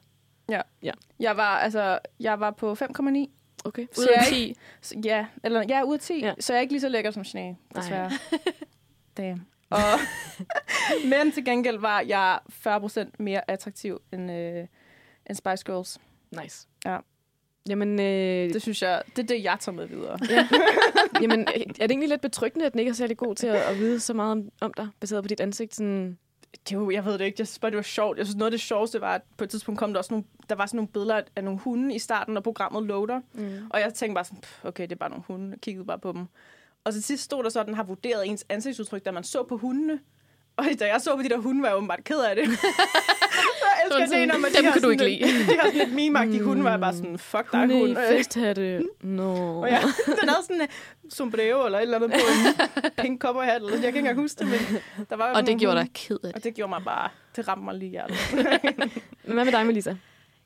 Ja. 0.51 0.61
Ja. 0.83 0.93
Jeg 1.21 1.37
var, 1.37 1.59
altså, 1.59 1.99
jeg 2.21 2.41
var 2.41 2.51
på 2.51 2.73
5,9. 2.73 2.79
Okay. 3.65 3.87
Ud 3.99 4.07
af 4.07 4.17
jeg 4.17 4.27
10. 4.29 4.57
Så, 4.83 4.95
ja, 5.05 5.27
eller 5.45 5.65
ja, 5.69 5.83
ud 5.83 5.95
af 5.95 6.01
10. 6.01 6.21
Ja. 6.21 6.27
Ja. 6.27 6.35
Så 6.41 6.53
jeg 6.53 6.59
er 6.59 6.61
ikke 6.61 6.73
lige 6.73 6.81
så 6.81 6.89
lækker 6.89 7.11
som 7.11 7.25
Nej. 7.35 7.55
desværre. 7.77 8.11
Damn. 9.17 9.47
Og, 9.71 9.79
men 11.11 11.33
til 11.33 11.45
gengæld 11.45 11.79
var 11.79 12.01
jeg 12.01 12.39
40% 12.67 13.11
mere 13.19 13.51
attraktiv 13.51 14.01
end, 14.13 14.31
øh, 14.33 14.67
end 15.27 15.35
Spice 15.37 15.65
Girls. 15.65 15.99
Nice. 16.43 16.67
Ja. 16.85 16.99
Jamen, 17.69 18.01
øh, 18.01 18.53
Det 18.55 18.63
synes 18.63 18.83
jeg, 18.83 19.03
det 19.17 19.23
er 19.23 19.27
det, 19.27 19.45
jeg 19.45 19.57
tager 19.61 19.77
med 19.77 19.87
videre. 19.87 20.19
jamen, 21.23 21.41
er 21.41 21.63
det 21.65 21.91
egentlig 21.91 22.09
lidt 22.09 22.21
betryggende, 22.21 22.67
at 22.67 22.73
den 22.73 22.79
ikke 22.79 22.91
er 22.91 22.95
særlig 22.95 23.17
god 23.17 23.35
til 23.35 23.47
at, 23.47 23.57
at 23.57 23.79
vide 23.79 24.01
så 24.01 24.15
meget 24.15 24.33
om, 24.33 24.49
om 24.61 24.73
dig, 24.77 24.89
baseret 25.01 25.25
på 25.25 25.29
dit 25.29 25.41
ansigt? 25.41 25.75
Sådan, 25.75 26.19
Det 26.69 26.79
var, 26.81 26.91
jeg 26.91 27.05
ved 27.05 27.13
det 27.13 27.25
ikke, 27.25 27.37
jeg 27.39 27.47
synes 27.47 27.59
bare, 27.59 27.71
det 27.71 27.77
var 27.77 27.83
sjovt. 27.83 28.19
Jeg 28.19 28.27
synes, 28.27 28.37
noget 28.37 28.47
af 28.47 28.51
det 28.51 28.61
sjoveste 28.61 29.01
var, 29.01 29.15
at 29.15 29.23
på 29.37 29.45
et 29.45 29.51
tidspunkt 29.51 29.79
kom 29.79 29.93
der 29.93 29.99
også 29.99 30.13
nogle, 30.15 30.25
der 30.49 30.55
var 30.55 30.67
sådan 30.67 30.77
nogle 30.77 30.89
billeder 30.89 31.21
af 31.37 31.45
nogle 31.45 31.59
hunde 31.61 31.95
i 31.95 31.99
starten, 31.99 32.35
når 32.35 32.41
programmet 32.41 32.83
loader. 32.83 33.21
mm. 33.35 33.51
Og 33.71 33.81
jeg 33.81 33.95
tænkte 33.95 34.15
bare 34.15 34.25
sådan, 34.25 34.41
"Pff, 34.41 34.65
okay, 34.65 34.83
det 34.83 34.93
er 34.93 34.97
bare 34.97 35.11
nogle 35.11 35.25
hunde. 35.27 35.51
Jeg 35.51 35.61
kiggede 35.61 35.87
bare 35.87 35.99
på 35.99 36.13
dem. 36.13 36.27
Og 36.85 36.93
til 36.93 37.03
sidst 37.03 37.23
stod 37.25 37.43
der 37.45 37.51
så, 37.51 37.61
at 37.61 37.67
den 37.67 37.75
har 37.75 37.83
vurderet 37.85 38.27
ens 38.29 38.47
ansigtsudtryk, 38.49 39.05
da 39.05 39.11
man 39.11 39.25
så 39.25 39.43
på 39.43 39.57
hundene. 39.57 39.99
Og 40.57 40.65
da 40.81 40.87
jeg 40.87 41.01
så 41.01 41.17
på 41.17 41.23
de 41.23 41.29
der 41.29 41.39
hunde, 41.39 41.63
var 41.63 41.69
jeg 41.69 41.77
åbenbart 41.77 42.05
ked 42.05 42.19
af 42.21 42.37
det. 42.37 42.45
elsker 43.97 44.07
Sådan, 44.07 44.19
ideen 44.19 44.31
om, 44.31 44.45
at 44.45 44.51
dem 44.57 44.65
de 44.65 44.73
kan 44.73 44.83
du 44.83 44.89
ikke 44.89 45.05
lidt- 45.05 45.23
De 45.51 45.57
har 45.59 45.67
sådan 45.67 45.79
lidt 45.79 45.95
mimagtige 45.95 46.43
hunde, 46.43 46.61
hvor 46.63 46.71
jeg 46.71 46.81
bare 46.81 46.95
sådan, 46.95 47.19
fuck 47.19 47.53
dig, 47.53 47.61
Hunde 47.61 47.75
hund. 47.79 47.91
i 47.93 47.95
festhatte. 47.95 48.83
Nå. 49.03 49.35
Og 49.63 49.69
ja, 49.69 49.81
den 50.07 50.29
havde 50.29 50.43
sådan 50.43 50.61
en 50.61 50.69
sombrero 51.11 51.65
eller 51.67 51.79
et 51.79 51.83
eller 51.83 51.97
andet 51.97 52.11
på 52.11 52.17
en 52.17 52.91
pink 53.05 53.21
cowboyhat. 53.23 53.57
Eller, 53.57 53.71
jeg 53.71 53.81
kan 53.81 53.87
ikke 53.89 53.99
engang 53.99 54.19
huske 54.21 54.39
det, 54.39 54.47
men 54.49 54.79
der 55.11 55.17
var 55.17 55.33
Og 55.35 55.47
det 55.47 55.59
gjorde 55.59 55.77
hunde, 55.77 55.85
dig 55.85 55.91
ked 55.95 56.17
af 56.17 56.29
det. 56.29 56.33
Og 56.35 56.45
det 56.45 56.55
gjorde 56.55 56.71
mig 56.71 56.83
bare, 56.85 57.09
det 57.37 57.49
ramte 57.49 57.65
mig 57.65 57.75
lige 57.75 57.91
hjertet. 57.91 58.17
Hvad 59.25 59.45
med 59.45 59.53
dig, 59.53 59.67
Melissa? 59.67 59.95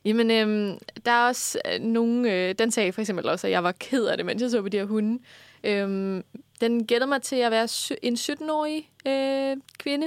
Jamen, 0.04 0.30
øhm, 0.30 0.78
der 1.06 1.12
er 1.12 1.26
også 1.26 1.58
øh, 1.74 1.80
nogle... 1.80 2.32
Øh, 2.32 2.54
den 2.58 2.70
sagde 2.70 2.92
for 2.92 3.00
eksempel 3.00 3.28
også, 3.28 3.46
at 3.46 3.50
jeg 3.50 3.64
var 3.64 3.72
ked 3.72 4.04
af 4.04 4.16
det, 4.16 4.26
mens 4.26 4.42
jeg 4.42 4.50
så 4.50 4.62
på 4.62 4.68
de 4.68 4.76
her 4.78 4.84
hunde. 4.84 5.22
Øhm, 5.64 6.24
den 6.60 6.86
gætter 6.86 7.06
mig 7.06 7.22
til 7.22 7.36
at 7.36 7.50
være 7.50 7.68
en 8.02 8.14
17-årig 8.14 8.90
øh, 9.06 9.56
kvinde. 9.78 10.06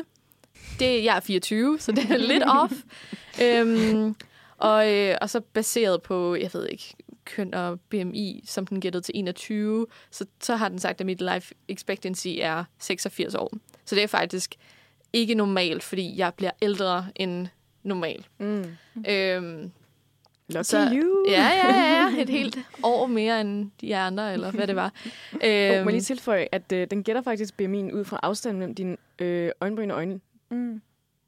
Det, 0.79 1.03
jeg 1.03 1.15
er 1.15 1.19
24, 1.19 1.79
så 1.79 1.91
det 1.91 2.11
er 2.11 2.17
lidt 2.17 2.43
off. 2.47 2.73
Øhm, 3.43 4.15
og, 4.57 4.93
øh, 4.93 5.15
og 5.21 5.29
så 5.29 5.39
baseret 5.53 6.01
på, 6.01 6.35
jeg 6.35 6.49
ved 6.53 6.67
ikke, 6.67 6.93
køn 7.25 7.53
og 7.53 7.79
BMI, 7.79 8.43
som 8.47 8.67
den 8.67 8.81
gættede 8.81 9.03
til 9.03 9.11
21, 9.17 9.87
så, 10.11 10.25
så 10.41 10.55
har 10.55 10.69
den 10.69 10.79
sagt, 10.79 10.99
at 10.99 11.05
mit 11.05 11.21
life 11.33 11.53
expectancy 11.69 12.27
er 12.39 12.63
86 12.79 13.35
år. 13.35 13.51
Så 13.85 13.95
det 13.95 14.03
er 14.03 14.07
faktisk 14.07 14.55
ikke 15.13 15.35
normalt, 15.35 15.83
fordi 15.83 16.17
jeg 16.17 16.33
bliver 16.33 16.51
ældre 16.61 17.05
end 17.15 17.47
normal. 17.83 18.25
Mm. 18.39 18.65
Øhm, 19.09 19.71
Lucky 20.49 20.63
Så- 20.69 20.89
you. 20.93 21.25
Ja, 21.29 21.49
ja, 21.63 21.75
ja. 21.79 22.13
Et 22.21 22.29
helt 22.29 22.57
år 22.83 23.05
mere 23.07 23.41
end 23.41 23.71
de 23.81 23.95
andre, 23.95 24.33
eller 24.33 24.51
hvad 24.51 24.67
det 24.67 24.75
var. 24.75 24.91
Øhm. 25.33 25.41
Øhm, 25.43 25.71
Oh, 25.79 25.83
må 25.83 25.89
jeg 25.89 25.91
lige 25.91 26.01
tilføje, 26.01 26.47
at 26.51 26.71
øh, 26.73 26.87
den 26.91 27.03
gætter 27.03 27.21
faktisk 27.21 27.53
BMI'en 27.61 27.93
ud 27.93 28.05
fra 28.05 28.19
afstanden 28.23 28.59
mellem 28.59 28.75
dine 28.75 28.97
øh, 29.19 29.51
øjenbryn 29.61 29.91
og 29.91 29.97
øjne. 29.97 30.19
Mm. 30.49 30.81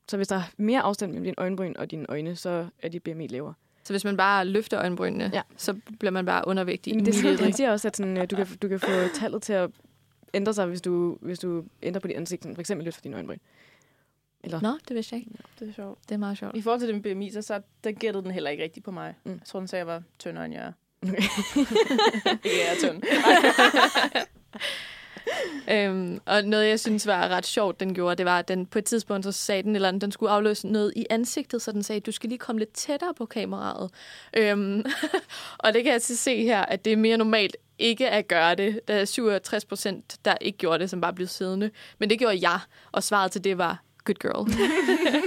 Så 0.10 0.18
hvis 0.18 0.28
der 0.28 0.36
er 0.36 0.42
mere 0.58 0.82
afstand 0.82 1.12
mellem 1.12 1.24
dine 1.24 1.36
øjenbryn 1.38 1.74
og 1.78 1.92
dine 1.92 2.06
øjne, 2.10 2.36
så 2.36 2.68
er 2.82 2.90
dit 2.90 3.04
BMI 3.04 3.28
lavere. 3.28 3.54
så 3.84 3.94
hvis 3.94 4.04
man 4.04 4.18
bare 4.18 4.46
løfter 4.46 4.80
øjenbrynene, 4.80 5.24
Ja. 5.24 5.30
ja. 5.34 5.42
så 5.58 5.80
bliver 6.00 6.12
man 6.12 6.26
bare 6.26 6.48
undervægtig. 6.48 6.96
Men 6.96 7.06
det 7.06 7.14
er 7.16 7.18
immediately. 7.20 7.44
han 7.44 7.54
siger 7.54 7.72
også, 7.72 7.88
at 7.88 7.98
sådan, 7.98 8.18
øh, 8.18 8.30
du, 8.32 8.36
kan, 8.36 8.48
du 8.62 8.68
kan 8.68 8.80
få 8.80 9.08
tallet 9.14 9.42
til 9.42 9.54
at 9.54 9.70
ændre 10.34 10.54
sig, 10.54 10.66
hvis 10.66 10.82
du, 10.82 11.18
hvis 11.22 11.40
du 11.40 11.64
ændrer 11.84 12.00
på 12.00 12.08
dit 12.08 12.16
ansigt. 12.16 12.44
Sådan, 12.44 12.56
For 12.56 12.60
eksempel 12.62 12.86
løfter 12.86 13.02
dine 13.02 13.16
øjenbryn. 13.16 13.38
Eller, 14.44 14.62
Nå, 14.62 14.78
det 14.88 14.96
vidste 14.96 15.16
jeg 15.16 15.20
ikke. 15.20 15.32
Det 15.60 15.70
er 15.70 15.74
sjovt. 15.74 16.00
Det 16.10 16.16
er 16.16 16.20
meget 16.20 16.38
sjovt. 16.38 16.56
I 16.58 16.62
forhold 16.62 16.80
til 16.80 16.90
den 16.90 17.02
BMI, 17.02 17.32
så, 17.32 17.42
så 17.42 17.62
den 17.84 17.96
gættede 17.96 18.24
den 18.24 18.32
heller 18.32 18.50
ikke 18.50 18.64
rigtigt 18.64 18.84
på 18.84 18.92
mig. 18.92 19.16
Mm. 19.24 19.32
Mm. 19.32 19.38
Jeg 19.38 19.46
tror, 19.46 19.60
den 19.60 19.68
sagde, 19.68 19.82
at 19.82 19.88
jeg 19.88 19.94
var 19.96 20.04
tyndere, 20.20 20.46
end 20.46 20.54
jeg 20.54 20.64
er. 20.64 20.72
Okay. 21.04 21.18
ikke 22.46 22.58
jeg 22.66 22.76
er 22.76 22.90
tynd. 22.90 23.04
Øhm, 25.72 26.20
og 26.26 26.44
noget, 26.44 26.68
jeg 26.68 26.80
synes 26.80 27.08
var 27.08 27.28
ret 27.28 27.46
sjovt, 27.46 27.80
den 27.80 27.94
gjorde, 27.94 28.16
det 28.16 28.26
var, 28.26 28.40
at 28.40 28.48
den 28.48 28.66
på 28.66 28.80
et 28.80 28.86
tidspunkt 28.86 29.26
så 29.26 29.32
sagde 29.32 29.64
den, 29.64 29.76
eller 29.76 29.92
den 29.92 30.12
skulle 30.12 30.32
afløse 30.32 30.68
noget 30.68 30.94
i 30.96 31.06
ansigtet, 31.10 31.62
så 31.62 31.72
den 31.72 31.84
sagde, 31.84 32.02
du 32.02 32.12
skal 32.12 32.30
lige 32.30 32.40
komme 32.40 32.60
lidt 32.60 32.74
tættere 32.74 33.14
på 33.14 33.26
kameraet. 33.26 33.92
Øhm, 34.38 34.86
og 35.64 35.74
det 35.74 35.84
kan 35.84 35.94
jeg 35.94 36.02
så 36.02 36.16
se 36.16 36.44
her, 36.44 36.62
at 36.62 36.86
det 36.86 36.94
er 36.94 36.98
mere 36.98 37.18
normalt 37.18 37.58
ikke 37.80 38.10
at 38.10 38.28
gøre 38.28 38.56
det. 38.56 38.80
Der 38.88 38.94
er 38.94 39.06
67 39.06 39.66
procent, 39.66 40.18
der 40.26 40.36
ikke 40.42 40.58
gjorde 40.58 40.80
det, 40.80 40.90
som 40.90 41.02
bare 41.02 41.14
blev 41.14 41.28
siddende. 41.28 41.72
Men 42.00 42.10
det 42.10 42.20
gjorde 42.20 42.38
jeg, 42.42 42.60
og 42.92 43.04
svaret 43.04 43.32
til 43.32 43.44
det 43.44 43.58
var, 43.58 43.84
good 44.08 44.20
girl. 44.20 44.44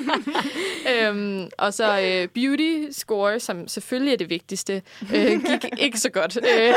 øhm, 0.92 1.48
og 1.58 1.74
så 1.74 2.00
øh, 2.00 2.28
beauty 2.28 2.90
score, 2.90 3.40
som 3.40 3.68
selvfølgelig 3.68 4.12
er 4.12 4.16
det 4.16 4.30
vigtigste, 4.30 4.82
øh, 5.14 5.44
gik 5.44 5.64
ikke 5.86 5.98
så 5.98 6.10
godt. 6.10 6.36
Øh, 6.36 6.74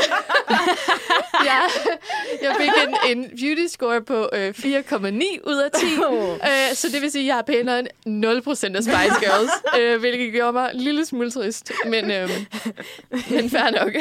ja, 1.45 1.59
jeg 2.41 2.55
fik 2.59 2.69
en, 2.87 3.17
en 3.17 3.29
beauty 3.29 3.65
score 3.67 4.01
på 4.01 4.29
øh, 4.33 4.49
4,9 4.49 5.49
ud 5.49 5.61
af 5.65 5.71
10. 5.71 5.85
øh, 5.85 6.75
så 6.75 6.87
det 6.93 7.01
vil 7.01 7.11
sige, 7.11 7.21
at 7.21 7.27
jeg 7.27 7.37
er 7.37 7.41
pænere 7.41 7.79
end 7.79 8.25
0% 8.25 8.75
af 8.75 8.83
Spice 8.83 9.19
Girls, 9.19 9.51
øh, 9.79 9.99
hvilket 9.99 10.33
gjorde 10.33 10.53
mig 10.53 10.71
en 10.73 10.79
lille 10.79 11.05
smule 11.05 11.31
trist. 11.31 11.71
Men, 11.85 12.11
øh, 12.11 12.29
men 13.29 13.49
fair 13.49 13.83
nok. 13.83 13.93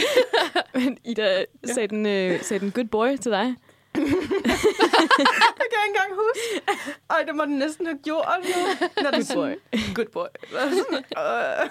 Men 0.75 0.99
Ida, 1.05 1.45
sagde, 1.65 1.89
den, 1.89 2.07
øh, 2.07 2.43
sagde 2.43 2.61
den 2.61 2.71
good 2.71 2.87
boy 2.87 3.17
til 3.17 3.31
dig? 3.31 3.55
Det 5.59 5.67
kan 5.71 5.79
jeg 5.79 5.87
ikke 5.87 5.99
engang 5.99 6.13
huske. 6.25 6.63
Ej, 7.11 7.23
det 7.27 7.35
må 7.37 7.45
den 7.45 7.59
næsten 7.59 7.87
have 7.87 7.99
gjort. 8.05 8.39
Jo. 8.45 8.87
Når 9.03 9.11
den 9.11 9.25
Good 9.25 9.35
boy. 9.35 9.55
Good 9.95 10.07
boy. 10.13 10.27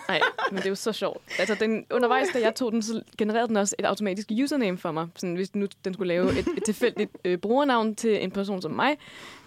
Nej, 0.08 0.22
men 0.52 0.58
det 0.58 0.66
er 0.66 0.70
jo 0.70 0.76
så 0.76 0.92
sjovt. 0.92 1.22
Altså, 1.40 1.56
den, 1.56 1.86
undervejs, 1.92 2.28
da 2.34 2.40
jeg 2.40 2.56
tog 2.56 2.72
den, 2.72 2.82
så 2.82 3.02
genererede 3.18 3.48
den 3.48 3.58
også 3.58 3.76
et 3.80 3.86
automatisk 3.86 4.32
username 4.44 4.78
for 4.78 4.92
mig. 4.92 5.08
Sådan, 5.16 5.36
hvis 5.36 5.56
nu 5.56 5.68
den 5.86 5.94
skulle 5.94 6.08
lave 6.08 6.40
et, 6.40 6.48
et 6.58 6.64
tilfældigt 6.66 7.12
øh, 7.26 7.38
brugernavn 7.38 7.96
til 7.96 8.24
en 8.24 8.32
person 8.32 8.62
som 8.62 8.72
mig, 8.72 8.98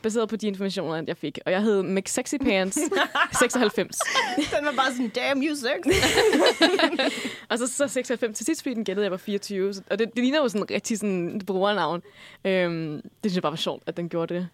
baseret 0.04 0.28
på 0.28 0.36
de 0.36 0.46
informationer, 0.46 1.02
jeg 1.06 1.16
fik. 1.16 1.38
Og 1.46 1.52
jeg 1.52 1.62
hed 1.62 1.82
McSexyPants 1.82 2.78
96. 3.38 3.98
Den 4.36 4.64
var 4.64 4.72
bare 4.72 4.90
sådan, 4.92 5.08
damn, 5.08 5.42
you 5.42 5.54
sex. 5.54 5.86
Og 7.50 7.58
så, 7.58 7.66
så 7.66 7.88
96 7.88 8.36
til 8.36 8.46
sidst, 8.46 8.62
fordi 8.62 8.74
den 8.74 8.84
gættede, 8.84 9.04
jeg 9.04 9.10
var 9.10 9.16
24. 9.16 9.74
Så, 9.74 9.82
og 9.90 9.98
det, 9.98 10.08
det 10.14 10.24
ligner 10.24 10.38
jo 10.38 10.48
sådan 10.48 10.70
rigtig 10.70 10.98
sådan 10.98 11.40
brugernavn. 11.46 12.02
Øhm, 12.44 13.00
det 13.02 13.30
synes 13.30 13.34
jeg 13.34 13.42
bare 13.42 13.52
var 13.52 13.56
sjovt, 13.56 13.73
at 13.86 13.96
den 13.96 14.08
gjorde 14.08 14.34
det. 14.34 14.48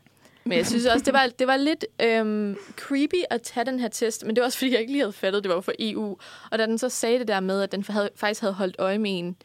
Men 0.45 0.59
jeg 0.59 0.67
synes 0.67 0.87
også, 0.87 1.05
det 1.05 1.13
var, 1.13 1.27
det 1.39 1.47
var 1.47 1.57
lidt 1.57 1.85
øhm, 2.03 2.57
creepy 2.77 3.23
at 3.31 3.43
tage 3.43 3.67
den 3.67 3.81
her 3.81 3.89
test, 3.89 4.27
men 4.27 4.37
det 4.37 4.41
var 4.43 4.47
også, 4.47 4.59
fordi 4.59 4.73
jeg 4.73 4.81
ikke 4.81 4.93
lige 4.93 5.03
havde 5.03 5.13
fattet, 5.13 5.45
det 5.45 5.53
var 5.53 5.61
for 5.61 5.73
EU. 5.79 6.17
Og 6.51 6.59
da 6.59 6.67
den 6.67 6.79
så 6.79 6.89
sagde 6.89 7.19
det 7.19 7.29
der 7.29 7.41
med, 7.41 7.63
at 7.63 7.73
den 7.73 7.85
havde, 7.89 8.11
faktisk 8.17 8.41
havde 8.41 8.55
holdt 8.55 8.77
øje 8.79 8.99
med 8.99 9.19
en, 9.19 9.37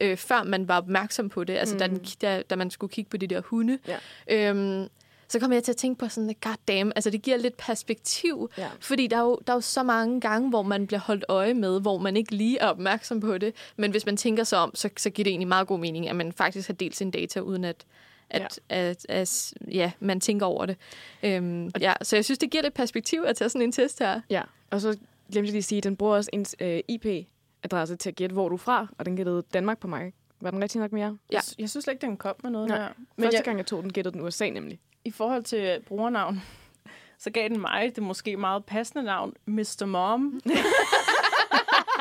øh, 0.00 0.16
før 0.16 0.42
man 0.42 0.68
var 0.68 0.76
opmærksom 0.78 1.28
på 1.28 1.44
det, 1.44 1.56
altså 1.56 1.74
mm. 1.74 1.78
da, 1.78 1.86
den, 1.86 2.04
da, 2.22 2.42
da 2.50 2.56
man 2.56 2.70
skulle 2.70 2.90
kigge 2.92 3.10
på 3.10 3.16
de 3.16 3.26
der 3.26 3.40
hunde, 3.40 3.78
Ja. 3.88 4.50
øhm, 4.50 4.88
så 5.28 5.38
kom 5.40 5.52
jeg 5.52 5.64
til 5.64 5.72
at 5.72 5.76
tænke 5.76 5.98
på 5.98 6.08
sådan, 6.08 6.34
god 6.44 6.54
damn, 6.68 6.92
altså 6.96 7.10
det 7.10 7.22
giver 7.22 7.36
lidt 7.36 7.56
perspektiv, 7.56 8.50
Ja. 8.58 8.68
fordi 8.80 9.06
der 9.06 9.16
er, 9.16 9.20
jo, 9.20 9.38
der 9.46 9.52
er 9.52 9.56
jo 9.56 9.60
så 9.60 9.82
mange 9.82 10.20
gange, 10.20 10.48
hvor 10.48 10.62
man 10.62 10.86
bliver 10.86 11.00
holdt 11.00 11.24
øje 11.28 11.54
med, 11.54 11.80
hvor 11.80 11.98
man 11.98 12.16
ikke 12.16 12.34
lige 12.34 12.58
er 12.58 12.66
opmærksom 12.66 13.20
på 13.20 13.38
det, 13.38 13.54
men 13.76 13.90
hvis 13.90 14.06
man 14.06 14.16
tænker 14.16 14.44
sig 14.44 14.58
om, 14.58 14.74
så, 14.74 14.88
så 14.96 15.10
giver 15.10 15.24
det 15.24 15.30
egentlig 15.30 15.48
meget 15.48 15.66
god 15.66 15.78
mening, 15.78 16.08
at 16.08 16.16
man 16.16 16.32
faktisk 16.32 16.68
har 16.68 16.74
delt 16.74 16.96
sin 16.96 17.10
data, 17.10 17.40
uden 17.40 17.64
at, 17.64 17.84
at, 18.30 18.60
ja. 18.70 18.76
At, 18.76 19.06
at, 19.08 19.54
ja, 19.70 19.92
man 20.00 20.20
tænker 20.20 20.46
over 20.46 20.66
det. 20.66 20.76
Øhm, 21.22 21.70
ja, 21.80 21.92
så 22.02 22.16
jeg 22.16 22.24
synes, 22.24 22.38
det 22.38 22.50
giver 22.50 22.62
lidt 22.62 22.74
perspektiv 22.74 23.22
at 23.26 23.36
tage 23.36 23.48
sådan 23.48 23.62
en 23.62 23.72
test 23.72 23.98
her. 23.98 24.20
Ja, 24.30 24.42
og 24.70 24.80
så 24.80 24.88
glemte 25.32 25.46
jeg 25.46 25.52
lige 25.52 25.58
at 25.58 25.64
sige, 25.64 25.76
at 25.78 25.84
den 25.84 25.96
bruger 25.96 26.16
også 26.16 26.30
ens 26.32 26.56
øh, 26.60 26.80
IP-adresse 26.88 27.96
til 27.96 28.08
at 28.10 28.16
gætte, 28.16 28.32
hvor 28.32 28.48
du 28.48 28.54
er 28.54 28.58
fra, 28.58 28.86
og 28.98 29.06
den 29.06 29.16
gættede 29.16 29.42
Danmark 29.54 29.78
på 29.78 29.88
mig. 29.88 30.12
Var 30.40 30.50
den 30.50 30.62
rigtig 30.62 30.80
nok 30.80 30.92
mere? 30.92 31.18
Ja. 31.32 31.36
Jeg, 31.36 31.42
jeg 31.58 31.70
synes 31.70 31.84
slet 31.84 31.94
ikke, 31.94 32.06
den 32.06 32.16
kom 32.16 32.34
med 32.42 32.50
noget 32.50 32.68
Nej. 32.68 32.78
der. 32.78 32.88
Men 33.16 33.22
Første 33.24 33.36
jeg- 33.36 33.44
gang, 33.44 33.58
jeg 33.58 33.66
tog 33.66 33.82
den, 33.82 33.92
gættede 33.92 34.12
den 34.18 34.24
USA 34.26 34.50
nemlig. 34.50 34.80
I 35.04 35.10
forhold 35.10 35.42
til 35.42 35.80
brugernavn, 35.86 36.42
så 37.18 37.30
gav 37.30 37.48
den 37.48 37.60
mig 37.60 37.92
det 37.94 38.02
måske 38.02 38.36
meget 38.36 38.64
passende 38.64 39.04
navn, 39.04 39.34
Mr. 39.46 39.84
Mom. 39.86 40.40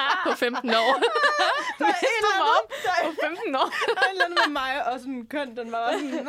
På 0.28 0.32
15 0.36 0.70
år. 0.70 1.02
Der 1.80 1.86
er 1.86 1.90
en 1.90 1.96
eller 2.20 2.34
anden, 2.36 2.68
der 2.84 2.92
er, 2.92 3.04
På 3.06 3.12
15 3.22 3.56
år. 3.56 3.60
der 3.60 4.02
er 4.02 4.06
en 4.06 4.12
eller 4.12 4.26
anden 4.26 4.40
med 4.46 4.52
mig, 4.54 4.88
og 4.88 5.00
sådan 5.00 5.28
køn, 5.30 5.58
den 5.58 5.72
var 5.72 5.92
sådan, 5.92 6.28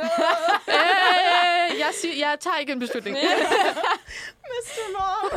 øh, 0.69 1.79
jeg, 1.79 1.91
siger, 1.93 2.15
jeg 2.29 2.37
tager 2.41 2.57
ikke 2.57 2.73
en 2.73 2.79
beslutning. 2.79 3.17
Mr. 3.17 4.99
Mom. 4.99 5.31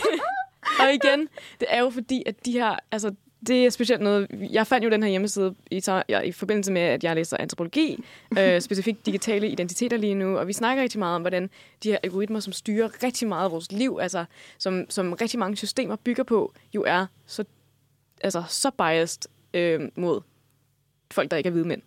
Og 0.80 0.92
igen, 0.94 1.28
det 1.60 1.68
er 1.70 1.80
jo 1.80 1.90
fordi, 1.90 2.22
at 2.26 2.44
de 2.46 2.52
her, 2.52 2.76
altså, 2.92 3.14
det 3.46 3.66
er 3.66 3.70
specielt 3.70 4.02
noget... 4.02 4.26
Jeg 4.50 4.66
fandt 4.66 4.84
jo 4.84 4.90
den 4.90 5.02
her 5.02 5.10
hjemmeside 5.10 5.54
i, 5.70 5.82
ja, 6.08 6.20
i 6.20 6.32
forbindelse 6.32 6.72
med, 6.72 6.82
at 6.82 7.04
jeg 7.04 7.14
læser 7.14 7.36
antropologi, 7.40 8.04
øh, 8.38 8.60
specifikt 8.68 9.06
digitale 9.06 9.48
identiteter 9.48 9.96
lige 9.96 10.14
nu, 10.14 10.38
og 10.38 10.48
vi 10.48 10.52
snakker 10.52 10.82
rigtig 10.82 10.98
meget 10.98 11.14
om, 11.14 11.20
hvordan 11.20 11.50
de 11.82 11.90
her 11.90 11.98
algoritmer, 12.02 12.40
som 12.40 12.52
styrer 12.52 13.02
rigtig 13.02 13.28
meget 13.28 13.44
af 13.44 13.50
vores 13.50 13.72
liv, 13.72 13.98
altså 14.00 14.24
som, 14.58 14.86
som 14.88 15.12
rigtig 15.12 15.38
mange 15.38 15.56
systemer 15.56 15.96
bygger 15.96 16.22
på, 16.22 16.52
jo 16.74 16.84
er 16.86 17.06
så, 17.26 17.44
altså, 18.20 18.42
så 18.48 18.70
biased 18.70 19.22
øh, 19.54 19.80
mod 19.94 20.20
folk, 21.10 21.30
der 21.30 21.36
ikke 21.36 21.48
er 21.48 21.52
hvide 21.52 21.68
mænd. 21.68 21.82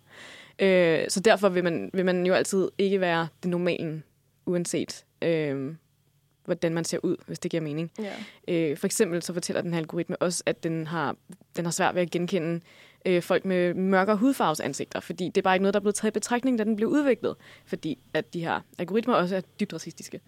Øh, 0.58 1.04
så 1.08 1.20
derfor 1.20 1.48
vil 1.48 1.64
man, 1.64 1.90
vil 1.94 2.04
man 2.04 2.26
jo 2.26 2.34
altid 2.34 2.70
ikke 2.78 3.00
være 3.00 3.28
det 3.42 3.50
normalen, 3.50 4.04
uanset 4.46 5.04
øh, 5.22 5.74
hvordan 6.46 6.74
man 6.74 6.84
ser 6.84 6.98
ud, 7.02 7.16
hvis 7.26 7.38
det 7.38 7.50
giver 7.50 7.62
mening. 7.62 7.90
Ja. 7.98 8.12
Øh, 8.48 8.76
for 8.76 8.86
eksempel 8.86 9.22
så 9.22 9.32
fortæller 9.32 9.62
den 9.62 9.72
her 9.72 9.78
algoritme 9.80 10.16
også, 10.16 10.42
at 10.46 10.62
den 10.64 10.86
har, 10.86 11.16
den 11.56 11.64
har 11.64 11.72
svært 11.72 11.94
ved 11.94 12.02
at 12.02 12.10
genkende 12.10 12.60
øh, 13.06 13.22
folk 13.22 13.44
med 13.44 13.74
mørkere 13.74 14.16
hudfarves 14.16 14.60
ansigter, 14.60 15.00
fordi 15.00 15.24
det 15.24 15.36
er 15.36 15.42
bare 15.42 15.54
ikke 15.54 15.62
noget, 15.62 15.74
der 15.74 15.80
er 15.80 15.82
blevet 15.82 15.94
taget 15.94 16.10
i 16.10 16.12
betragtning, 16.12 16.58
da 16.58 16.64
den 16.64 16.76
blev 16.76 16.88
udviklet, 16.88 17.34
fordi 17.66 17.98
at 18.14 18.34
de 18.34 18.40
her 18.40 18.60
algoritmer 18.78 19.14
også 19.14 19.36
er 19.36 19.40
dybt 19.60 19.72
racistiske. 19.72 20.20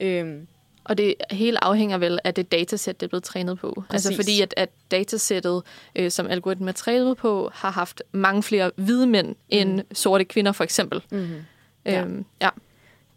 Øh, 0.00 0.34
Og 0.84 0.98
det 0.98 1.14
hele 1.30 1.64
afhænger 1.64 1.98
vel 1.98 2.18
af 2.24 2.34
det 2.34 2.52
datasæt, 2.52 3.00
det 3.00 3.06
er 3.06 3.08
blevet 3.08 3.22
trænet 3.24 3.58
på. 3.58 3.72
Præcis. 3.76 3.92
Altså 3.92 4.08
Præcis. 4.08 4.24
fordi 4.24 4.40
at, 4.40 4.54
at 4.56 4.70
datasættet, 4.90 5.62
øh, 5.96 6.10
som 6.10 6.26
algoritmen 6.26 6.68
er 6.68 6.72
trænet 6.72 7.16
på, 7.16 7.50
har 7.52 7.70
haft 7.70 8.02
mange 8.12 8.42
flere 8.42 8.70
hvide 8.76 9.06
mænd 9.06 9.28
mm. 9.28 9.34
end 9.48 9.80
sorte 9.92 10.24
kvinder, 10.24 10.52
for 10.52 10.64
eksempel. 10.64 11.02
mm-hmm. 11.10 11.34
Ja. 11.86 12.02
Øhm, 12.02 12.24
ja. 12.42 12.48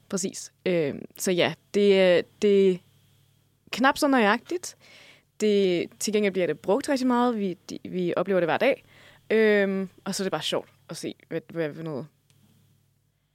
Præcis. 0.10 0.52
Øh, 0.66 0.96
så 1.18 1.32
ja, 1.32 1.54
det, 1.74 2.02
er- 2.02 2.22
det 2.42 2.72
er 2.72 2.78
knap 3.72 3.98
så 3.98 4.08
nøjagtigt. 4.08 4.78
Det, 5.40 5.88
til 6.00 6.14
gengæld 6.14 6.34
bliver 6.34 6.48
det 6.48 6.60
brugt 6.60 6.90
rigtig 6.90 7.08
meget. 7.08 7.40
Vi, 7.40 7.58
de, 7.70 7.80
vi 7.90 8.14
oplever 8.18 8.40
det 8.40 8.48
hver 8.48 8.58
dag. 8.58 8.84
Øh, 9.30 9.88
og 10.06 10.16
så 10.16 10.24
er 10.24 10.26
det 10.26 10.32
bare 10.32 10.42
sjovt 10.42 10.70
at 10.90 10.98
se, 10.98 11.16
hvad, 11.30 11.42
hvad 11.54 11.74
for 11.74 11.84
noget 11.84 12.08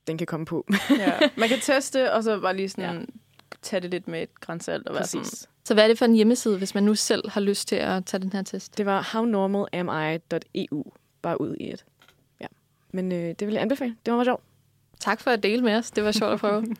den 0.07 0.19
kan 0.19 0.27
komme 0.27 0.47
på. 0.47 0.67
ja. 0.99 1.13
Man 1.39 1.49
kan 1.49 1.59
teste, 1.61 2.13
og 2.13 2.23
så 2.23 2.41
bare 2.41 2.57
lige 2.57 2.69
sådan 2.69 3.01
ja. 3.01 3.05
tage 3.63 3.81
det 3.81 3.91
lidt 3.91 4.09
med 4.09 4.23
et 4.23 4.41
grænsalt 4.41 4.89
og 4.89 4.95
være 4.95 5.07
sådan, 5.07 5.23
Præcis. 5.25 5.49
Så 5.65 5.75
hvad 5.75 5.85
er 5.85 5.89
det 5.89 5.99
for 5.99 6.05
en 6.05 6.15
hjemmeside, 6.15 6.59
hvis 6.59 6.75
man 6.75 6.85
nu 6.85 6.95
selv 6.95 7.31
har 7.31 7.41
lyst 7.41 7.69
til 7.69 7.77
at 7.77 8.05
tage 8.05 8.21
den 8.23 8.33
her 8.33 8.43
test? 8.43 8.79
Det 8.79 8.87
var 8.87 9.11
hownormalami.eu. 9.13 10.85
Bare 11.23 11.41
ud 11.41 11.57
i 11.61 11.71
et. 11.71 11.85
Ja. 12.41 12.47
Men 12.93 13.13
øh, 13.13 13.19
det 13.39 13.47
vil 13.47 13.53
jeg 13.53 13.63
anbefale. 13.63 13.97
Det 14.07 14.13
var 14.13 14.17
meget 14.17 14.27
sjovt. 14.27 14.43
Tak 15.03 15.21
for 15.21 15.31
at 15.31 15.43
dele 15.43 15.63
med 15.63 15.77
os. 15.77 15.91
Det 15.91 16.05
var 16.05 16.13
sjovt 16.13 16.33
at 16.33 16.41
prøve. 16.41 16.67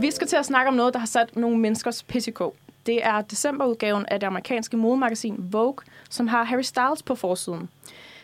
Vi 0.00 0.10
skal 0.10 0.26
til 0.26 0.36
at 0.36 0.46
snakke 0.46 0.68
om 0.68 0.74
noget, 0.74 0.94
der 0.94 1.00
har 1.00 1.06
sat 1.06 1.36
nogle 1.36 1.58
menneskers 1.58 2.02
pissikå. 2.02 2.54
Det 2.86 3.04
er 3.04 3.20
decemberudgaven 3.20 4.06
af 4.06 4.20
det 4.20 4.26
amerikanske 4.26 4.76
modemagasin 4.76 5.36
Vogue, 5.38 5.84
som 6.10 6.28
har 6.28 6.44
Harry 6.44 6.62
Styles 6.62 7.02
på 7.02 7.14
forsiden. 7.14 7.68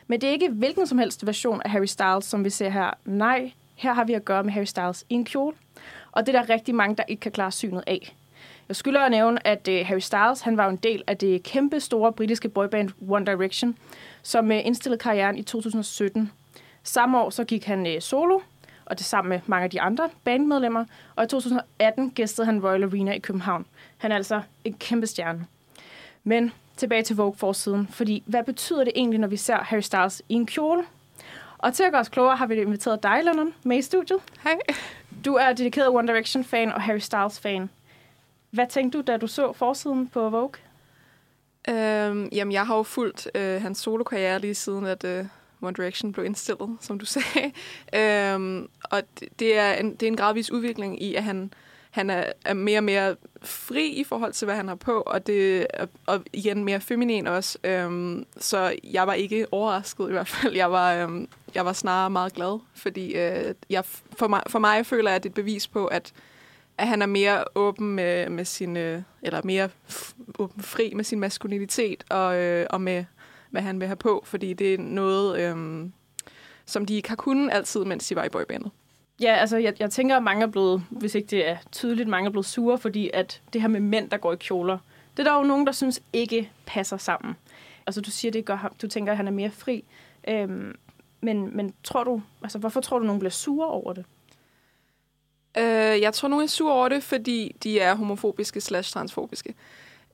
Men 0.06 0.20
det 0.20 0.26
er 0.26 0.32
ikke 0.32 0.48
hvilken 0.48 0.86
som 0.86 0.98
helst 0.98 1.26
version 1.26 1.62
af 1.64 1.70
Harry 1.70 1.86
Styles, 1.86 2.24
som 2.24 2.44
vi 2.44 2.50
ser 2.50 2.68
her. 2.68 2.90
Nej, 3.04 3.52
her 3.76 3.92
har 3.92 4.04
vi 4.04 4.12
at 4.12 4.24
gøre 4.24 4.44
med 4.44 4.52
Harry 4.52 4.64
Styles 4.64 5.04
i 5.08 5.14
en 5.14 5.24
kjole. 5.24 5.56
Og 6.12 6.26
det 6.26 6.34
er 6.34 6.42
der 6.42 6.50
rigtig 6.54 6.74
mange, 6.74 6.96
der 6.96 7.02
ikke 7.08 7.20
kan 7.20 7.32
klare 7.32 7.52
synet 7.52 7.84
af. 7.86 8.14
Jeg 8.68 8.76
skylder 8.76 9.00
at 9.00 9.10
nævne, 9.10 9.46
at 9.46 9.68
øh, 9.68 9.86
Harry 9.86 9.98
Styles 9.98 10.40
han 10.40 10.56
var 10.56 10.64
jo 10.64 10.70
en 10.70 10.76
del 10.76 11.02
af 11.06 11.16
det 11.16 11.42
kæmpe 11.42 11.80
store 11.80 12.12
britiske 12.12 12.48
boyband 12.48 12.90
One 13.08 13.26
Direction, 13.26 13.78
som 14.22 14.52
øh, 14.52 14.66
indstillede 14.66 14.98
karrieren 14.98 15.38
i 15.38 15.42
2017. 15.42 16.32
Samme 16.82 17.20
år 17.20 17.30
så 17.30 17.44
gik 17.44 17.64
han 17.64 17.86
øh, 17.86 18.00
solo, 18.00 18.40
og 18.84 18.98
det 18.98 19.06
sammen 19.06 19.28
med 19.28 19.40
mange 19.46 19.64
af 19.64 19.70
de 19.70 19.80
andre 19.80 20.10
bandmedlemmer. 20.24 20.84
Og 21.16 21.24
i 21.24 21.26
2018 21.26 22.10
gæstede 22.10 22.46
han 22.46 22.64
Royal 22.64 22.84
Arena 22.84 23.12
i 23.12 23.18
København. 23.18 23.66
Han 23.96 24.12
er 24.12 24.16
altså 24.16 24.42
en 24.64 24.74
kæmpe 24.74 25.06
stjerne. 25.06 25.46
Men 26.24 26.52
tilbage 26.76 27.02
til 27.02 27.16
Vogue-forsiden, 27.16 27.88
fordi 27.90 28.22
hvad 28.26 28.44
betyder 28.44 28.84
det 28.84 28.92
egentlig, 28.96 29.20
når 29.20 29.28
vi 29.28 29.36
ser 29.36 29.56
Harry 29.56 29.80
Styles 29.80 30.22
i 30.28 30.34
en 30.34 30.46
kjole? 30.46 30.84
Og 31.58 31.74
til 31.74 31.82
at 31.82 31.92
gøre 31.92 32.00
os 32.00 32.08
klogere, 32.08 32.36
har 32.36 32.46
vi 32.46 32.54
inviteret 32.54 33.02
dig, 33.02 33.20
Lennon, 33.24 33.54
med 33.64 33.78
i 33.78 33.82
studiet. 33.82 34.20
Hej. 34.42 34.58
Du 35.24 35.34
er 35.34 35.52
dedikeret 35.52 35.88
One 35.88 36.08
Direction-fan 36.08 36.72
og 36.72 36.82
Harry 36.82 36.98
Styles-fan. 36.98 37.70
Hvad 38.50 38.66
tænkte 38.66 38.98
du, 38.98 39.02
da 39.06 39.16
du 39.16 39.26
så 39.26 39.52
forsiden 39.52 40.08
på 40.08 40.30
Vogue? 40.30 40.52
Øhm, 41.68 42.28
jamen, 42.32 42.52
jeg 42.52 42.66
har 42.66 42.76
jo 42.76 42.82
fulgt 42.82 43.30
øh, 43.34 43.62
hans 43.62 43.78
solokarriere 43.78 44.38
lige 44.38 44.54
siden, 44.54 44.86
at 44.86 45.04
øh, 45.04 45.24
One 45.62 45.74
Direction 45.74 46.12
blev 46.12 46.24
indstillet, 46.24 46.76
som 46.80 46.98
du 46.98 47.06
sagde. 47.06 47.52
øhm, 48.34 48.68
og 48.82 49.02
det, 49.20 49.28
det, 49.38 49.58
er 49.58 49.72
en, 49.72 49.90
det 49.90 50.02
er 50.02 50.06
en 50.06 50.16
gradvis 50.16 50.52
udvikling 50.52 51.02
i, 51.02 51.14
at 51.14 51.22
han, 51.22 51.52
han 51.96 52.10
er, 52.10 52.24
er 52.44 52.54
mere 52.54 52.78
og 52.78 52.84
mere 52.84 53.16
fri 53.42 53.88
i 53.88 54.04
forhold 54.04 54.32
til, 54.32 54.46
hvad 54.46 54.54
han 54.56 54.68
har 54.68 54.74
på, 54.74 55.00
og 55.06 55.26
det 55.26 55.66
er 55.70 55.86
og 56.06 56.22
igen 56.32 56.64
mere 56.64 56.80
feminin 56.80 57.26
også. 57.26 57.58
Øhm, 57.64 58.26
så 58.38 58.74
jeg 58.84 59.06
var 59.06 59.12
ikke 59.14 59.46
overrasket 59.52 60.08
i 60.08 60.12
hvert 60.12 60.28
fald. 60.28 60.54
Jeg 60.54 60.72
var, 60.72 60.94
øhm, 60.94 61.28
jeg 61.54 61.64
var 61.64 61.72
snarere 61.72 62.10
meget 62.10 62.32
glad, 62.32 62.58
fordi 62.74 63.14
øh, 63.14 63.54
jeg, 63.70 63.84
for, 64.16 64.28
mig, 64.28 64.42
for 64.46 64.58
mig 64.58 64.86
føler 64.86 65.10
jeg, 65.10 65.16
at 65.16 65.22
det 65.22 65.28
er 65.28 65.30
et 65.30 65.34
bevis 65.34 65.68
på, 65.68 65.86
at 65.86 66.12
at 66.78 66.88
han 66.88 67.02
er 67.02 67.06
mere 67.06 67.44
åben 67.54 67.94
med, 67.94 68.28
med 68.28 68.44
sin, 68.44 68.76
øh, 68.76 69.02
eller 69.22 69.40
mere 69.44 69.68
f- 69.90 70.14
åben 70.38 70.62
fri 70.62 70.92
med 70.96 71.04
sin 71.04 71.20
maskulinitet 71.20 72.04
og, 72.10 72.36
øh, 72.36 72.66
og 72.70 72.80
med, 72.80 73.04
hvad 73.50 73.62
han 73.62 73.80
vil 73.80 73.88
have 73.88 73.96
på, 73.96 74.22
fordi 74.26 74.52
det 74.52 74.74
er 74.74 74.78
noget, 74.78 75.40
øh, 75.40 75.84
som 76.66 76.86
de 76.86 76.94
ikke 76.94 77.08
har 77.08 77.16
kunnet 77.16 77.52
altid, 77.52 77.84
mens 77.84 78.08
de 78.08 78.16
var 78.16 78.24
i 78.24 78.28
boybandet. 78.28 78.70
Ja, 79.20 79.34
altså 79.34 79.56
jeg, 79.56 79.74
jeg 79.80 79.90
tænker, 79.90 80.16
at 80.16 80.22
mange 80.22 80.42
er 80.42 80.46
blevet, 80.46 80.82
hvis 80.90 81.14
ikke 81.14 81.28
det 81.28 81.48
er 81.48 81.56
tydeligt, 81.72 82.08
mange 82.08 82.26
er 82.26 82.30
blevet 82.30 82.46
sure, 82.46 82.78
fordi 82.78 83.10
at 83.14 83.42
det 83.52 83.60
her 83.60 83.68
med 83.68 83.80
mænd, 83.80 84.10
der 84.10 84.16
går 84.16 84.32
i 84.32 84.36
kjoler, 84.36 84.78
det 85.16 85.26
er 85.26 85.30
der 85.32 85.38
jo 85.38 85.44
nogen, 85.44 85.66
der 85.66 85.72
synes 85.72 86.02
ikke 86.12 86.50
passer 86.66 86.96
sammen. 86.96 87.36
Altså 87.86 88.00
du 88.00 88.10
siger, 88.10 88.32
det 88.32 88.44
gør 88.44 88.54
ham, 88.54 88.72
du 88.82 88.88
tænker, 88.88 89.12
at 89.12 89.16
han 89.16 89.26
er 89.26 89.32
mere 89.32 89.50
fri. 89.50 89.84
Øhm, 90.28 90.74
men, 91.20 91.56
men 91.56 91.74
tror 91.84 92.04
du, 92.04 92.22
altså 92.42 92.58
hvorfor 92.58 92.80
tror 92.80 92.98
du, 92.98 93.04
nogen 93.04 93.18
bliver 93.18 93.30
sure 93.30 93.66
over 93.66 93.92
det? 93.92 94.04
Øh, 95.58 96.00
jeg 96.00 96.14
tror, 96.14 96.28
nogen 96.28 96.44
er 96.44 96.48
sure 96.48 96.72
over 96.72 96.88
det, 96.88 97.02
fordi 97.02 97.56
de 97.62 97.80
er 97.80 97.94
homofobiske 97.94 98.60
slash 98.60 98.92
transfobiske. 98.92 99.54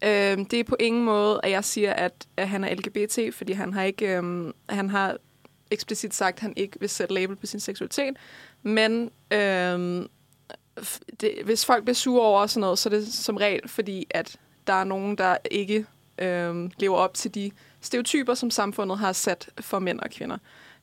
Øh, 0.05 0.39
det 0.51 0.53
er 0.53 0.65
på 0.65 0.77
ingen 0.81 1.05
måde, 1.05 1.41
at 1.43 1.51
jeg 1.51 1.65
siger, 1.65 1.93
at, 1.93 2.27
at 2.37 2.49
han 2.49 2.65
er 2.65 2.75
LGBT, 2.75 3.35
fordi 3.35 3.53
han 3.53 3.73
har 3.73 3.83
ikke, 3.83 4.17
øh, 4.17 4.53
han 4.69 4.91
har 4.91 5.17
eksplicit 5.73 6.15
sagt, 6.15 6.37
at 6.37 6.41
han 6.41 6.53
ikke 6.57 6.81
vil 6.81 6.89
sætte 6.89 7.15
label 7.15 7.37
på 7.37 7.47
sin 7.47 7.61
seksualitet. 7.61 8.17
Men 8.63 9.11
øhm, 9.31 10.09
det, 11.21 11.35
hvis 11.45 11.65
folk 11.65 11.85
bliver 11.85 11.95
sure 11.95 12.23
over 12.23 12.47
sådan 12.47 12.61
noget, 12.61 12.79
så 12.79 12.89
er 12.89 12.91
det 12.91 13.13
som 13.13 13.37
regel, 13.37 13.69
fordi 13.69 14.07
at 14.11 14.37
der 14.67 14.73
er 14.73 14.85
nogen, 14.85 15.19
der 15.19 15.37
ikke 15.51 15.87
øhm, 16.19 16.71
lever 16.79 16.97
op 16.97 17.15
til 17.15 17.35
de 17.35 17.51
stereotyper, 17.81 18.35
som 18.35 18.51
samfundet 18.51 18.99
har 18.99 19.13
sat 19.13 19.49
for 19.61 19.79
mænd 19.79 20.01
og 20.01 20.11
kvinder. 20.11 20.39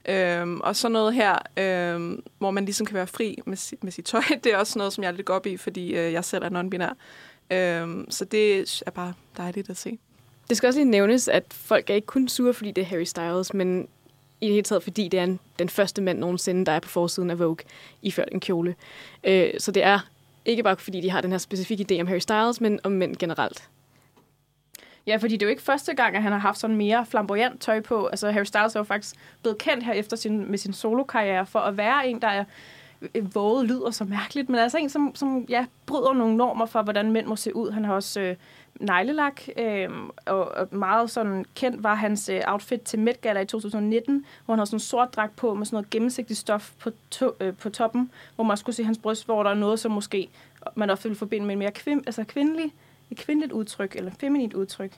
Øhm, 0.05 0.61
og 0.61 0.75
sådan 0.75 0.93
noget 0.93 1.13
her, 1.13 1.37
øhm, 1.57 2.23
hvor 2.37 2.51
man 2.51 2.65
ligesom 2.65 2.85
kan 2.85 2.95
være 2.95 3.07
fri 3.07 3.39
med, 3.45 3.57
si- 3.57 3.77
med 3.81 3.91
sit 3.91 4.05
tøj, 4.05 4.21
det 4.43 4.53
er 4.53 4.57
også 4.57 4.79
noget, 4.79 4.93
som 4.93 5.03
jeg 5.03 5.07
er 5.07 5.13
lidt 5.13 5.25
går 5.25 5.33
op 5.33 5.45
i, 5.45 5.57
fordi 5.57 5.87
øh, 5.93 6.13
jeg 6.13 6.25
selv 6.25 6.43
er 6.43 6.49
non-binær. 6.49 6.93
Øhm, 7.55 8.11
så 8.11 8.25
det 8.25 8.81
er 8.85 8.91
bare 8.91 9.13
dejligt 9.37 9.69
at 9.69 9.77
se. 9.77 9.99
Det 10.49 10.57
skal 10.57 10.67
også 10.67 10.79
lige 10.79 10.89
nævnes, 10.89 11.27
at 11.27 11.43
folk 11.49 11.89
er 11.89 11.93
ikke 11.93 12.05
kun 12.05 12.27
sure, 12.27 12.53
fordi 12.53 12.71
det 12.71 12.81
er 12.81 12.85
Harry 12.85 13.03
Styles, 13.03 13.53
men 13.53 13.87
i 14.41 14.45
det 14.45 14.53
hele 14.53 14.63
taget, 14.63 14.83
fordi 14.83 15.07
det 15.07 15.19
er 15.19 15.23
en, 15.23 15.39
den 15.59 15.69
første 15.69 16.01
mand 16.01 16.19
nogensinde, 16.19 16.65
der 16.65 16.71
er 16.71 16.79
på 16.79 16.89
forsiden 16.89 17.31
af 17.31 17.39
Vogue, 17.39 17.57
iført 18.01 18.29
en 18.31 18.39
kjole. 18.39 18.75
Øh, 19.23 19.49
så 19.57 19.71
det 19.71 19.83
er 19.83 19.99
ikke 20.45 20.63
bare 20.63 20.77
fordi, 20.77 21.01
de 21.01 21.11
har 21.11 21.21
den 21.21 21.31
her 21.31 21.37
specifikke 21.37 21.85
idé 21.91 22.01
om 22.01 22.07
Harry 22.07 22.19
Styles, 22.19 22.61
men 22.61 22.79
om 22.83 22.91
mænd 22.91 23.15
generelt. 23.15 23.69
Ja, 25.07 25.15
fordi 25.15 25.33
det 25.33 25.41
er 25.41 25.45
jo 25.45 25.49
ikke 25.49 25.61
første 25.61 25.93
gang, 25.93 26.15
at 26.15 26.23
han 26.23 26.31
har 26.31 26.39
haft 26.39 26.59
sådan 26.59 26.75
mere 26.75 27.05
flamboyant 27.05 27.61
tøj 27.61 27.81
på. 27.81 28.07
Altså 28.07 28.31
Harry 28.31 28.43
Styles 28.43 28.75
er 28.75 28.79
jo 28.79 28.83
faktisk 28.83 29.15
blevet 29.41 29.57
kendt 29.57 29.85
her 29.85 29.93
efter 29.93 30.17
sin, 30.17 30.51
med 30.51 30.57
sin 30.57 30.73
solokarriere 30.73 31.45
for 31.45 31.59
at 31.59 31.77
være 31.77 32.07
en, 32.07 32.21
der 32.21 32.27
er 32.27 32.43
øh, 33.15 33.35
våget 33.35 33.67
lyder 33.67 33.91
så 33.91 34.03
mærkeligt, 34.03 34.49
men 34.49 34.59
altså 34.59 34.77
en, 34.77 34.89
som, 34.89 35.15
som 35.15 35.45
ja, 35.49 35.65
bryder 35.85 36.13
nogle 36.13 36.37
normer 36.37 36.65
for, 36.65 36.81
hvordan 36.81 37.11
mænd 37.11 37.27
må 37.27 37.35
se 37.35 37.55
ud. 37.55 37.71
Han 37.71 37.85
har 37.85 37.93
også 37.93 38.19
øh, 38.19 38.35
neglelak, 38.79 39.41
øh, 39.57 39.89
og, 40.25 40.51
og 40.51 40.67
meget 40.71 41.11
sådan 41.11 41.45
kendt 41.55 41.83
var 41.83 41.95
hans 41.95 42.29
øh, 42.29 42.41
outfit 42.47 42.81
til 42.81 42.99
Met 42.99 43.21
Gala 43.21 43.39
i 43.39 43.45
2019, 43.45 44.25
hvor 44.45 44.53
han 44.53 44.59
havde 44.59 44.67
sådan 44.67 44.75
en 44.75 44.79
sort 44.79 45.15
dragt 45.15 45.35
på 45.35 45.53
med 45.53 45.65
sådan 45.65 45.75
noget 45.75 45.89
gennemsigtigt 45.89 46.39
stof 46.39 46.71
på, 46.79 46.91
to, 47.11 47.31
øh, 47.39 47.53
på 47.53 47.69
toppen, 47.69 48.11
hvor 48.35 48.43
man 48.43 48.57
skulle 48.57 48.75
se 48.75 48.83
hans 48.83 48.97
bryst, 48.97 49.25
hvor 49.25 49.43
der 49.43 49.49
er 49.49 49.55
noget, 49.55 49.79
som 49.79 49.91
måske 49.91 50.29
man 50.75 50.89
ofte 50.89 51.03
ville 51.03 51.17
forbinde 51.17 51.45
med 51.45 51.53
en 51.53 51.59
mere 51.59 51.71
kvim, 51.71 52.03
altså 52.05 52.23
kvindelig, 52.23 52.73
et 53.11 53.17
kvindeligt 53.17 53.51
udtryk, 53.51 53.95
eller 53.95 54.11
feminint 54.19 54.53
udtryk. 54.53 54.91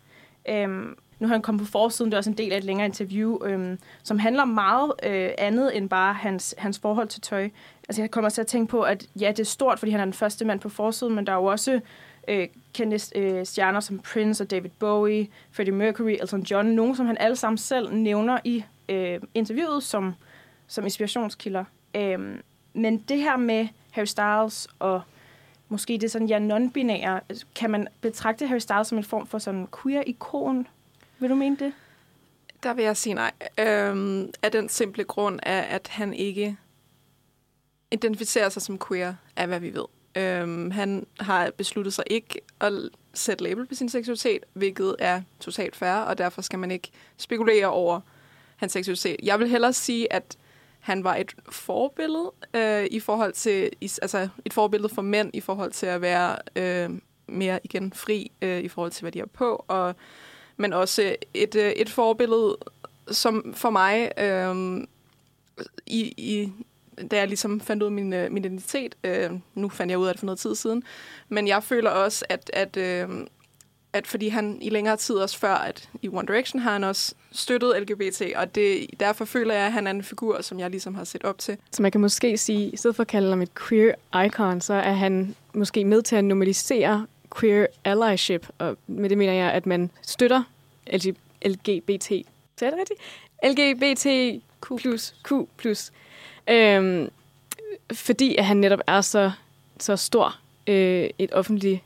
Øhm, 0.49 0.95
nu 1.19 1.27
har 1.27 1.33
han 1.33 1.41
kommet 1.41 1.65
på 1.65 1.71
forsiden, 1.71 2.11
det 2.11 2.13
er 2.13 2.17
også 2.17 2.29
en 2.29 2.37
del 2.37 2.51
af 2.51 2.57
et 2.57 2.63
længere 2.63 2.85
interview, 2.85 3.45
øhm, 3.45 3.79
som 4.03 4.19
handler 4.19 4.45
meget 4.45 4.93
øh, 5.03 5.29
andet 5.37 5.77
end 5.77 5.89
bare 5.89 6.13
hans, 6.13 6.55
hans 6.57 6.79
forhold 6.79 7.07
til 7.07 7.21
tøj. 7.21 7.49
Altså 7.89 8.01
jeg 8.01 8.11
kommer 8.11 8.29
til 8.29 8.41
at 8.41 8.47
tænke 8.47 8.71
på, 8.71 8.81
at 8.81 9.07
ja, 9.19 9.27
det 9.27 9.39
er 9.39 9.43
stort, 9.43 9.79
fordi 9.79 9.91
han 9.91 10.01
er 10.01 10.05
den 10.05 10.13
første 10.13 10.45
mand 10.45 10.59
på 10.59 10.69
forsiden, 10.69 11.15
men 11.15 11.27
der 11.27 11.33
er 11.33 11.37
jo 11.37 11.45
også 11.45 11.81
øh, 12.27 12.47
kendte 12.73 13.19
øh, 13.19 13.45
stjerner 13.45 13.79
som 13.79 13.99
Prince 13.99 14.43
og 14.43 14.51
David 14.51 14.69
Bowie, 14.79 15.27
Freddie 15.51 15.73
Mercury, 15.73 16.11
Elton 16.21 16.41
John, 16.41 16.67
nogen 16.67 16.95
som 16.95 17.05
han 17.05 17.17
alle 17.19 17.35
sammen 17.35 17.57
selv 17.57 17.93
nævner 17.93 18.39
i 18.43 18.63
øh, 18.89 19.19
interviewet 19.33 19.83
som, 19.83 20.13
som 20.67 20.83
inspirationskilder. 20.83 21.63
Øh, 21.95 22.39
men 22.73 22.97
det 22.97 23.17
her 23.17 23.37
med 23.37 23.67
Harry 23.91 24.05
Styles 24.05 24.67
og 24.79 25.01
måske 25.69 25.97
det 25.97 26.11
sådan, 26.11 26.27
ja, 26.27 26.39
non-binære, 26.39 27.43
kan 27.55 27.69
man 27.69 27.87
betragte 28.01 28.47
Harry 28.47 28.59
Styles 28.59 28.87
som 28.87 28.97
en 28.97 29.03
form 29.03 29.27
for 29.27 29.37
sådan 29.37 29.67
queer-ikon? 29.81 30.67
Vil 31.19 31.29
du 31.29 31.35
mene 31.35 31.57
det? 31.59 31.73
Der 32.63 32.73
vil 32.73 32.83
jeg 32.83 32.97
sige 32.97 33.13
nej. 33.13 33.31
Øhm, 33.57 34.33
af 34.43 34.51
den 34.51 34.69
simple 34.69 35.03
grund 35.03 35.39
er, 35.43 35.61
at 35.61 35.87
han 35.87 36.13
ikke 36.13 36.57
identificerer 37.91 38.49
sig 38.49 38.61
som 38.61 38.79
queer, 38.87 39.13
af 39.35 39.47
hvad 39.47 39.59
vi 39.59 39.73
ved. 39.73 39.85
Øhm, 40.15 40.71
han 40.71 41.07
har 41.19 41.51
besluttet 41.57 41.93
sig 41.93 42.03
ikke 42.09 42.41
at 42.59 42.73
sætte 43.13 43.43
label 43.43 43.65
på 43.65 43.75
sin 43.75 43.89
seksualitet, 43.89 44.43
hvilket 44.53 44.95
er 44.99 45.21
totalt 45.39 45.75
fair, 45.75 45.93
og 45.93 46.17
derfor 46.17 46.41
skal 46.41 46.59
man 46.59 46.71
ikke 46.71 46.91
spekulere 47.17 47.67
over 47.67 48.01
hans 48.55 48.71
seksualitet. 48.71 49.15
Jeg 49.23 49.39
vil 49.39 49.49
hellere 49.49 49.73
sige, 49.73 50.13
at 50.13 50.37
han 50.79 51.03
var 51.03 51.15
et 51.15 51.35
forbillede 51.49 52.31
øh, 52.53 52.85
i 52.91 52.99
forhold 52.99 53.33
til, 53.33 53.69
altså 53.81 54.27
et 54.45 54.53
forbillede 54.53 54.93
for 54.93 55.01
mænd 55.01 55.31
i 55.33 55.41
forhold 55.41 55.71
til 55.71 55.85
at 55.85 56.01
være 56.01 56.37
øh, 56.55 56.89
mere 57.27 57.59
igen 57.63 57.93
fri 57.93 58.31
øh, 58.41 58.59
i 58.59 58.67
forhold 58.67 58.91
til, 58.91 59.03
hvad 59.03 59.11
de 59.11 59.19
har 59.19 59.25
på, 59.25 59.65
og, 59.67 59.95
men 60.57 60.73
også 60.73 61.15
et, 61.33 61.55
øh, 61.55 61.71
et 61.71 61.89
forbillede, 61.89 62.57
som 63.11 63.53
for 63.53 63.69
mig, 63.69 64.11
øh, 64.17 64.81
i, 65.85 66.13
i, 66.17 66.51
da 67.11 67.17
jeg 67.17 67.27
ligesom 67.27 67.59
fandt 67.59 67.83
ud 67.83 67.87
af 67.87 67.91
min, 67.91 68.13
øh, 68.13 68.31
min 68.31 68.45
identitet, 68.45 68.95
øh, 69.03 69.29
nu 69.55 69.69
fandt 69.69 69.91
jeg 69.91 69.99
ud 69.99 70.07
af 70.07 70.13
det 70.13 70.19
for 70.19 70.25
noget 70.25 70.39
tid 70.39 70.55
siden, 70.55 70.83
men 71.29 71.47
jeg 71.47 71.63
føler 71.63 71.89
også, 71.89 72.25
at, 72.29 72.51
at, 72.53 72.77
øh, 72.77 73.09
at 73.93 74.07
fordi 74.07 74.27
han 74.27 74.57
i 74.61 74.69
længere 74.69 74.97
tid 74.97 75.15
også 75.15 75.39
før, 75.39 75.53
at 75.53 75.89
i 76.01 76.09
One 76.09 76.27
Direction 76.27 76.61
har 76.61 76.71
han 76.71 76.83
også 76.83 77.13
støttet 77.31 77.81
LGBT, 77.81 78.21
og 78.35 78.55
det, 78.55 78.87
derfor 78.99 79.25
føler 79.25 79.53
jeg, 79.53 79.65
at 79.65 79.71
han 79.71 79.87
er 79.87 79.91
en 79.91 80.03
figur, 80.03 80.41
som 80.41 80.59
jeg 80.59 80.69
ligesom 80.69 80.95
har 80.95 81.03
set 81.03 81.23
op 81.23 81.37
til. 81.37 81.57
Så 81.71 81.81
man 81.81 81.91
kan 81.91 82.01
måske 82.01 82.37
sige, 82.37 82.69
i 82.69 82.77
stedet 82.77 82.95
for 82.95 83.01
at 83.01 83.07
kalde 83.07 83.29
ham 83.29 83.41
et 83.41 83.55
queer 83.67 84.23
icon, 84.25 84.61
så 84.61 84.73
er 84.73 84.93
han 84.93 85.35
måske 85.53 85.85
med 85.85 86.01
til 86.01 86.15
at 86.15 86.23
normalisere 86.23 87.07
queer 87.39 87.65
allyship, 87.85 88.47
og 88.57 88.77
med 88.87 89.09
det 89.09 89.17
mener 89.17 89.33
jeg, 89.33 89.51
at 89.51 89.65
man 89.65 89.91
støtter 90.01 90.43
LGBT. 91.45 92.11
Så 92.57 92.65
er 92.65 92.69
det 92.69 92.79
rigtigt? 92.79 92.99
LGBTQ+. 93.43 94.41
Q+. 95.23 95.31
plus 95.57 95.91
Øhm, 96.47 97.09
fordi 97.93 98.35
at 98.35 98.45
han 98.45 98.57
netop 98.57 98.79
er 98.87 99.01
så, 99.01 99.31
så 99.79 99.95
stor 99.95 100.39
øh, 100.67 101.09
et 101.17 101.33
offentlig 101.33 101.83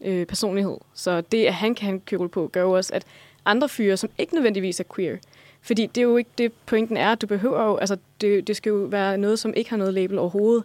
øh, 0.00 0.26
personlighed. 0.26 0.76
Så 0.94 1.20
det, 1.20 1.46
at 1.46 1.54
han 1.54 1.74
kan 1.74 1.84
have 1.84 1.94
en 1.94 2.00
kjole 2.00 2.28
på, 2.28 2.48
gør 2.52 2.62
jo 2.62 2.72
også, 2.72 2.94
at 2.94 3.04
andre 3.44 3.68
fyre, 3.68 3.96
som 3.96 4.10
ikke 4.18 4.34
nødvendigvis 4.34 4.80
er 4.80 4.84
queer, 4.94 5.16
fordi 5.62 5.86
det 5.86 5.98
er 5.98 6.02
jo 6.02 6.16
ikke 6.16 6.30
det, 6.38 6.52
pointen 6.66 6.96
er. 6.96 7.14
Du 7.14 7.26
behøver 7.26 7.64
jo, 7.64 7.76
altså 7.76 7.96
det, 8.20 8.46
det 8.46 8.56
skal 8.56 8.70
jo 8.70 8.76
være 8.76 9.18
noget, 9.18 9.38
som 9.38 9.54
ikke 9.56 9.70
har 9.70 9.76
noget 9.76 9.94
label 9.94 10.18
overhovedet, 10.18 10.64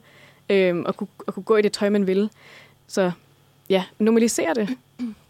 øhm, 0.50 0.86
og, 0.86 0.98
kunne, 0.98 1.08
og 1.28 1.34
kunne 1.34 1.44
gå 1.44 1.56
i 1.56 1.62
det 1.62 1.72
tøj, 1.72 1.90
man 1.90 2.08
vil. 2.08 2.30
Så 2.88 3.12
ja, 3.70 3.84
normalisere 4.00 4.54
det. 4.54 4.68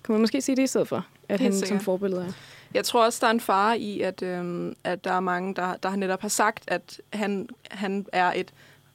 Kan 0.03 0.13
man 0.13 0.21
måske 0.21 0.41
sige 0.41 0.55
det 0.55 0.63
i 0.63 0.67
stedet 0.67 0.87
for, 0.87 1.05
at 1.29 1.39
han 1.39 1.53
som 1.53 1.79
forbillede 1.79 2.21
er. 2.21 2.31
Jeg 2.73 2.85
tror 2.85 3.05
også, 3.05 3.19
der 3.21 3.27
er 3.27 3.31
en 3.31 3.39
fare 3.39 3.79
i, 3.79 4.01
at, 4.01 4.21
øhm, 4.21 4.75
at 4.83 5.03
der 5.03 5.11
er 5.11 5.19
mange, 5.19 5.55
der, 5.55 5.75
der 5.75 5.95
netop 5.95 6.21
har 6.21 6.27
sagt, 6.27 6.63
at 6.67 7.01
han, 7.13 7.49
han 7.71 8.05
er 8.13 8.33
et 8.35 8.53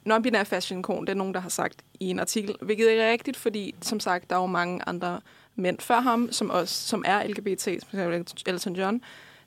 non-binær 0.09 0.45
fashion-ikon. 0.45 1.01
Det 1.01 1.13
er 1.13 1.15
nogen, 1.15 1.35
der 1.35 1.41
har 1.41 1.49
sagt 1.49 1.77
i 2.01 2.11
en 2.11 2.19
artikel, 2.19 2.57
hvilket 2.61 3.01
er 3.01 3.11
rigtigt, 3.11 3.37
fordi 3.37 3.75
som 3.83 4.01
sagt, 4.01 4.31
der 4.31 4.37
er 4.37 4.41
jo 4.41 4.47
mange 4.47 4.81
andre 4.87 5.21
mænd 5.57 5.79
før 5.81 6.01
ham, 6.01 6.33
som 6.33 6.51
også 6.51 6.89
som 6.89 7.05
er 7.07 7.27
LGBT, 7.27 7.63
som 7.63 8.25
Elton 8.47 8.77
John, 8.77 9.03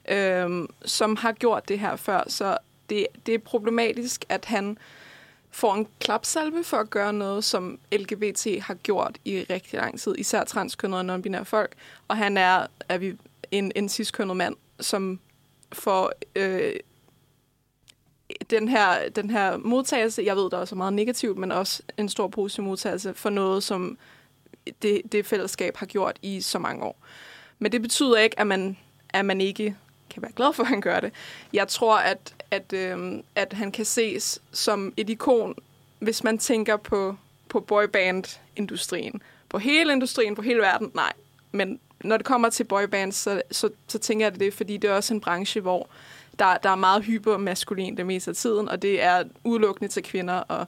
øhm, 0.09 0.67
som 0.85 1.15
har 1.15 1.31
gjort 1.31 1.69
det 1.69 1.79
her 1.79 1.95
før. 1.95 2.23
Så 2.27 2.57
det, 2.89 3.07
det 3.25 3.33
er 3.33 3.39
problematisk, 3.39 4.25
at 4.29 4.45
han 4.45 4.77
får 5.51 5.75
en 5.75 5.87
klapsalve 5.99 6.63
for 6.63 6.77
at 6.77 6.89
gøre 6.89 7.13
noget, 7.13 7.43
som 7.43 7.79
LGBT 7.91 8.47
har 8.61 8.73
gjort 8.73 9.17
i 9.25 9.45
rigtig 9.49 9.79
lang 9.79 9.99
tid, 9.99 10.15
især 10.17 10.43
transkønnede 10.43 11.01
og 11.01 11.15
non-binære 11.15 11.43
folk. 11.43 11.71
Og 12.07 12.17
han 12.17 12.37
er, 12.37 12.67
er 12.89 12.97
vi 12.97 13.15
en, 13.51 13.71
en 13.75 13.89
ciskønnet 13.89 14.37
mand, 14.37 14.55
som 14.79 15.19
får 15.73 16.11
øh, 16.35 16.73
den, 18.49 18.67
her, 18.67 19.09
den 19.09 19.29
her 19.29 19.57
modtagelse, 19.57 20.23
jeg 20.25 20.35
ved, 20.35 20.49
der 20.49 20.57
er 20.57 20.75
meget 20.75 20.93
negativt, 20.93 21.37
men 21.37 21.51
også 21.51 21.83
en 21.97 22.09
stor 22.09 22.27
positiv 22.27 22.63
modtagelse 22.63 23.13
for 23.13 23.29
noget, 23.29 23.63
som 23.63 23.97
det, 24.81 25.01
det 25.11 25.25
fællesskab 25.25 25.77
har 25.77 25.85
gjort 25.85 26.19
i 26.21 26.41
så 26.41 26.59
mange 26.59 26.83
år. 26.83 26.99
Men 27.59 27.71
det 27.71 27.81
betyder 27.81 28.17
ikke, 28.17 28.39
at 28.39 28.47
man, 28.47 28.77
at 29.09 29.25
man 29.25 29.41
ikke 29.41 29.75
kan 30.09 30.21
være 30.21 30.31
glad 30.31 30.53
for, 30.53 30.63
at 30.63 30.69
han 30.69 30.81
gør 30.81 30.99
det. 30.99 31.11
Jeg 31.53 31.67
tror, 31.67 31.97
at, 31.97 32.35
at, 32.51 32.73
øh, 32.73 33.19
at 33.35 33.53
han 33.53 33.71
kan 33.71 33.85
ses 33.85 34.41
som 34.51 34.93
et 34.97 35.09
ikon, 35.09 35.55
hvis 35.99 36.23
man 36.23 36.37
tænker 36.37 36.77
på, 36.77 37.15
på 37.49 37.59
boyband-industrien. 37.59 39.21
På 39.49 39.57
hele 39.57 39.93
industrien, 39.93 40.35
på 40.35 40.41
hele 40.41 40.59
verden, 40.59 40.91
nej. 40.93 41.13
Men 41.51 41.79
når 42.03 42.17
det 42.17 42.25
kommer 42.25 42.49
til 42.49 42.63
boybands, 42.63 43.15
så, 43.15 43.41
så, 43.51 43.69
så 43.87 43.99
tænker 43.99 44.25
jeg 44.25 44.39
det, 44.39 44.53
fordi 44.53 44.77
det 44.77 44.89
er 44.89 44.93
også 44.93 45.13
en 45.13 45.21
branche, 45.21 45.61
hvor 45.61 45.89
der, 46.39 46.57
der 46.57 46.69
er 46.69 46.75
meget 46.75 47.03
hypermaskulin 47.03 47.97
det 47.97 48.05
meste 48.05 48.31
af 48.31 48.35
tiden, 48.35 48.69
og 48.69 48.81
det 48.81 49.03
er 49.03 49.23
udelukkende 49.43 49.91
til 49.91 50.03
kvinder, 50.03 50.33
og, 50.33 50.67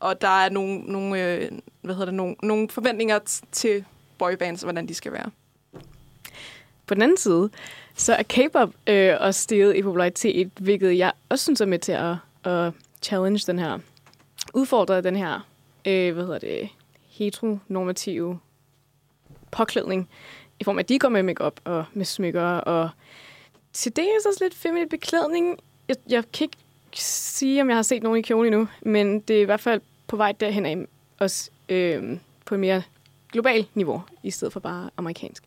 og 0.00 0.20
der 0.20 0.44
er 0.44 0.48
nogle, 0.48 0.78
nogle, 0.78 1.24
øh, 1.24 1.50
hvad 1.80 1.94
hedder 1.94 2.06
det, 2.06 2.14
nogle, 2.14 2.36
nogle 2.42 2.68
forventninger 2.68 3.18
til 3.52 3.84
boybands, 4.18 4.62
hvordan 4.62 4.88
de 4.88 4.94
skal 4.94 5.12
være. 5.12 5.30
På 6.86 6.94
den 6.94 7.02
anden 7.02 7.16
side, 7.16 7.50
så 7.94 8.14
er 8.14 8.22
K-pop 8.22 8.74
øh, 8.86 9.16
også 9.20 9.40
steget 9.40 9.76
i 9.76 9.82
popularitet, 9.82 10.50
hvilket 10.60 10.98
jeg 10.98 11.12
også 11.28 11.42
synes 11.42 11.60
er 11.60 11.66
med 11.66 11.78
til 11.78 11.92
at, 11.92 12.16
at 12.44 12.72
challenge 13.02 13.44
den 13.46 13.58
her, 13.58 13.78
udfordre 14.54 15.02
den 15.02 15.16
her, 15.16 15.46
øh, 15.86 16.14
hvad 16.14 16.24
hedder 16.24 16.38
det, 16.38 16.68
heteronormative 17.08 18.38
påklædning, 19.50 20.08
i 20.62 20.64
form 20.64 20.78
af, 20.78 20.82
at 20.82 20.88
de 20.88 20.98
går 20.98 21.08
med 21.08 21.22
makeup 21.22 21.60
og 21.64 21.84
med 21.92 22.04
smykker, 22.04 22.42
og 22.42 22.90
til 23.72 23.96
det 23.96 24.04
er 24.04 24.20
så 24.22 24.38
lidt 24.40 24.54
feminin 24.54 24.88
beklædning. 24.88 25.58
Jeg, 25.88 25.96
jeg 26.08 26.24
kan 26.32 26.44
ikke 26.44 27.04
sige, 27.04 27.62
om 27.62 27.68
jeg 27.68 27.76
har 27.76 27.82
set 27.82 28.02
nogen 28.02 28.18
i 28.18 28.22
kjole 28.22 28.48
endnu, 28.48 28.68
men 28.82 29.20
det 29.20 29.36
er 29.36 29.40
i 29.40 29.44
hvert 29.44 29.60
fald 29.60 29.80
på 30.06 30.16
vej 30.16 30.32
derhen 30.32 30.66
af, 30.66 30.86
også 31.18 31.50
øh, 31.68 32.18
på 32.46 32.54
et 32.54 32.60
mere 32.60 32.82
globalt 33.32 33.76
niveau, 33.76 34.02
i 34.22 34.30
stedet 34.30 34.52
for 34.52 34.60
bare 34.60 34.90
amerikansk. 34.96 35.44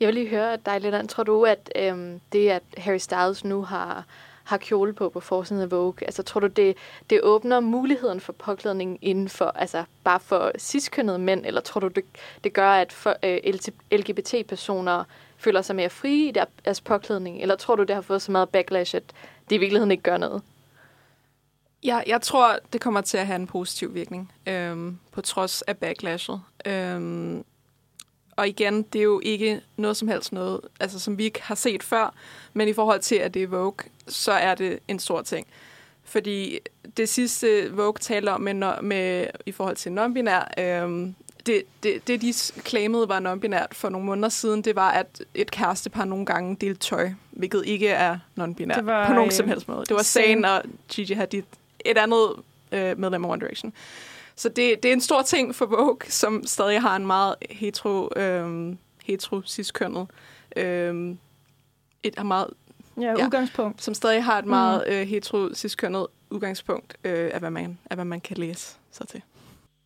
Jeg 0.00 0.06
vil 0.06 0.14
lige 0.14 0.28
høre 0.28 0.56
dig 0.66 0.80
lidt, 0.80 1.08
tror 1.08 1.22
du, 1.22 1.44
at 1.44 1.72
øhm, 1.76 2.20
det, 2.32 2.48
at 2.48 2.62
Harry 2.76 2.98
Styles 2.98 3.44
nu 3.44 3.62
har, 3.62 4.04
har 4.46 4.56
kjole 4.56 4.92
på 4.92 5.08
på 5.08 5.20
forsiden 5.20 5.62
af 5.62 5.70
Vogue, 5.70 6.06
altså 6.06 6.22
tror 6.22 6.40
du, 6.40 6.46
det, 6.46 6.76
det 7.10 7.20
åbner 7.22 7.60
muligheden 7.60 8.20
for 8.20 8.32
påklædning 8.32 8.98
inden 9.02 9.28
for, 9.28 9.44
altså 9.44 9.84
bare 10.04 10.20
for 10.20 10.52
ciskønnede 10.58 11.18
mænd, 11.18 11.46
eller 11.46 11.60
tror 11.60 11.80
du, 11.80 11.88
det, 11.88 12.04
det 12.44 12.52
gør, 12.52 12.70
at 12.70 12.92
for, 12.92 13.16
øh, 13.22 13.38
LGBT-personer 13.92 15.04
føler 15.36 15.62
sig 15.62 15.76
mere 15.76 15.90
frie 15.90 16.28
i 16.28 16.32
deres 16.64 16.80
påklædning, 16.80 17.42
eller 17.42 17.56
tror 17.56 17.76
du, 17.76 17.82
det 17.82 17.94
har 17.94 18.02
fået 18.02 18.22
så 18.22 18.32
meget 18.32 18.48
backlash, 18.48 18.96
at 18.96 19.02
det 19.50 19.56
i 19.56 19.58
virkeligheden 19.58 19.90
ikke 19.90 20.02
gør 20.02 20.16
noget? 20.16 20.42
Ja, 21.84 22.00
jeg 22.06 22.22
tror, 22.22 22.58
det 22.72 22.80
kommer 22.80 23.00
til 23.00 23.18
at 23.18 23.26
have 23.26 23.36
en 23.36 23.46
positiv 23.46 23.94
virkning, 23.94 24.32
øhm, 24.46 24.98
på 25.12 25.20
trods 25.20 25.62
af 25.62 25.76
backlashet. 25.76 26.40
Øhm, 26.66 27.44
og 28.36 28.48
igen, 28.48 28.82
det 28.82 28.98
er 28.98 29.02
jo 29.02 29.20
ikke 29.24 29.60
noget 29.76 29.96
som 29.96 30.08
helst 30.08 30.32
noget, 30.32 30.60
altså, 30.80 30.98
som 31.00 31.18
vi 31.18 31.24
ikke 31.24 31.42
har 31.42 31.54
set 31.54 31.82
før, 31.82 32.14
men 32.52 32.68
i 32.68 32.72
forhold 32.72 33.00
til, 33.00 33.14
at 33.14 33.34
det 33.34 33.42
er 33.42 33.46
Vogue, 33.46 33.86
så 34.08 34.32
er 34.32 34.54
det 34.54 34.78
en 34.88 34.98
stor 34.98 35.22
ting. 35.22 35.46
Fordi 36.04 36.58
det 36.96 37.08
sidste 37.08 37.72
Vogue 37.72 37.98
taler 38.00 38.32
om 38.32 38.40
med, 38.40 38.82
med, 38.82 39.26
i 39.46 39.52
forhold 39.52 39.76
til 39.76 39.90
non-binær, 39.90 40.60
øhm, 40.62 41.14
det, 41.46 41.62
det, 41.82 42.08
det, 42.08 42.22
de 42.22 42.32
claimede 42.66 43.08
var 43.08 43.20
non-binært 43.20 43.68
for 43.72 43.88
nogle 43.88 44.06
måneder 44.06 44.28
siden, 44.28 44.62
det 44.62 44.76
var, 44.76 44.90
at 44.90 45.22
et 45.34 45.50
kærestepar 45.50 46.04
nogle 46.04 46.26
gange 46.26 46.56
delte 46.60 46.80
tøj, 46.80 47.10
hvilket 47.30 47.62
ikke 47.66 47.88
er 47.88 48.18
non-binært 48.40 49.06
på 49.06 49.12
nogen 49.12 49.30
som 49.30 49.48
helst 49.48 49.68
måde. 49.68 49.84
Det 49.84 49.96
var 49.96 50.02
Zayn 50.02 50.44
og 50.44 50.62
Gigi 50.88 51.12
Hadid, 51.14 51.42
et 51.84 51.98
andet 51.98 52.32
øh, 52.72 52.98
medlem 52.98 53.24
af 53.24 53.28
One 53.28 53.40
Direction. 53.40 53.72
Så 54.36 54.48
det, 54.48 54.82
det 54.82 54.88
er 54.88 54.92
en 54.92 55.00
stor 55.00 55.22
ting 55.22 55.54
for 55.54 55.66
Vogue, 55.66 55.98
som 56.08 56.46
stadig 56.46 56.80
har 56.80 56.96
en 56.96 57.06
meget 57.06 57.34
hetero, 57.50 58.18
øh, 58.18 58.74
hetero 59.04 59.42
cis-kønnet, 59.46 60.06
øh, 60.56 61.14
et 62.02 62.14
har 62.16 62.24
meget 62.24 62.50
Ja, 63.00 63.02
ja, 63.02 63.24
udgangspunkt. 63.24 63.82
Som 63.82 63.94
stadig 63.94 64.24
har 64.24 64.38
et 64.38 64.44
meget 64.44 64.84
mm. 64.86 64.92
øh, 64.92 65.06
hetero 65.06 65.54
cis-kønnet 65.54 66.06
udgangspunkt 66.30 66.96
øh, 67.04 67.30
af, 67.32 67.40
hvad 67.40 67.50
man, 67.50 67.78
af, 67.90 67.96
hvad 67.96 68.04
man 68.04 68.20
kan 68.20 68.36
læse 68.36 68.74
sig 68.92 69.08
til. 69.08 69.22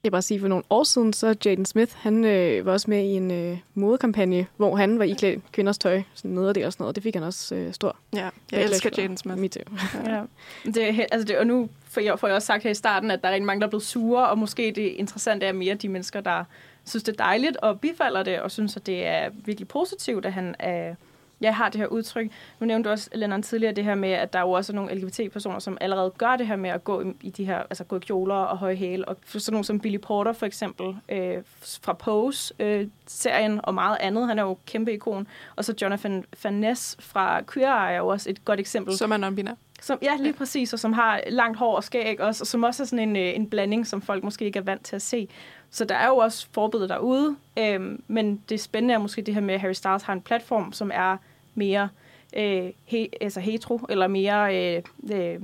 Jeg 0.02 0.08
vil 0.08 0.10
bare 0.10 0.22
sige, 0.22 0.40
for 0.40 0.48
nogle 0.48 0.64
år 0.70 0.84
siden, 0.84 1.12
så 1.12 1.36
Jaden 1.44 1.64
Smith, 1.64 1.92
han 1.96 2.24
øh, 2.24 2.66
var 2.66 2.72
også 2.72 2.90
med 2.90 3.04
i 3.04 3.10
en 3.10 3.30
øh, 3.30 3.58
modekampagne, 3.74 4.46
hvor 4.56 4.76
han 4.76 4.98
var 4.98 5.04
iklædt 5.04 5.52
kvinders 5.52 5.78
tøj, 5.78 6.02
sådan 6.14 6.30
nederdel 6.30 6.64
og 6.66 6.72
sådan 6.72 6.82
noget. 6.82 6.94
Det 6.96 7.02
fik 7.02 7.14
han 7.14 7.22
også 7.22 7.54
øh, 7.54 7.72
stor. 7.72 7.96
Ja, 8.14 8.28
jeg 8.52 8.62
elsker 8.62 8.90
Jaden 8.98 9.16
Smith. 9.16 9.38
Me 9.38 9.48
too. 9.48 9.62
ja. 10.06 10.22
Det 10.64 10.88
er, 10.88 11.06
altså 11.12 11.24
det, 11.26 11.38
og 11.38 11.46
nu 11.46 11.68
for 11.90 12.00
jeg, 12.00 12.18
får 12.18 12.26
jeg 12.26 12.36
også 12.36 12.46
sagt 12.46 12.62
her 12.62 12.70
i 12.70 12.74
starten, 12.74 13.10
at 13.10 13.22
der 13.22 13.28
er 13.28 13.32
rigtig 13.32 13.46
mange, 13.46 13.60
der 13.60 13.66
er 13.66 13.70
blevet 13.70 13.82
sure, 13.82 14.28
og 14.28 14.38
måske 14.38 14.72
det 14.76 14.82
interessante 14.82 15.46
er 15.46 15.52
mere 15.52 15.74
de 15.74 15.88
mennesker, 15.88 16.20
der 16.20 16.44
synes, 16.84 17.02
det 17.02 17.12
er 17.12 17.24
dejligt 17.24 17.56
og 17.56 17.80
bifalder 17.80 18.22
det, 18.22 18.40
og 18.40 18.50
synes, 18.50 18.76
at 18.76 18.86
det 18.86 19.06
er 19.06 19.28
virkelig 19.44 19.68
positivt, 19.68 20.26
at 20.26 20.32
han 20.32 20.48
øh, 20.48 20.54
er, 20.60 20.94
jeg 21.40 21.56
har 21.56 21.68
det 21.68 21.80
her 21.80 21.86
udtryk. 21.86 22.30
Nu 22.60 22.66
nævnte 22.66 22.88
du 22.88 22.92
også, 22.92 23.10
Lennon, 23.14 23.42
tidligere 23.42 23.74
det 23.74 23.84
her 23.84 23.94
med, 23.94 24.10
at 24.10 24.32
der 24.32 24.38
er 24.38 24.42
jo 24.42 24.50
også 24.50 24.72
nogle 24.72 24.94
LGBT-personer, 24.94 25.58
som 25.58 25.78
allerede 25.80 26.12
gør 26.18 26.36
det 26.36 26.46
her 26.46 26.56
med 26.56 26.70
at 26.70 26.84
gå 26.84 27.04
i, 27.22 27.30
de 27.30 27.44
her, 27.44 27.58
altså 27.58 27.84
gå 27.84 27.96
i 27.96 27.98
kjoler 27.98 28.34
og 28.34 28.58
høje 28.58 28.74
hæle. 28.74 29.08
Og 29.08 29.16
sådan 29.26 29.52
nogle 29.52 29.64
som 29.64 29.80
Billy 29.80 29.98
Porter 29.98 30.32
for 30.32 30.46
eksempel, 30.46 30.96
øh, 31.08 31.38
fra 31.60 31.92
Pose-serien 31.92 33.52
øh, 33.52 33.60
og 33.62 33.74
meget 33.74 33.96
andet. 34.00 34.26
Han 34.26 34.38
er 34.38 34.42
jo 34.42 34.58
kæmpe 34.66 34.92
ikon. 34.92 35.26
Og 35.56 35.64
så 35.64 35.74
Jonathan 35.82 36.24
Van 36.44 36.54
Ness 36.54 36.96
fra 37.00 37.42
Queer 37.42 37.86
Eye 37.86 37.94
er 37.94 37.98
jo 37.98 38.06
også 38.06 38.30
et 38.30 38.44
godt 38.44 38.60
eksempel. 38.60 38.96
Som 38.96 39.12
er 39.12 39.16
non-binær. 39.16 39.54
Som, 39.82 39.98
ja, 40.02 40.16
lige 40.20 40.32
præcis, 40.32 40.72
og 40.72 40.78
som 40.78 40.92
har 40.92 41.20
langt 41.26 41.58
hår 41.58 41.76
og 41.76 41.84
skæg 41.84 42.20
også, 42.20 42.42
og 42.42 42.46
som 42.46 42.62
også 42.62 42.82
er 42.82 42.86
sådan 42.86 43.08
en, 43.08 43.16
øh, 43.16 43.34
en 43.36 43.50
blanding, 43.50 43.86
som 43.86 44.02
folk 44.02 44.24
måske 44.24 44.44
ikke 44.44 44.58
er 44.58 44.62
vant 44.62 44.84
til 44.84 44.96
at 44.96 45.02
se. 45.02 45.28
Så 45.70 45.84
der 45.84 45.94
er 45.94 46.06
jo 46.06 46.16
også 46.16 46.46
forbilleder 46.52 46.94
derude, 46.94 47.36
øhm, 47.58 48.02
men 48.08 48.42
det 48.48 48.60
spændende 48.60 48.94
er 48.94 48.98
måske 48.98 49.22
det 49.22 49.34
her 49.34 49.40
med, 49.40 49.54
at 49.54 49.60
Harry 49.60 49.72
Styles 49.72 50.02
har 50.02 50.12
en 50.12 50.20
platform, 50.20 50.72
som 50.72 50.90
er 50.94 51.16
mere 51.54 51.88
øh, 52.36 52.70
he, 52.84 53.08
altså 53.20 53.40
hetero, 53.40 53.80
eller 53.88 54.08
mere... 54.08 54.56
Øh, 54.56 54.82
øh, 55.12 55.42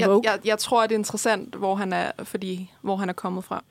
jeg, 0.00 0.20
jeg, 0.24 0.38
jeg 0.44 0.58
tror, 0.58 0.82
at 0.82 0.90
det 0.90 0.94
er 0.94 0.98
interessant, 0.98 1.54
hvor 1.54 1.74
han 1.74 1.92
er, 1.92 2.12
fordi, 2.24 2.70
hvor 2.80 2.96
han 2.96 3.08
er 3.08 3.12
kommet 3.12 3.44
fra. 3.44 3.64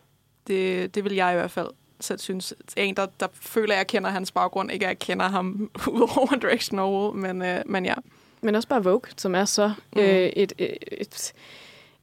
Det, 0.47 0.95
det 0.95 1.03
vil 1.03 1.13
jeg 1.13 1.33
i 1.33 1.35
hvert 1.35 1.51
fald 1.51 1.67
selv 1.99 2.19
synes. 2.19 2.53
En, 2.77 2.95
der, 2.95 3.07
der 3.19 3.27
føler, 3.33 3.73
at 3.73 3.77
jeg 3.77 3.87
kender 3.87 4.09
hans 4.09 4.31
baggrund, 4.31 4.71
ikke 4.71 4.85
at 4.85 4.89
jeg 4.89 4.99
kender 4.99 5.29
ham 5.29 5.71
ud 5.87 6.01
over 6.01 6.31
One 6.31 6.41
Direction 6.41 6.79
overhovedet, 6.79 7.15
men, 7.15 7.41
øh, 7.41 7.61
men 7.65 7.85
ja. 7.85 7.93
Men 8.41 8.55
også 8.55 8.67
bare 8.67 8.83
Vogue, 8.83 9.11
som 9.17 9.35
er 9.35 9.45
så 9.45 9.73
mm. 9.95 10.01
øh, 10.01 10.07
et, 10.07 10.53
et, 10.57 10.77
et, 10.91 11.33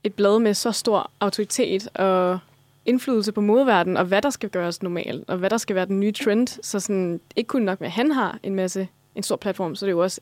et 0.05 0.15
blad 0.15 0.39
med 0.39 0.55
så 0.55 0.73
stor 0.73 1.11
autoritet 1.21 1.89
og 1.95 2.39
indflydelse 2.85 3.33
på 3.33 3.41
modeverdenen, 3.41 3.97
og 3.97 4.05
hvad 4.05 4.23
der 4.23 4.31
skal 4.31 4.49
gøres 4.49 4.83
normalt, 4.83 5.25
og 5.29 5.37
hvad 5.37 5.51
der 5.51 5.59
skal 5.59 5.77
være 5.77 5.87
den 5.87 6.01
nye 6.01 6.13
trend. 6.13 6.47
Så 6.63 6.81
sådan, 6.81 7.21
ikke 7.37 7.49
kun 7.49 7.63
nok 7.63 7.81
med, 7.81 7.87
at 7.89 7.93
han 7.93 8.11
har 8.11 8.39
en 8.43 8.55
masse, 8.55 8.89
en 9.15 9.23
stor 9.23 9.37
platform, 9.37 9.75
så 9.75 9.87
det 9.87 9.91
er 9.91 9.97
jo 9.97 10.03
også 10.03 10.21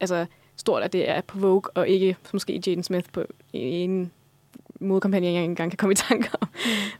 altså, 0.00 0.26
stort, 0.56 0.82
at 0.82 0.92
det 0.92 1.10
er 1.10 1.20
på 1.20 1.38
Vogue, 1.38 1.70
og 1.74 1.88
ikke 1.88 2.16
måske 2.32 2.62
Jaden 2.66 2.82
Smith 2.82 3.08
på 3.12 3.24
en 3.52 4.12
modekampagne, 4.80 5.26
jeg 5.26 5.34
ikke 5.34 5.44
engang 5.44 5.70
kan 5.70 5.76
komme 5.76 5.92
i 5.92 5.96
tanke 5.96 6.28
om. 6.40 6.48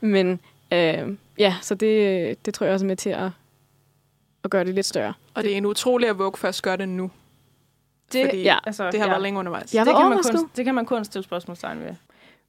Mm. 0.01 0.07
Men 0.09 0.39
øh, 0.73 1.17
ja, 1.37 1.55
så 1.61 1.75
det, 1.75 2.45
det 2.45 2.53
tror 2.53 2.65
jeg 2.65 2.73
også 2.73 2.85
er 2.85 2.87
med 2.87 2.95
til 2.95 3.09
at, 3.09 3.29
at 4.43 4.49
gøre 4.49 4.65
det 4.65 4.73
lidt 4.73 4.85
større. 4.85 5.13
Og 5.33 5.43
det 5.43 5.53
er 5.53 5.57
en 5.57 5.65
utrolig, 5.65 6.09
at 6.09 6.17
Vogue 6.17 6.37
først 6.37 6.63
gør 6.63 6.75
det 6.75 6.89
nu. 6.89 7.11
Det, 8.13 8.25
Fordi 8.25 8.41
ja, 8.41 8.57
altså, 8.65 8.91
det 8.91 8.99
har 8.99 9.07
ja. 9.07 9.11
været 9.11 9.21
længe 9.21 9.39
undervejs. 9.39 9.75
Jeg 9.75 9.85
det, 9.85 9.95
kan 9.95 10.09
man 10.09 10.23
kun, 10.23 10.49
det 10.55 10.65
kan 10.65 10.75
man 10.75 10.85
kun 10.85 11.05
stille 11.05 11.23
spørgsmålstegn 11.23 11.79
ved. 11.79 11.95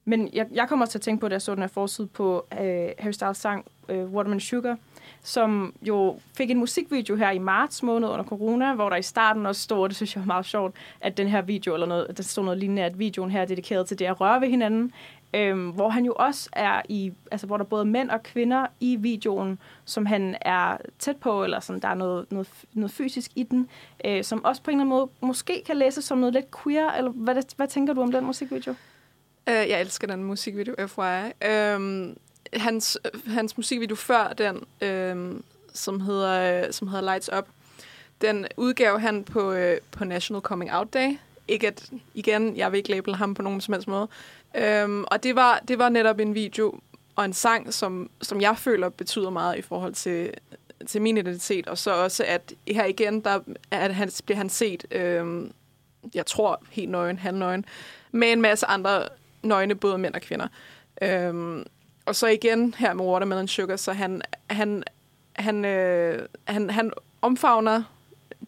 Men 0.04 0.30
jeg, 0.32 0.46
jeg 0.52 0.68
kommer 0.68 0.86
til 0.86 0.98
at 0.98 1.02
tænke 1.02 1.20
på, 1.20 1.28
da 1.28 1.32
jeg 1.32 1.42
så 1.42 1.54
den 1.54 1.62
her 1.62 1.68
forside 1.68 2.08
på 2.08 2.46
uh, 2.52 2.58
Harry 2.98 3.12
Styles 3.12 3.36
sang 3.36 3.64
uh, 3.88 3.96
Waterman 3.96 4.40
Sugar, 4.40 4.76
som 5.22 5.74
jo 5.82 6.18
fik 6.36 6.50
en 6.50 6.58
musikvideo 6.58 7.16
her 7.16 7.30
i 7.30 7.38
marts 7.38 7.82
måned 7.82 8.08
under 8.08 8.24
corona, 8.24 8.74
hvor 8.74 8.88
der 8.88 8.96
i 8.96 9.02
starten 9.02 9.46
også 9.46 9.60
stod, 9.60 9.88
det 9.88 9.96
synes 9.96 10.16
jeg 10.16 10.20
var 10.20 10.26
meget 10.26 10.46
sjovt, 10.46 10.74
at 11.00 11.16
den 11.16 11.28
her 11.28 11.42
video, 11.42 11.74
eller 11.74 11.86
noget, 11.86 12.16
der 12.16 12.22
stod 12.22 12.44
noget 12.44 12.58
lignende, 12.58 12.82
at 12.82 12.98
videoen 12.98 13.30
her 13.30 13.40
er 13.40 13.44
dedikeret 13.44 13.86
til 13.86 13.98
det 13.98 14.04
at 14.04 14.20
røre 14.20 14.40
ved 14.40 14.48
hinanden, 14.48 14.92
øhm, 15.34 15.70
hvor 15.70 15.88
han 15.88 16.04
jo 16.04 16.12
også 16.16 16.48
er 16.52 16.82
i, 16.88 17.12
altså 17.30 17.46
hvor 17.46 17.56
der 17.56 17.64
både 17.64 17.80
er 17.80 17.86
mænd 17.86 18.10
og 18.10 18.22
kvinder 18.22 18.66
i 18.80 18.96
videoen, 18.96 19.58
som 19.84 20.06
han 20.06 20.36
er 20.40 20.76
tæt 20.98 21.16
på, 21.16 21.44
eller 21.44 21.60
sådan, 21.60 21.82
der 21.82 21.88
er 21.88 21.94
noget, 21.94 22.32
noget, 22.32 22.48
noget 22.72 22.90
fysisk 22.90 23.30
i 23.34 23.42
den, 23.42 23.68
øh, 24.04 24.24
som 24.24 24.44
også 24.44 24.62
på 24.62 24.70
en 24.70 24.76
eller 24.76 24.80
anden 24.80 24.98
måde 24.98 25.08
måske 25.20 25.62
kan 25.66 25.76
læses 25.76 26.04
som 26.04 26.18
noget 26.18 26.34
lidt 26.34 26.46
queer, 26.62 26.90
eller 26.90 27.10
hvad, 27.10 27.56
hvad 27.56 27.68
tænker 27.68 27.92
du 27.92 28.00
om 28.00 28.12
den 28.12 28.24
musikvideo? 28.24 28.74
Uh, 29.50 29.52
jeg 29.52 29.80
elsker 29.80 30.06
den 30.06 30.24
musikvideo, 30.24 30.74
FYI. 30.86 31.46
Um, 31.48 31.50
øhm, 31.50 32.16
hans, 32.52 32.98
hans 33.26 33.56
musikvideo 33.56 33.96
før 33.96 34.32
den, 34.32 34.56
um, 35.12 35.44
som, 35.72 36.00
hedder, 36.00 36.72
som 36.72 36.88
hedder 36.88 37.04
Lights 37.04 37.30
Up, 37.38 37.48
den 38.20 38.46
udgav 38.56 39.00
han 39.00 39.24
på, 39.24 39.52
uh, 39.52 39.76
på 39.90 40.04
National 40.04 40.40
Coming 40.42 40.72
Out 40.72 40.94
Day. 40.94 41.16
Ikke 41.48 41.66
at, 41.66 41.90
igen, 42.14 42.56
jeg 42.56 42.72
vil 42.72 42.78
ikke 42.78 42.90
label 42.90 43.14
ham 43.14 43.34
på 43.34 43.42
nogen 43.42 43.60
som 43.60 43.74
helst 43.74 43.88
måde. 43.88 44.08
Øhm, 44.54 45.04
og 45.04 45.22
det 45.22 45.36
var, 45.36 45.60
det 45.68 45.78
var 45.78 45.88
netop 45.88 46.20
en 46.20 46.34
video 46.34 46.80
og 47.16 47.24
en 47.24 47.32
sang, 47.32 47.74
som, 47.74 48.10
som 48.22 48.40
jeg 48.40 48.58
føler 48.58 48.88
betyder 48.88 49.30
meget 49.30 49.58
i 49.58 49.62
forhold 49.62 49.94
til, 49.94 50.34
til 50.86 51.02
min 51.02 51.16
identitet. 51.16 51.66
Og 51.66 51.78
så 51.78 51.94
også, 51.94 52.24
at 52.26 52.52
her 52.68 52.84
igen, 52.84 53.20
der 53.20 53.40
at 53.70 53.94
han, 53.94 54.10
bliver 54.24 54.38
han 54.38 54.48
set, 54.48 54.86
øhm, 54.90 55.52
jeg 56.14 56.26
tror 56.26 56.62
helt 56.70 56.90
nøgen, 56.90 57.18
han 57.18 57.34
nøgen, 57.34 57.64
med 58.12 58.32
en 58.32 58.40
masse 58.40 58.66
andre 58.66 59.08
nøgne, 59.42 59.74
både 59.74 59.98
mænd 59.98 60.14
og 60.14 60.20
kvinder. 60.20 60.48
Øhm, 61.02 61.64
og 62.06 62.16
så 62.16 62.26
igen 62.26 62.74
her 62.78 62.94
med 62.94 63.04
Watermelon 63.04 63.48
Sugar, 63.48 63.76
så 63.76 63.92
han, 63.92 64.22
han, 64.50 64.84
han, 65.32 65.64
øh, 65.64 66.28
han, 66.44 66.70
han 66.70 66.92
omfavner 67.22 67.82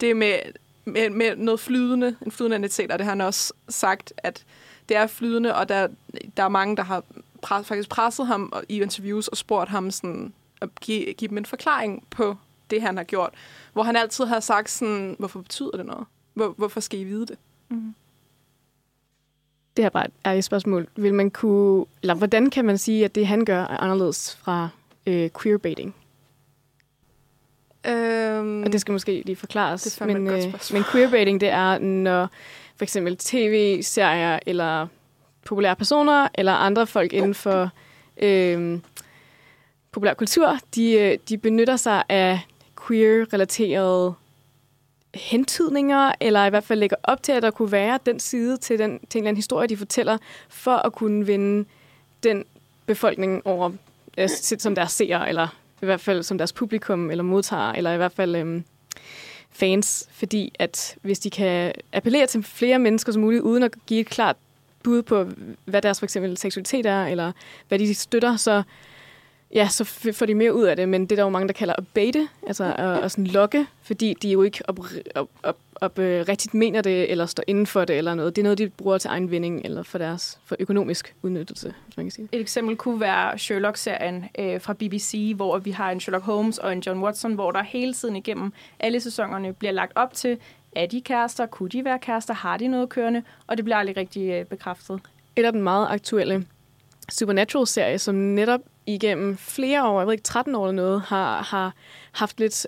det 0.00 0.16
med, 0.16 0.38
med, 0.86 1.10
med 1.10 1.36
noget 1.36 1.60
flydende, 1.60 2.16
en 2.26 2.30
flydende 2.30 2.56
identitet, 2.56 2.92
og 2.92 2.98
det 2.98 3.04
har 3.04 3.12
han 3.12 3.20
også 3.20 3.52
sagt, 3.68 4.12
at 4.16 4.44
det 4.88 4.96
er 4.96 5.06
flydende, 5.06 5.54
og 5.54 5.68
der, 5.68 5.88
der 6.36 6.42
er 6.42 6.48
mange, 6.48 6.76
der 6.76 6.82
har 6.82 7.04
pres, 7.42 7.66
faktisk 7.66 7.88
presset 7.88 8.26
ham 8.26 8.52
i 8.68 8.82
interviews 8.82 9.28
og 9.28 9.36
spurgt 9.36 9.70
ham 9.70 9.90
sådan, 9.90 10.32
at 10.60 10.68
give, 10.80 11.14
give 11.14 11.28
dem 11.28 11.38
en 11.38 11.46
forklaring 11.46 12.06
på 12.10 12.36
det, 12.70 12.82
han 12.82 12.96
har 12.96 13.04
gjort. 13.04 13.34
Hvor 13.72 13.82
han 13.82 13.96
altid 13.96 14.24
har 14.24 14.40
sagt 14.40 14.70
sådan, 14.70 15.16
hvorfor 15.18 15.40
betyder 15.40 15.70
det 15.76 15.86
noget? 15.86 16.06
Hvor, 16.34 16.54
hvorfor 16.56 16.80
skal 16.80 17.00
I 17.00 17.04
vide 17.04 17.26
det? 17.26 17.38
Mm. 17.68 17.94
Det 19.76 19.84
er 19.84 19.88
bare 19.88 20.38
et 20.38 20.44
spørgsmål. 20.44 20.88
Vil 20.96 21.14
man 21.14 21.30
kunne, 21.30 21.84
eller 22.02 22.14
hvordan 22.14 22.50
kan 22.50 22.64
man 22.64 22.78
sige, 22.78 23.04
at 23.04 23.14
det, 23.14 23.26
han 23.26 23.44
gør, 23.44 23.62
er 23.62 23.76
anderledes 23.76 24.36
fra 24.36 24.68
øh, 25.06 25.30
queerbaiting? 25.42 25.94
Um, 27.88 28.62
og 28.62 28.72
det 28.72 28.80
skal 28.80 28.92
måske 28.92 29.22
lige 29.26 29.36
forklares. 29.36 29.82
Det 29.82 30.00
er 30.00 30.06
men, 30.06 30.26
øh, 30.26 30.42
men 30.72 30.84
queerbaiting, 30.84 31.40
det 31.40 31.48
er, 31.48 31.78
når 31.78 32.28
for 32.76 32.84
eksempel 32.84 33.16
tv-serier 33.16 34.38
eller 34.46 34.86
populære 35.44 35.76
personer 35.76 36.28
eller 36.34 36.52
andre 36.52 36.86
folk 36.86 37.12
inden 37.12 37.34
for 37.34 37.70
øh, 38.16 38.78
populær 39.92 40.14
kultur, 40.14 40.58
de, 40.74 40.92
øh, 40.92 41.18
de 41.28 41.38
benytter 41.38 41.76
sig 41.76 42.02
af 42.08 42.40
queer-relaterede 42.86 44.14
hentydninger, 45.14 46.12
eller 46.20 46.46
i 46.46 46.50
hvert 46.50 46.64
fald 46.64 46.78
lægger 46.78 46.96
op 47.02 47.22
til, 47.22 47.32
at 47.32 47.42
der 47.42 47.50
kunne 47.50 47.72
være 47.72 47.98
den 48.06 48.20
side 48.20 48.56
til, 48.56 48.78
den, 48.78 48.98
til 48.98 49.18
en 49.18 49.22
eller 49.22 49.28
anden 49.28 49.36
historie, 49.36 49.68
de 49.68 49.76
fortæller, 49.76 50.18
for 50.48 50.76
at 50.76 50.92
kunne 50.92 51.26
vinde 51.26 51.68
den 52.22 52.44
befolkning 52.86 53.46
over, 53.46 53.70
øh, 54.18 54.28
som 54.58 54.74
deres 54.74 54.92
seere, 54.92 55.28
eller 55.28 55.48
i 55.82 55.86
hvert 55.86 56.00
fald 56.00 56.22
som 56.22 56.38
deres 56.38 56.52
publikum, 56.52 57.10
eller 57.10 57.24
modtager, 57.24 57.72
eller 57.72 57.92
i 57.92 57.96
hvert 57.96 58.12
fald 58.12 58.36
øhm, 58.36 58.64
fans, 59.50 60.08
fordi 60.12 60.52
at 60.58 60.96
hvis 61.02 61.18
de 61.18 61.30
kan 61.30 61.72
appellere 61.92 62.26
til 62.26 62.42
flere 62.42 62.78
mennesker 62.78 63.12
som 63.12 63.22
muligt, 63.22 63.42
uden 63.42 63.62
at 63.62 63.74
give 63.86 64.00
et 64.00 64.06
klart 64.06 64.36
bud 64.82 65.02
på, 65.02 65.26
hvad 65.64 65.82
deres 65.82 65.98
for 65.98 66.06
eksempel 66.06 66.36
seksualitet 66.36 66.86
er, 66.86 67.06
eller 67.06 67.32
hvad 67.68 67.78
de 67.78 67.94
støtter, 67.94 68.36
så, 68.36 68.62
ja, 69.54 69.68
så 69.68 69.84
får 70.12 70.26
de 70.26 70.34
mere 70.34 70.54
ud 70.54 70.64
af 70.64 70.76
det. 70.76 70.88
Men 70.88 71.02
det 71.02 71.12
er 71.12 71.16
der 71.16 71.22
jo 71.22 71.28
mange, 71.28 71.48
der 71.48 71.54
kalder 71.54 71.74
at 71.78 71.84
baite, 71.94 72.28
altså 72.46 72.64
at, 72.64 73.04
at 73.04 73.10
sådan 73.10 73.26
lokke, 73.26 73.66
fordi 73.82 74.14
de 74.22 74.28
jo 74.28 74.42
ikke 74.42 74.62
op, 74.68 74.78
op, 75.14 75.28
op, 75.42 75.56
op, 75.80 75.98
øh, 75.98 76.24
rigtigt 76.28 76.54
mener 76.54 76.82
det, 76.82 77.10
eller 77.10 77.26
står 77.26 77.44
inden 77.46 77.66
for 77.66 77.84
det, 77.84 77.98
eller 77.98 78.14
noget. 78.14 78.36
Det 78.36 78.42
er 78.42 78.44
noget, 78.44 78.58
de 78.58 78.68
bruger 78.68 78.98
til 78.98 79.08
egen 79.08 79.30
vinding, 79.30 79.60
eller 79.64 79.82
for 79.82 79.98
deres 79.98 80.38
for 80.44 80.56
økonomisk 80.58 81.14
udnyttelse, 81.22 81.74
hvis 81.84 81.96
man 81.96 82.06
kan 82.06 82.10
sige. 82.10 82.28
Et 82.32 82.40
eksempel 82.40 82.76
kunne 82.76 83.00
være 83.00 83.38
Sherlock-serien 83.38 84.24
øh, 84.38 84.60
fra 84.60 84.72
BBC, 84.72 85.32
hvor 85.36 85.58
vi 85.58 85.70
har 85.70 85.90
en 85.90 86.00
Sherlock 86.00 86.24
Holmes 86.24 86.58
og 86.58 86.72
en 86.72 86.80
John 86.86 87.02
Watson, 87.02 87.34
hvor 87.34 87.50
der 87.50 87.62
hele 87.62 87.94
tiden 87.94 88.16
igennem 88.16 88.52
alle 88.80 89.00
sæsonerne 89.00 89.52
bliver 89.52 89.72
lagt 89.72 89.92
op 89.94 90.12
til, 90.12 90.38
er 90.76 90.86
de 90.86 91.00
kærester? 91.00 91.46
Kunne 91.46 91.68
de 91.68 91.84
være 91.84 91.98
kærester? 91.98 92.34
Har 92.34 92.56
de 92.56 92.68
noget 92.68 92.88
kørende? 92.88 93.22
Og 93.46 93.56
det 93.56 93.64
bliver 93.64 93.76
aldrig 93.76 93.96
rigtig 93.96 94.30
øh, 94.30 94.44
bekræftet. 94.44 95.00
Et 95.36 95.44
af 95.44 95.52
den 95.52 95.62
meget 95.62 95.86
aktuelle 95.90 96.46
Supernatural-serie, 97.08 97.98
som 97.98 98.14
netop 98.14 98.60
igennem 98.86 99.36
flere 99.36 99.88
år, 99.88 100.00
jeg 100.00 100.06
ved 100.06 100.14
ikke, 100.14 100.22
13 100.22 100.54
år 100.54 100.68
eller 100.68 100.82
noget, 100.82 101.02
har, 101.02 101.42
har 101.42 101.74
haft 102.12 102.40
lidt 102.40 102.66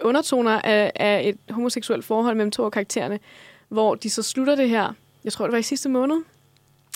undertoner 0.00 0.60
af, 0.64 0.92
af 0.94 1.22
et 1.28 1.54
homoseksuelt 1.54 2.04
forhold 2.04 2.36
mellem 2.36 2.50
to 2.50 2.64
af 2.64 2.72
karaktererne, 2.72 3.18
hvor 3.68 3.94
de 3.94 4.10
så 4.10 4.22
slutter 4.22 4.54
det 4.54 4.68
her, 4.68 4.92
jeg 5.24 5.32
tror 5.32 5.44
det 5.44 5.52
var 5.52 5.58
i 5.58 5.62
sidste 5.62 5.88
måned, 5.88 6.16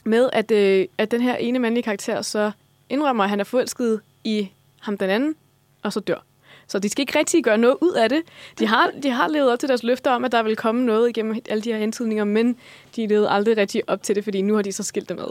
med 0.05 0.31
at, 0.33 0.51
øh, 0.51 0.87
at 0.99 1.11
den 1.11 1.21
her 1.21 1.37
ene 1.37 1.59
mandlige 1.59 1.83
karakter 1.83 2.23
så 2.23 2.51
indrømmer, 2.89 3.25
at 3.25 3.31
han 3.31 3.41
er 3.41 3.45
forelsket 3.45 4.01
i 4.25 4.51
ham 4.81 4.99
den 4.99 5.11
anden, 5.11 5.35
og 5.83 5.93
så 5.93 6.01
dør. 6.01 6.25
Så 6.67 6.79
de 6.79 6.89
skal 6.89 7.03
ikke 7.03 7.19
rigtig 7.19 7.45
gøre 7.45 7.59
noget 7.59 7.77
ud 7.81 7.93
af 7.93 8.09
det. 8.09 8.23
De 8.59 8.67
har, 8.67 8.91
de 9.03 9.11
har 9.11 9.29
levet 9.29 9.53
op 9.53 9.59
til 9.59 9.69
deres 9.69 9.83
løfter 9.83 10.11
om, 10.11 10.25
at 10.25 10.33
der 10.33 10.43
vil 10.43 10.57
komme 10.57 10.85
noget 10.85 11.09
igennem 11.09 11.41
alle 11.49 11.63
de 11.63 11.73
her 11.73 11.79
hentydninger, 11.79 12.25
men 12.25 12.57
de 12.97 13.07
levede 13.07 13.31
aldrig 13.31 13.57
rigtig 13.57 13.83
op 13.87 14.03
til 14.03 14.15
det, 14.15 14.25
fordi 14.25 14.43
nu 14.43 14.55
har 14.55 14.63
de 14.63 14.73
så 14.73 14.83
skilt 14.83 15.09
det 15.09 15.17
med. 15.17 15.29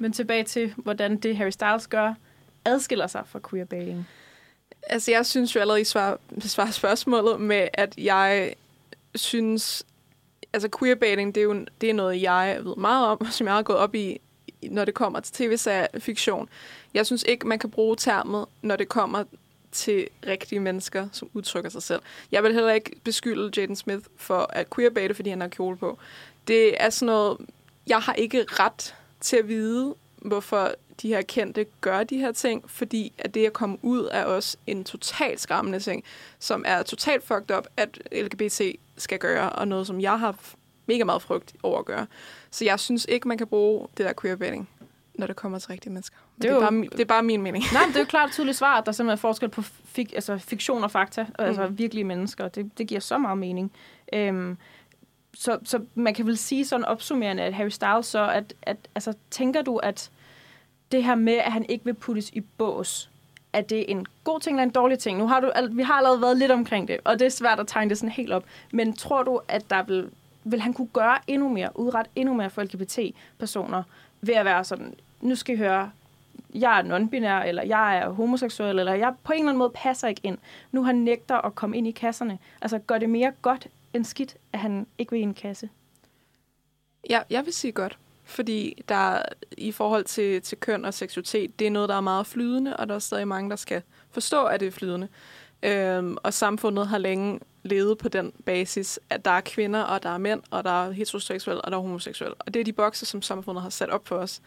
Men 0.00 0.12
tilbage 0.12 0.44
til, 0.44 0.74
hvordan 0.76 1.16
det 1.16 1.36
Harry 1.36 1.50
Styles 1.50 1.86
gør, 1.86 2.14
adskiller 2.64 3.06
sig 3.06 3.22
fra 3.26 3.40
queerbaiting. 3.50 4.08
Altså, 4.82 5.10
jeg 5.10 5.26
synes 5.26 5.54
jo 5.54 5.60
allerede, 5.60 5.80
I 5.80 5.84
svarer, 5.84 6.16
svarer 6.40 6.70
spørgsmålet 6.70 7.40
med, 7.40 7.68
at 7.72 7.94
jeg 7.98 8.54
synes, 9.14 9.86
altså 10.52 10.68
queerbaiting, 10.78 11.34
det 11.34 11.40
er 11.40 11.44
jo 11.44 11.66
det 11.80 11.90
er 11.90 11.94
noget, 11.94 12.22
jeg 12.22 12.58
ved 12.62 12.76
meget 12.76 13.06
om, 13.06 13.26
som 13.30 13.46
jeg 13.46 13.54
har 13.54 13.62
gået 13.62 13.78
op 13.78 13.94
i, 13.94 14.20
når 14.62 14.84
det 14.84 14.94
kommer 14.94 15.20
til 15.20 15.34
tv-serier 15.34 15.86
fiktion. 15.98 16.48
Jeg 16.94 17.06
synes 17.06 17.24
ikke, 17.28 17.46
man 17.46 17.58
kan 17.58 17.70
bruge 17.70 17.96
termet, 17.96 18.46
når 18.62 18.76
det 18.76 18.88
kommer 18.88 19.24
til 19.72 20.08
rigtige 20.26 20.60
mennesker, 20.60 21.08
som 21.12 21.30
udtrykker 21.34 21.70
sig 21.70 21.82
selv. 21.82 22.02
Jeg 22.32 22.42
vil 22.42 22.54
heller 22.54 22.72
ikke 22.72 22.90
beskylde 23.04 23.50
Jaden 23.56 23.76
Smith 23.76 24.06
for 24.16 24.50
at 24.52 24.66
queerbaite, 24.76 25.14
fordi 25.14 25.30
han 25.30 25.40
har 25.40 25.48
kjole 25.48 25.76
på. 25.76 25.98
Det 26.48 26.82
er 26.82 26.90
sådan 26.90 27.06
noget, 27.06 27.38
jeg 27.86 27.98
har 27.98 28.14
ikke 28.14 28.44
ret 28.48 28.94
til 29.20 29.36
at 29.36 29.48
vide, 29.48 29.94
hvorfor 30.16 30.74
de 31.02 31.08
her 31.08 31.22
kendte 31.22 31.66
gør 31.80 32.04
de 32.04 32.18
her 32.18 32.32
ting, 32.32 32.70
fordi 32.70 33.12
at 33.18 33.34
det 33.34 33.46
at 33.46 33.52
komme 33.52 33.76
ud 33.82 34.08
er 34.12 34.24
også 34.24 34.56
en 34.66 34.84
totalt 34.84 35.40
skræmmende 35.40 35.80
ting, 35.80 36.04
som 36.38 36.64
er 36.66 36.82
totalt 36.82 37.24
fucked 37.24 37.56
up, 37.56 37.66
at 37.76 37.98
LGBT 38.12 38.60
skal 38.96 39.18
gøre, 39.18 39.50
og 39.50 39.68
noget, 39.68 39.86
som 39.86 40.00
jeg 40.00 40.18
har 40.18 40.36
mega 40.86 41.04
meget 41.04 41.22
frygt 41.22 41.54
over 41.62 41.78
at 41.78 41.84
gøre. 41.84 42.06
Så 42.50 42.64
jeg 42.64 42.80
synes 42.80 43.06
ikke, 43.08 43.28
man 43.28 43.38
kan 43.38 43.46
bruge 43.46 43.88
det 43.96 44.06
der 44.06 44.12
queerbaiting, 44.20 44.68
når 45.14 45.26
det 45.26 45.36
kommer 45.36 45.58
til 45.58 45.68
rigtige 45.68 45.92
mennesker. 45.92 46.16
Men 46.36 46.42
det, 46.42 46.50
er, 46.50 46.54
det, 46.54 46.64
er 46.64 46.70
bare, 46.70 46.82
det 46.82 47.00
er 47.00 47.04
bare 47.04 47.22
min 47.22 47.42
mening. 47.42 47.64
Nej, 47.72 47.82
men 47.82 47.88
det 47.88 47.96
er 47.96 48.00
jo 48.00 48.06
klart 48.16 48.28
et 48.28 48.34
tydeligt 48.34 48.56
svar, 48.56 48.78
at 48.78 48.86
der 48.86 48.92
simpelthen 48.92 49.16
er 49.16 49.20
forskel 49.20 49.48
på 49.48 49.62
fik, 49.84 50.12
altså 50.12 50.38
fiktion 50.38 50.84
og 50.84 50.90
fakta, 50.90 51.22
mm. 51.22 51.34
altså 51.38 51.66
virkelige 51.66 52.04
mennesker. 52.04 52.48
Det, 52.48 52.78
det 52.78 52.86
giver 52.86 53.00
så 53.00 53.18
meget 53.18 53.38
mening. 53.38 53.72
Øhm, 54.12 54.56
så, 55.34 55.58
så 55.64 55.80
man 55.94 56.14
kan 56.14 56.26
vel 56.26 56.38
sige 56.38 56.64
sådan 56.64 56.84
opsummerende, 56.84 57.42
at 57.42 57.54
Harry 57.54 57.68
Styles 57.68 58.06
så, 58.06 58.30
at, 58.30 58.54
at 58.62 58.76
altså, 58.94 59.12
tænker 59.30 59.62
du, 59.62 59.76
at 59.76 60.10
det 60.92 61.04
her 61.04 61.14
med, 61.14 61.32
at 61.34 61.52
han 61.52 61.66
ikke 61.68 61.84
vil 61.84 61.94
puttes 61.94 62.30
i 62.30 62.40
bås, 62.40 63.10
er 63.52 63.60
det 63.60 63.90
en 63.90 64.06
god 64.24 64.40
ting 64.40 64.56
eller 64.56 64.62
en 64.62 64.70
dårlig 64.70 64.98
ting? 64.98 65.18
Nu 65.18 65.26
har 65.26 65.40
du, 65.40 65.50
al- 65.54 65.76
vi 65.76 65.82
har 65.82 65.94
allerede 65.94 66.20
været 66.20 66.38
lidt 66.38 66.50
omkring 66.50 66.88
det, 66.88 66.98
og 67.04 67.18
det 67.18 67.26
er 67.26 67.30
svært 67.30 67.60
at 67.60 67.66
tegne 67.68 67.88
det 67.88 67.98
sådan 67.98 68.12
helt 68.12 68.32
op. 68.32 68.44
Men 68.72 68.92
tror 68.92 69.22
du, 69.22 69.40
at 69.48 69.70
der 69.70 69.82
vil, 69.82 70.10
vil 70.44 70.60
han 70.60 70.72
kunne 70.72 70.88
gøre 70.92 71.18
endnu 71.26 71.48
mere, 71.48 71.78
udret 71.78 72.06
endnu 72.16 72.34
mere 72.34 72.50
for 72.50 72.62
LGBT-personer, 72.62 73.82
ved 74.20 74.34
at 74.34 74.44
være 74.44 74.64
sådan, 74.64 74.94
nu 75.20 75.34
skal 75.34 75.54
I 75.54 75.58
høre, 75.58 75.90
jeg 76.54 76.78
er 76.78 76.82
non-binær, 76.82 77.48
eller 77.48 77.62
jeg 77.62 77.98
er 77.98 78.08
homoseksuel, 78.08 78.78
eller 78.78 78.94
jeg 78.94 79.14
på 79.24 79.32
en 79.32 79.38
eller 79.38 79.48
anden 79.48 79.58
måde 79.58 79.72
passer 79.74 80.08
ikke 80.08 80.20
ind. 80.24 80.38
Nu 80.72 80.82
han 80.84 80.94
nægter 80.94 81.36
at 81.36 81.54
komme 81.54 81.76
ind 81.76 81.86
i 81.86 81.90
kasserne. 81.90 82.38
Altså, 82.62 82.78
gør 82.78 82.98
det 82.98 83.10
mere 83.10 83.32
godt 83.42 83.66
end 83.94 84.04
skidt, 84.04 84.36
at 84.52 84.58
han 84.58 84.86
ikke 84.98 85.12
vil 85.12 85.20
i 85.20 85.22
en 85.22 85.34
kasse? 85.34 85.68
Ja, 87.10 87.20
jeg 87.30 87.44
vil 87.44 87.52
sige 87.52 87.72
godt. 87.72 87.98
Fordi 88.30 88.82
der 88.88 89.22
i 89.56 89.72
forhold 89.72 90.04
til, 90.04 90.42
til 90.42 90.58
køn 90.58 90.84
og 90.84 90.94
seksualitet, 90.94 91.58
det 91.58 91.66
er 91.66 91.70
noget, 91.70 91.88
der 91.88 91.94
er 91.94 92.00
meget 92.00 92.26
flydende, 92.26 92.76
og 92.76 92.88
der 92.88 92.94
er 92.94 92.98
stadig 92.98 93.28
mange, 93.28 93.50
der 93.50 93.56
skal 93.56 93.82
forstå, 94.10 94.44
at 94.44 94.60
det 94.60 94.66
er 94.66 94.72
flydende. 94.72 95.08
Øhm, 95.62 96.16
og 96.22 96.34
samfundet 96.34 96.86
har 96.86 96.98
længe 96.98 97.40
levet 97.62 97.98
på 97.98 98.08
den 98.08 98.32
basis, 98.46 99.00
at 99.10 99.24
der 99.24 99.30
er 99.30 99.40
kvinder, 99.40 99.80
og 99.80 100.02
der 100.02 100.10
er 100.10 100.18
mænd, 100.18 100.42
og 100.50 100.64
der 100.64 100.84
er 100.86 100.90
heteroseksuelle, 100.90 101.60
og 101.60 101.70
der 101.70 101.76
er 101.76 101.82
homoseksuelle. 101.82 102.34
Og 102.34 102.54
det 102.54 102.60
er 102.60 102.64
de 102.64 102.72
bokse, 102.72 103.06
som 103.06 103.22
samfundet 103.22 103.62
har 103.62 103.70
sat 103.70 103.90
op 103.90 104.08
for 104.08 104.16
os. 104.16 104.40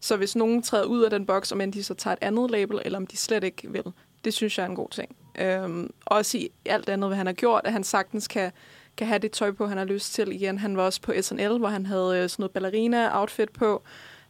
Så 0.00 0.16
hvis 0.16 0.36
nogen 0.36 0.62
træder 0.62 0.84
ud 0.84 1.02
af 1.02 1.10
den 1.10 1.26
boks, 1.26 1.52
om 1.52 1.60
end 1.60 1.72
de 1.72 1.82
så 1.82 1.94
tager 1.94 2.12
et 2.12 2.18
andet 2.22 2.50
label, 2.50 2.80
eller 2.84 2.98
om 2.98 3.06
de 3.06 3.16
slet 3.16 3.44
ikke 3.44 3.72
vil, 3.72 3.84
det 4.24 4.34
synes 4.34 4.58
jeg 4.58 4.64
er 4.64 4.68
en 4.68 4.76
god 4.76 4.88
ting. 4.88 5.16
Øhm, 5.38 5.90
også 6.06 6.38
i 6.38 6.50
alt 6.64 6.88
andet, 6.88 7.10
hvad 7.10 7.16
han 7.16 7.26
har 7.26 7.32
gjort, 7.32 7.60
at 7.64 7.72
han 7.72 7.84
sagtens 7.84 8.28
kan, 8.28 8.52
kan 8.96 9.06
have 9.06 9.18
det 9.18 9.32
tøj 9.32 9.52
på, 9.52 9.66
han 9.66 9.78
har 9.78 9.84
lyst 9.84 10.14
til 10.14 10.32
igen. 10.32 10.58
Han 10.58 10.76
var 10.76 10.82
også 10.82 11.00
på 11.02 11.12
SNL, 11.20 11.58
hvor 11.58 11.68
han 11.68 11.86
havde 11.86 12.18
øh, 12.18 12.28
sådan 12.28 12.42
noget 12.42 12.50
ballerina-outfit 12.52 13.50
på, 13.52 13.82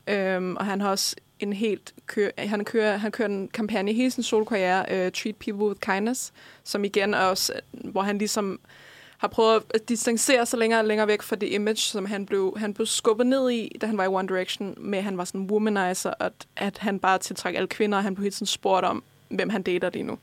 øhm, 0.06 0.56
og 0.56 0.64
han 0.64 0.80
har 0.80 0.90
også 0.90 1.16
en 1.40 1.52
helt 1.52 1.94
kø- 2.06 2.30
han 2.38 2.64
kører, 2.64 2.96
han 2.96 3.12
kører 3.12 3.28
en 3.28 3.48
kampagne 3.48 3.92
hele 3.92 4.11
sin 4.11 4.22
solkarriere 4.22 5.06
uh, 5.06 5.12
Treat 5.12 5.36
People 5.36 5.66
With 5.66 5.80
Kindness, 5.80 6.32
som 6.64 6.84
igen 6.84 7.14
er 7.14 7.18
også, 7.18 7.52
øh, 7.52 7.90
hvor 7.90 8.02
han 8.02 8.18
ligesom 8.18 8.61
har 9.18 9.28
prøvet 9.28 9.62
at 9.74 9.88
distancere 9.88 10.46
sig 10.46 10.58
længere 10.58 10.80
og 10.80 10.86
længere 10.86 11.06
væk 11.06 11.22
fra 11.22 11.36
det 11.36 11.46
image, 11.46 11.76
som 11.76 12.06
han 12.06 12.26
blev, 12.26 12.54
han 12.58 12.74
blev 12.74 12.86
skubbet 12.86 13.26
ned 13.26 13.50
i, 13.50 13.76
da 13.80 13.86
han 13.86 13.98
var 13.98 14.04
i 14.04 14.08
One 14.08 14.28
Direction, 14.28 14.74
med 14.78 14.98
at 14.98 15.04
han 15.04 15.18
var 15.18 15.24
sådan 15.24 15.40
en 15.40 15.50
womanizer, 15.50 16.11
og 16.11 16.26
at, 16.26 16.32
at 16.56 16.78
han 16.78 16.98
bare 16.98 17.18
tiltrækker 17.18 17.58
alle 17.58 17.68
kvinder, 17.68 17.98
og 17.98 18.04
han 18.04 18.14
blev 18.14 18.22
helt 18.22 18.34
sådan 18.34 18.46
spurgt 18.46 18.86
om, 18.86 19.02
hvem 19.28 19.48
han 19.48 19.62
dater 19.62 19.90
lige 19.90 20.02
nu. 20.02 20.18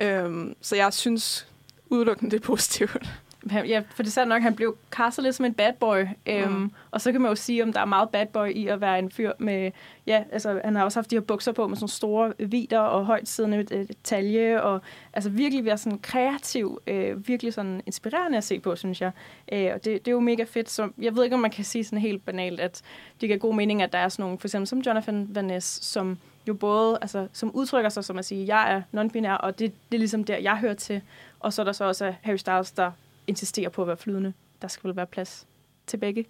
Øhm, 0.00 0.56
så 0.60 0.76
jeg 0.76 0.92
synes 0.92 1.46
udelukkende, 1.90 2.30
det 2.30 2.36
er 2.42 2.46
positivt. 2.46 3.02
Han- 3.50 3.66
Ja, 3.66 3.82
for 3.94 4.02
det 4.02 4.06
er 4.10 4.12
sandt 4.12 4.28
nok, 4.28 4.42
han 4.42 4.54
blev 4.54 4.76
castet 4.90 5.22
lidt 5.24 5.34
som 5.34 5.44
en 5.46 5.54
bad 5.54 5.72
boy. 5.80 6.04
Øhm, 6.26 6.52
Mm. 6.52 6.72
Og 6.90 7.00
så 7.00 7.12
kan 7.12 7.20
man 7.20 7.28
jo 7.28 7.34
sige, 7.34 7.62
om 7.62 7.72
der 7.72 7.80
er 7.80 7.84
meget 7.84 8.08
bad 8.10 8.26
boy 8.26 8.48
i 8.48 8.66
at 8.66 8.80
være 8.80 8.98
en 8.98 9.10
fyr 9.10 9.32
med... 9.38 9.70
Ja, 10.06 10.24
altså 10.32 10.60
han 10.64 10.76
har 10.76 10.84
også 10.84 10.98
haft 10.98 11.10
de 11.10 11.16
her 11.16 11.20
bukser 11.20 11.52
på 11.52 11.66
med 11.68 11.76
sådan 11.76 11.88
store 11.88 12.32
vider 12.38 12.78
og 12.78 13.06
højt 13.06 13.28
siddende 13.28 13.66
øh, 13.72 13.86
talje. 14.04 14.62
Og 14.62 14.80
altså 15.12 15.30
virkelig 15.30 15.64
være 15.64 15.78
sådan 15.78 15.98
kreativ. 15.98 16.80
Øh, 16.86 17.28
virkelig 17.28 17.54
sådan 17.54 17.82
inspirerende 17.86 18.38
at 18.38 18.44
se 18.44 18.60
på, 18.60 18.76
synes 18.76 19.00
jeg. 19.00 19.10
Øh, 19.52 19.70
og 19.74 19.84
det, 19.84 20.04
det 20.04 20.08
er 20.08 20.12
jo 20.12 20.20
mega 20.20 20.44
fedt. 20.44 20.70
Så 20.70 20.88
jeg 20.98 21.16
ved 21.16 21.24
ikke, 21.24 21.34
om 21.36 21.40
man 21.42 21.50
kan 21.50 21.64
sige 21.64 21.84
sådan 21.84 21.98
helt 21.98 22.24
banalt, 22.24 22.60
at 22.60 22.82
det 23.20 23.28
giver 23.28 23.38
god 23.38 23.54
mening, 23.54 23.82
at 23.82 23.92
der 23.92 23.98
er 23.98 24.08
sådan 24.08 24.22
nogle, 24.22 24.38
for 24.38 24.48
eksempel 24.48 24.66
som 24.68 24.78
Jonathan 24.78 25.28
Van 25.30 25.44
Ness, 25.44 25.84
som 25.86 26.18
jo 26.48 26.54
både, 26.54 26.98
altså, 27.00 27.28
som 27.32 27.50
udtrykker 27.54 27.88
sig 27.90 28.04
som 28.04 28.18
at 28.18 28.24
sige, 28.24 28.46
jeg 28.56 28.72
er 28.74 28.82
non-binær, 29.00 29.36
og 29.36 29.58
det, 29.58 29.72
det 29.92 29.96
er 29.96 29.98
ligesom 29.98 30.24
der, 30.24 30.36
jeg 30.36 30.56
hører 30.56 30.74
til. 30.74 31.00
Og 31.40 31.52
så 31.52 31.62
er 31.62 31.64
der 31.64 31.72
så 31.72 31.84
også 31.84 32.14
Harry 32.22 32.36
Styles, 32.36 32.72
der 32.72 32.90
insisterer 33.26 33.68
på 33.68 33.82
at 33.82 33.88
være 33.88 33.96
flydende. 33.96 34.32
Der 34.62 34.68
skal 34.68 34.88
vel 34.88 34.96
være 34.96 35.06
plads 35.06 35.46
til 35.86 35.96
begge. 35.96 36.26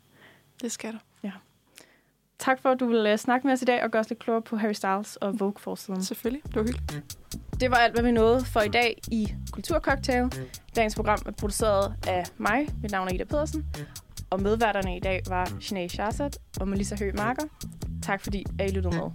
Det 0.62 0.72
skal 0.72 0.92
der. 0.92 0.98
Ja. 1.22 1.32
Tak 2.38 2.62
for, 2.62 2.70
at 2.70 2.80
du 2.80 2.86
vil 2.86 3.12
uh, 3.12 3.18
snakke 3.18 3.46
med 3.46 3.54
os 3.54 3.62
i 3.62 3.64
dag 3.64 3.82
og 3.82 3.90
gøre 3.90 4.00
os 4.00 4.08
lidt 4.08 4.18
klogere 4.18 4.42
på 4.42 4.56
Harry 4.56 4.72
Styles 4.72 5.16
og 5.16 5.40
Vogue-forsiden. 5.40 6.04
Selvfølgelig. 6.04 6.42
Det 6.44 6.56
var 6.56 6.62
hyggeligt. 6.62 7.18
Det 7.60 7.70
var 7.70 7.76
alt, 7.76 7.94
hvad 7.94 8.02
vi 8.02 8.10
nåede 8.10 8.44
for 8.44 8.60
i 8.60 8.68
dag 8.68 9.00
i 9.10 9.34
Kulturcocktail. 9.52 10.32
Dagens 10.76 10.94
program 10.94 11.18
er 11.26 11.30
produceret 11.30 11.94
af 12.08 12.24
mig. 12.38 12.68
Mit 12.82 12.90
navn 12.90 13.08
er 13.08 13.12
Ida 13.12 13.24
Pedersen. 13.24 13.66
Og 14.30 14.42
medværterne 14.42 14.96
i 14.96 15.00
dag 15.00 15.22
var 15.28 15.56
Sinead 15.60 15.88
Shahzad 15.88 16.30
og 16.60 16.68
Melissa 16.68 16.96
Høgh 16.98 17.16
Marker. 17.16 17.44
Tak 18.02 18.20
fordi, 18.20 18.44
I 18.60 18.68
lyttede 18.68 18.96
med. 18.96 19.10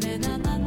The 0.00 0.61